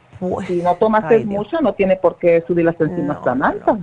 [0.47, 3.79] si no tomaste mucho, no tiene por qué subir las enzimas tan altas.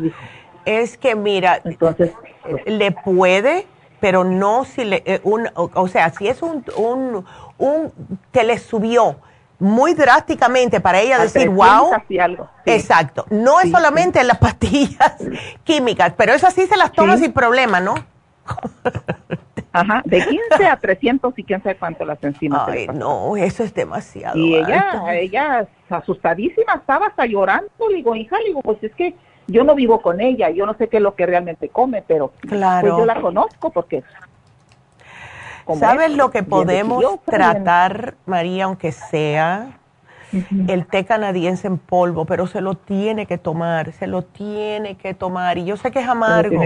[0.65, 2.11] Es que, mira, entonces
[2.65, 3.65] le puede,
[3.99, 7.25] pero no si le, eh, un, o, sea, si es un, un,
[7.57, 7.91] un,
[8.31, 9.15] que le subió
[9.59, 11.91] muy drásticamente para ella decir, wow.
[12.19, 12.49] Algo.
[12.65, 13.25] Exacto.
[13.29, 15.15] No es solamente las pastillas
[15.63, 17.95] químicas, pero eso sí se las toma sin problema, ¿no?
[19.73, 22.67] Ajá, de 15 a 300 y quién sabe cuánto las enzimas.
[22.67, 24.37] Ay, no, eso es demasiado.
[24.37, 27.69] Y ella, ella asustadísima, estaba hasta llorando.
[27.89, 29.15] Le digo, hija, le digo, pues es que
[29.47, 32.33] yo no vivo con ella, yo no sé qué es lo que realmente come, pero
[32.41, 32.87] claro.
[32.87, 34.03] pues yo la conozco porque...
[35.75, 39.77] ¿Sabes lo que podemos tratar, María, aunque sea
[40.67, 45.13] el té canadiense en polvo, pero se lo tiene que tomar, se lo tiene que
[45.13, 45.57] tomar.
[45.57, 46.61] Y yo sé que es amargo.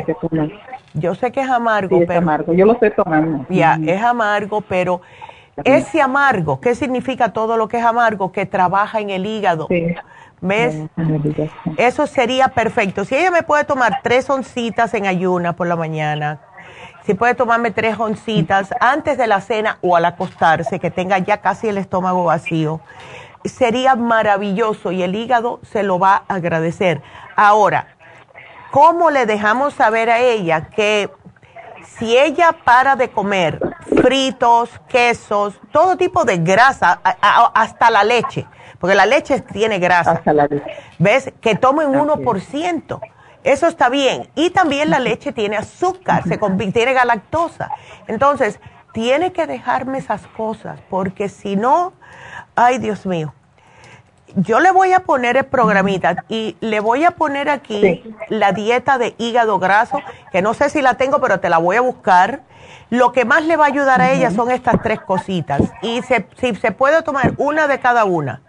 [0.94, 2.20] Yo sé que es amargo, pero.
[2.20, 3.46] amargo, yo lo estoy tomando.
[3.50, 5.02] Ya, es amargo, pero
[5.64, 8.32] ese amargo, ¿qué significa todo lo que es amargo?
[8.32, 9.68] Que trabaja en el hígado.
[10.42, 10.76] ¿Ves?
[11.78, 13.06] Eso sería perfecto.
[13.06, 16.40] Si ella me puede tomar tres oncitas en ayuna por la mañana,
[17.06, 21.38] si puede tomarme tres oncitas antes de la cena o al acostarse, que tenga ya
[21.38, 22.82] casi el estómago vacío
[23.46, 27.02] sería maravilloso y el hígado se lo va a agradecer.
[27.36, 27.96] Ahora,
[28.72, 31.10] ¿cómo le dejamos saber a ella que
[31.98, 37.00] si ella para de comer fritos, quesos, todo tipo de grasa,
[37.54, 38.48] hasta la leche,
[38.80, 40.22] porque la leche tiene grasa,
[40.98, 41.32] ¿ves?
[41.42, 43.00] Que tomen 1%.
[43.44, 44.30] Eso está bien.
[44.36, 46.38] Y también la leche tiene azúcar, se
[46.72, 47.70] tiene galactosa.
[48.08, 48.60] Entonces,
[48.94, 51.94] tiene que dejarme esas cosas, porque si no,
[52.56, 53.34] Ay, Dios mío.
[54.36, 58.98] Yo le voy a poner el programita y le voy a poner aquí la dieta
[58.98, 60.00] de hígado graso,
[60.32, 62.42] que no sé si la tengo, pero te la voy a buscar.
[62.90, 65.62] Lo que más le va a ayudar a ella son estas tres cositas.
[65.82, 66.02] Y
[66.38, 68.42] si se puede tomar una de cada una,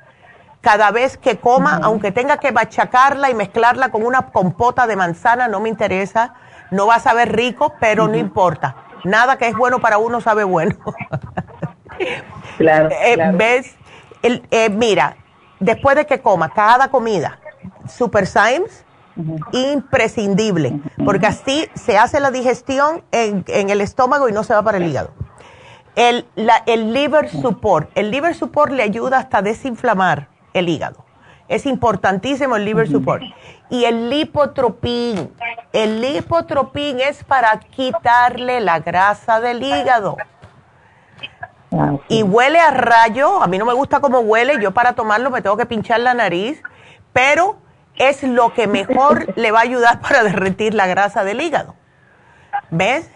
[0.61, 5.49] cada vez que coma, aunque tenga que machacarla y mezclarla con una compota de manzana,
[5.49, 6.35] no me interesa.
[6.71, 8.77] No va a saber rico, pero no importa.
[9.05, 10.77] Nada que es bueno para uno sabe bueno.
[12.57, 13.77] claro, eh, ¿Ves?
[14.23, 15.17] Eh, mira,
[15.59, 17.41] después de que coma cada comida,
[17.89, 18.85] Super Symes,
[19.53, 24.79] imprescindible, porque así se hace la digestión en, el estómago y no se va para
[24.79, 25.11] el hígado.
[25.95, 26.27] El,
[26.67, 31.05] el liver support, el liver support le ayuda hasta a desinflamar el hígado.
[31.49, 33.23] Es importantísimo el liver support.
[33.69, 35.35] Y el lipotropín.
[35.73, 40.17] El lipotropín es para quitarle la grasa del hígado.
[41.73, 43.43] Ah, y huele a rayo.
[43.43, 44.61] A mí no me gusta cómo huele.
[44.61, 46.63] Yo para tomarlo me tengo que pinchar la nariz.
[47.13, 47.57] Pero
[47.97, 51.75] es lo que mejor le va a ayudar para derretir la grasa del hígado.
[52.71, 53.11] ¿Ves?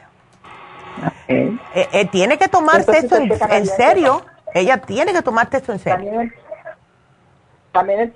[1.29, 4.25] Eh, eh, tiene que tomarse esto en, serio.
[4.55, 6.31] Ella tiene que tomarse esto en serio.
[7.73, 8.11] También, el,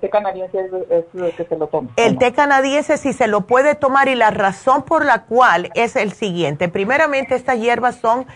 [0.00, 0.58] té, canadiense
[0.90, 1.90] es, lo que se lo toma.
[1.94, 5.94] El té canadiense sí se lo puede tomar y la razón por la cual es
[5.94, 6.68] el siguiente.
[6.68, 8.26] Primeramente, estas hierbas son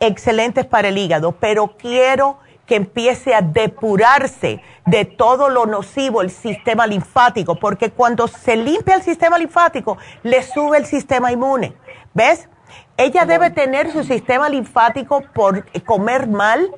[0.00, 6.30] excelentes para el hígado, pero quiero que empiece a depurarse de todo lo nocivo el
[6.30, 11.74] sistema linfático, porque cuando se limpia el sistema linfático, le sube el sistema inmune.
[12.12, 12.48] ¿Ves?
[12.98, 16.70] Ella debe tener su sistema linfático por comer mal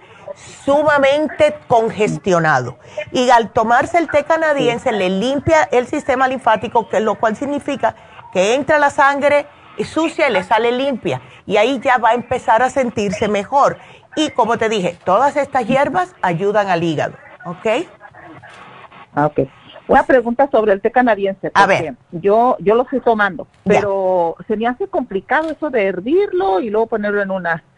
[0.65, 2.79] sumamente congestionado.
[3.11, 7.97] Y al tomarse el té canadiense le limpia el sistema linfático, que lo cual significa
[8.33, 9.47] que entra la sangre
[9.85, 11.21] sucia y le sale limpia.
[11.47, 13.79] Y ahí ya va a empezar a sentirse mejor.
[14.17, 17.15] Y como te dije, todas estas hierbas ayudan al hígado,
[17.45, 17.67] ¿ok?
[19.15, 19.41] Ah, ok.
[19.91, 21.51] Una pregunta sobre el té canadiense.
[21.53, 21.97] A ver.
[22.13, 26.87] Yo, yo lo estoy tomando, pero se me hace complicado eso de hervirlo y luego
[26.87, 27.65] ponerlo en una...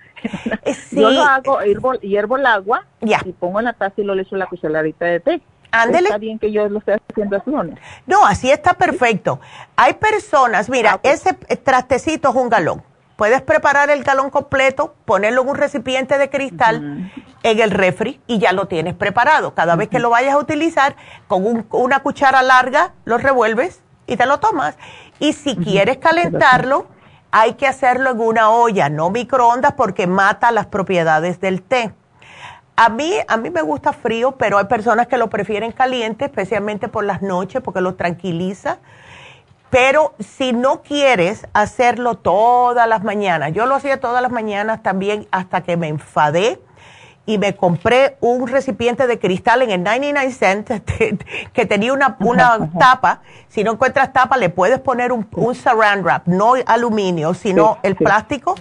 [0.65, 1.59] Eh, yo lo hago,
[2.01, 5.19] hiervo, el agua y pongo en la taza y lo le echo la cucharadita de
[5.19, 5.41] té.
[5.73, 6.09] Ándele.
[6.09, 7.65] Está bien que yo lo esté haciendo así, ¿no?
[8.07, 9.41] No, así está perfecto.
[9.75, 12.83] Hay personas, mira, ah, ese trastecito es un galón.
[13.17, 17.11] Puedes preparar el galón completo, ponerlo en un recipiente de cristal
[17.43, 19.55] en el refri y ya lo tienes preparado.
[19.55, 20.97] Cada vez que lo vayas a utilizar,
[21.29, 24.77] con una cuchara larga lo revuelves y te lo tomas.
[25.21, 26.87] Y si quieres calentarlo,
[27.31, 31.95] hay que hacerlo en una olla, no microondas, porque mata las propiedades del té.
[32.75, 36.89] A mí, a mí me gusta frío, pero hay personas que lo prefieren caliente, especialmente
[36.89, 38.79] por las noches, porque lo tranquiliza.
[39.69, 45.27] Pero si no quieres hacerlo todas las mañanas, yo lo hacía todas las mañanas también
[45.31, 46.61] hasta que me enfadé
[47.25, 50.83] y me compré un recipiente de cristal en el 99 cents
[51.53, 53.21] que tenía una, una tapa.
[53.49, 57.97] Si no encuentras tapa, le puedes poner un, un saran wrap, no aluminio, sino el
[57.97, 58.55] plástico,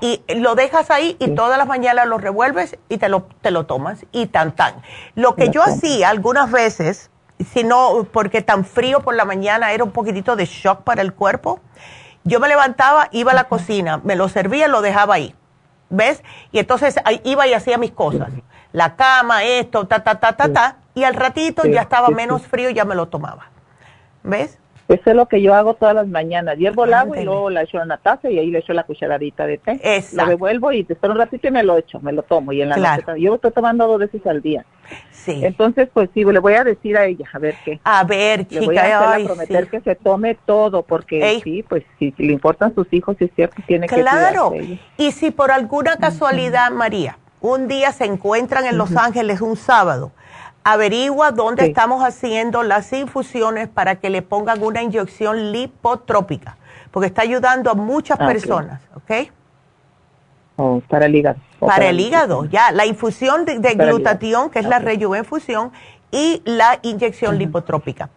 [0.00, 3.66] y lo dejas ahí y todas las mañanas lo revuelves y te lo, te lo
[3.66, 4.74] tomas y tan tan.
[5.14, 7.10] Lo que yo hacía algunas veces
[7.52, 11.60] sino porque tan frío por la mañana era un poquitito de shock para el cuerpo.
[12.24, 15.34] Yo me levantaba, iba a la cocina, me lo servía y lo dejaba ahí.
[15.92, 16.22] ¿Ves?
[16.52, 18.30] Y entonces iba y hacía mis cosas.
[18.72, 20.76] La cama, esto, ta, ta, ta, ta, ta.
[20.94, 23.50] Y al ratito ya estaba menos frío y ya me lo tomaba.
[24.22, 24.58] ¿Ves?
[24.92, 26.58] Eso es lo que yo hago todas las mañanas.
[26.58, 28.84] Hiervo el agua y luego la echo en una taza y ahí le echo la
[28.84, 29.80] cucharadita de té.
[29.82, 30.16] Exacto.
[30.16, 32.52] Lo revuelvo y después un ratito y me lo echo, me lo tomo.
[32.52, 34.64] Y en la noche, yo estoy tomando dos veces al día.
[35.10, 35.40] Sí.
[35.44, 37.80] Entonces, pues sí, le voy a decir a ella, a ver qué.
[37.84, 38.60] A ver, chica.
[38.60, 42.92] Le voy a, prometer que se tome todo, porque sí, pues si, le importan sus
[42.92, 44.52] hijos, es cierto, tiene que Claro.
[44.96, 50.12] Y si por alguna casualidad, María, un día se encuentran en Los Ángeles un sábado,
[50.64, 56.56] averigua dónde estamos haciendo las infusiones para que le pongan una inyección lipotrópica,
[56.90, 59.30] porque está ayudando a muchas ah, personas, ¿ok?
[60.56, 61.38] Oh, para el hígado.
[61.58, 62.70] para, el hígado, ya.
[62.72, 65.72] La infusión de, glutatión, que es la rejuvenfusión,
[66.10, 68.10] y la inyección lipotrópica.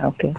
[0.00, 0.32] Okay.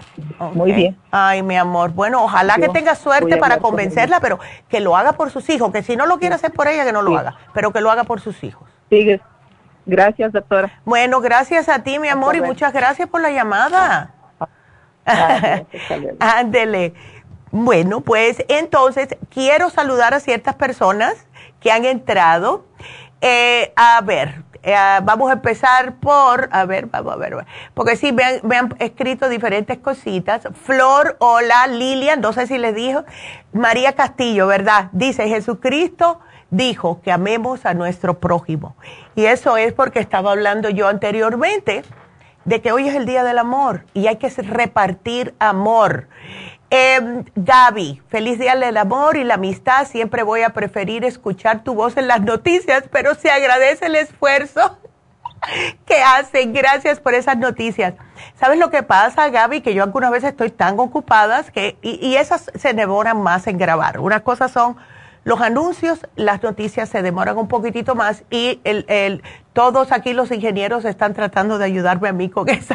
[0.54, 0.96] Muy bien.
[1.10, 1.90] Ay, mi amor.
[1.90, 4.38] Bueno, ojalá que tenga suerte para convencerla, pero
[4.68, 6.92] que lo haga por sus hijos, que si no lo quiere hacer por ella, que
[6.92, 8.66] no lo haga, pero que lo haga por sus hijos.
[8.88, 9.20] Sigue,
[9.90, 10.70] Gracias, doctora.
[10.84, 14.14] Bueno, gracias a ti, mi amor, y muchas gracias por la llamada.
[16.20, 16.94] Ándele.
[17.50, 21.26] bueno, pues entonces quiero saludar a ciertas personas
[21.58, 22.66] que han entrado.
[23.20, 27.44] Eh, a ver, eh, vamos a empezar por, a ver, vamos a ver,
[27.74, 30.46] porque sí, me han, me han, escrito diferentes cositas.
[30.62, 33.04] Flor, hola, Lilian, no sé si les dijo,
[33.52, 34.88] María Castillo, ¿verdad?
[34.92, 38.76] Dice, Jesucristo dijo que amemos a nuestro prójimo.
[39.14, 41.82] Y eso es porque estaba hablando yo anteriormente
[42.44, 46.08] de que hoy es el Día del Amor y hay que repartir amor.
[46.70, 49.86] Eh, Gaby, feliz Día del Amor y la Amistad.
[49.86, 54.78] Siempre voy a preferir escuchar tu voz en las noticias, pero se agradece el esfuerzo
[55.86, 56.52] que hacen.
[56.52, 57.94] Gracias por esas noticias.
[58.38, 59.62] ¿Sabes lo que pasa, Gaby?
[59.62, 63.58] Que yo algunas veces estoy tan ocupada que, y, y esas se demoran más en
[63.58, 63.98] grabar.
[63.98, 64.76] Unas cosas son
[65.24, 69.22] los anuncios, las noticias se demoran un poquitito más y el, el,
[69.52, 72.74] todos aquí los ingenieros están tratando de ayudarme a mí con eso.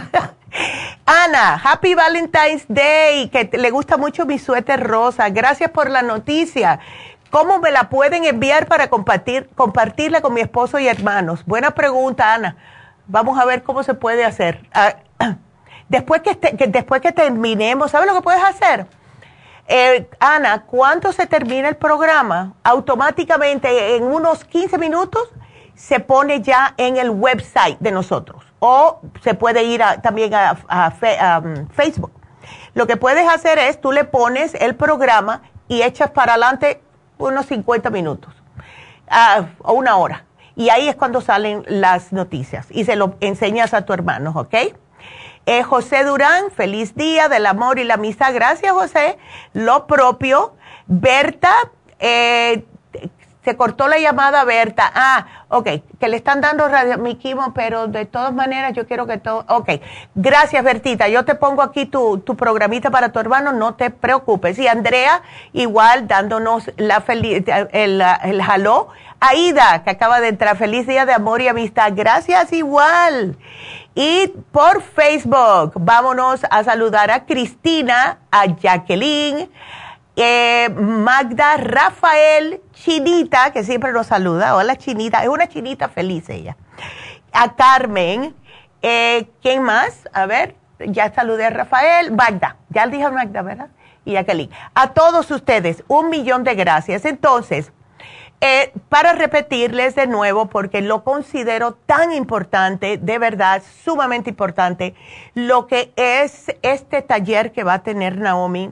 [1.05, 5.29] Ana, Happy Valentine's Day, que le gusta mucho mi suéter rosa.
[5.29, 6.79] Gracias por la noticia.
[7.29, 11.43] ¿Cómo me la pueden enviar para compartir, compartirla con mi esposo y hermanos?
[11.45, 12.55] Buena pregunta, Ana.
[13.07, 14.67] Vamos a ver cómo se puede hacer.
[14.73, 14.95] Ah,
[15.89, 18.87] después, que, después que terminemos, ¿sabes lo que puedes hacer?
[19.67, 22.53] Eh, Ana, ¿cuánto se termina el programa?
[22.63, 25.31] Automáticamente en unos 15 minutos
[25.73, 30.57] se pone ya en el website de nosotros o se puede ir también a,
[31.43, 32.11] um, Facebook.
[32.73, 36.81] Lo que puedes hacer es, tú le pones el programa y echas para adelante
[37.17, 38.33] unos 50 minutos
[39.59, 40.25] o una hora.
[40.55, 44.55] Y ahí es cuando salen las noticias y se lo enseñas a tu hermano, ¿ok?
[45.47, 48.33] Eh, José Durán, feliz día del amor y la amistad.
[48.33, 49.17] Gracias, José.
[49.53, 50.55] Lo propio.
[50.87, 51.53] Berta,
[51.99, 52.65] eh,
[53.45, 54.91] se cortó la llamada Berta.
[54.93, 55.69] Ah, ok,
[55.99, 59.45] que le están dando radio, mi quimo, pero de todas maneras yo quiero que todo.
[59.47, 59.69] Ok,
[60.15, 61.07] gracias Bertita.
[61.07, 64.57] Yo te pongo aquí tu, tu programita para tu hermano, no te preocupes.
[64.57, 65.21] Y Andrea,
[65.53, 68.89] igual dándonos la feliz, el, el jaló.
[69.21, 71.93] Aida, que acaba de entrar, feliz día de amor y amistad.
[71.95, 73.37] Gracias igual.
[73.95, 79.49] Y por Facebook, vámonos a saludar a Cristina, a Jacqueline
[80.15, 84.55] eh, Magda Rafael Chinita, que siempre nos saluda.
[84.55, 86.55] Hola Chinita, es una chinita feliz ella.
[87.33, 88.33] A Carmen,
[88.81, 90.07] eh, ¿quién más?
[90.13, 93.69] A ver, ya saludé a Rafael, Magda, ya dije Magda, ¿verdad?
[94.05, 94.51] Y Jacqueline.
[94.73, 97.05] A todos ustedes, un millón de gracias.
[97.05, 97.73] Entonces,
[98.41, 104.93] eh, para repetirles de nuevo, porque lo considero tan importante, de verdad, sumamente importante,
[105.33, 108.71] lo que es este taller que va a tener Naomi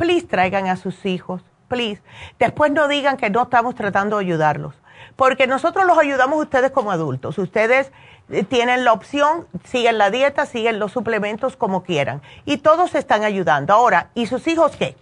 [0.00, 2.00] please traigan a sus hijos, please.
[2.38, 4.74] Después no digan que no estamos tratando de ayudarlos,
[5.14, 7.36] porque nosotros los ayudamos ustedes como adultos.
[7.36, 7.92] Ustedes
[8.30, 12.22] eh, tienen la opción, siguen la dieta, siguen los suplementos como quieran.
[12.46, 13.74] Y todos están ayudando.
[13.74, 14.96] Ahora, ¿y sus hijos qué?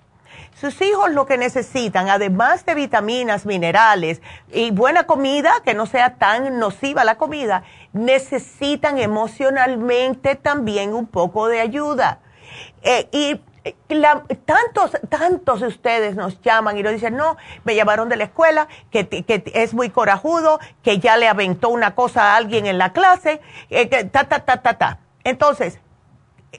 [0.60, 4.20] Sus hijos lo que necesitan, además de vitaminas, minerales
[4.52, 7.62] y buena comida, que no sea tan nociva la comida,
[7.92, 12.18] necesitan emocionalmente también un poco de ayuda.
[12.82, 13.40] Eh, y
[14.44, 18.68] tantos, tantos de ustedes nos llaman y nos dicen, no, me llamaron de la escuela,
[18.90, 19.08] que,
[19.54, 23.40] es muy corajudo, que ya le aventó una cosa a alguien en la clase,
[23.70, 24.98] eh, que, ta, ta, ta, ta, ta.
[25.24, 25.80] Entonces,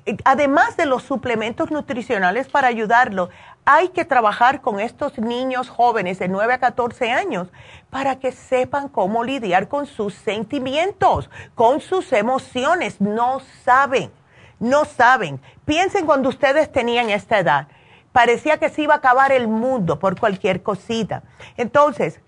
[0.06, 3.30] eh, además de los suplementos nutricionales para ayudarlo,
[3.66, 7.50] hay que trabajar con estos niños jóvenes de 9 a 14 años
[7.90, 13.00] para que sepan cómo lidiar con sus sentimientos, con sus emociones.
[13.00, 14.12] No saben
[14.60, 15.40] no saben.
[15.66, 17.68] Piensen cuando ustedes tenían esta edad.
[18.12, 21.24] Parecía que se iba a acabar el mundo por cualquier cosita.
[21.58, 22.20] Entonces,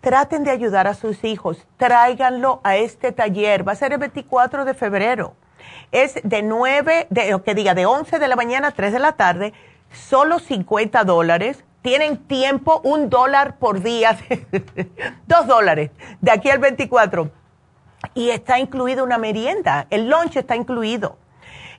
[0.00, 1.66] traten de ayudar a sus hijos.
[1.76, 3.66] Tráiganlo a este taller.
[3.66, 5.34] Va a ser el 24 de febrero.
[5.90, 9.12] Es de 9, de, que diga, de 11 de la mañana a 3 de la
[9.12, 9.52] tarde.
[9.92, 11.64] Solo 50 dólares.
[11.82, 14.16] Tienen tiempo, un dólar por día.
[15.26, 15.90] dos dólares.
[16.20, 17.30] De aquí al 24.
[18.14, 19.86] Y está incluida una merienda.
[19.90, 21.16] El lunch está incluido.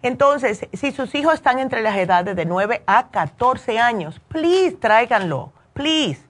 [0.04, 5.54] Entonces, si sus hijos están entre las edades de 9 a 14 años, please tráiganlo,
[5.74, 6.22] please.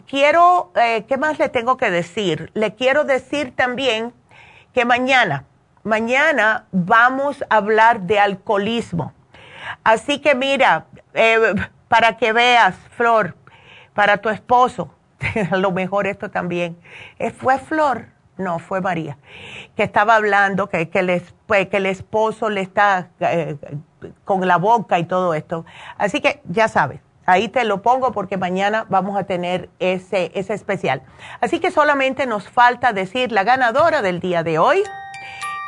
[0.00, 2.50] quiero, eh, ¿qué más le tengo que decir?
[2.54, 4.12] Le quiero decir también
[4.72, 5.44] que mañana,
[5.82, 9.12] mañana vamos a hablar de alcoholismo.
[9.84, 11.54] Así que mira, eh,
[11.88, 13.36] para que veas, Flor,
[13.94, 14.94] para tu esposo,
[15.50, 16.76] a lo mejor esto también,
[17.18, 18.06] eh, fue Flor,
[18.36, 19.16] no, fue María,
[19.76, 23.08] que estaba hablando que, que, pues, que el esposo le está
[24.24, 25.64] con la boca y todo esto.
[25.96, 30.54] Así que ya sabes, Ahí te lo pongo porque mañana vamos a tener ese, ese
[30.54, 31.02] especial.
[31.40, 34.82] Así que solamente nos falta decir la ganadora del día de hoy.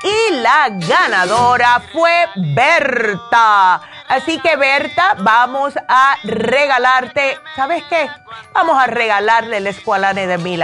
[0.03, 2.13] Y la ganadora fue
[2.55, 3.81] Berta.
[4.09, 8.09] Así que Berta, vamos a regalarte, ¿sabes qué?
[8.55, 10.63] Vamos a regalarle el escualane de mil.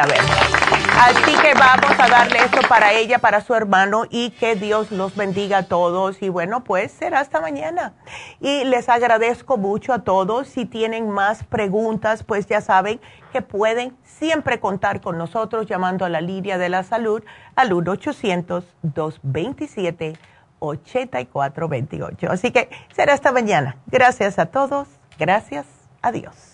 [0.97, 5.17] Así que vamos a darle esto para ella, para su hermano y que Dios los
[5.17, 6.23] bendiga a todos.
[6.23, 7.95] Y bueno, pues será hasta mañana.
[8.41, 10.49] Y les agradezco mucho a todos.
[10.49, 13.01] Si tienen más preguntas, pues ya saben
[13.33, 17.25] que pueden siempre contar con nosotros llamando a la línea de la salud
[17.57, 20.17] al 1-800-227.
[20.61, 22.31] 8428.
[22.31, 23.77] Así que será hasta mañana.
[23.87, 24.89] Gracias a todos.
[25.19, 25.67] Gracias.
[26.01, 26.54] Adiós.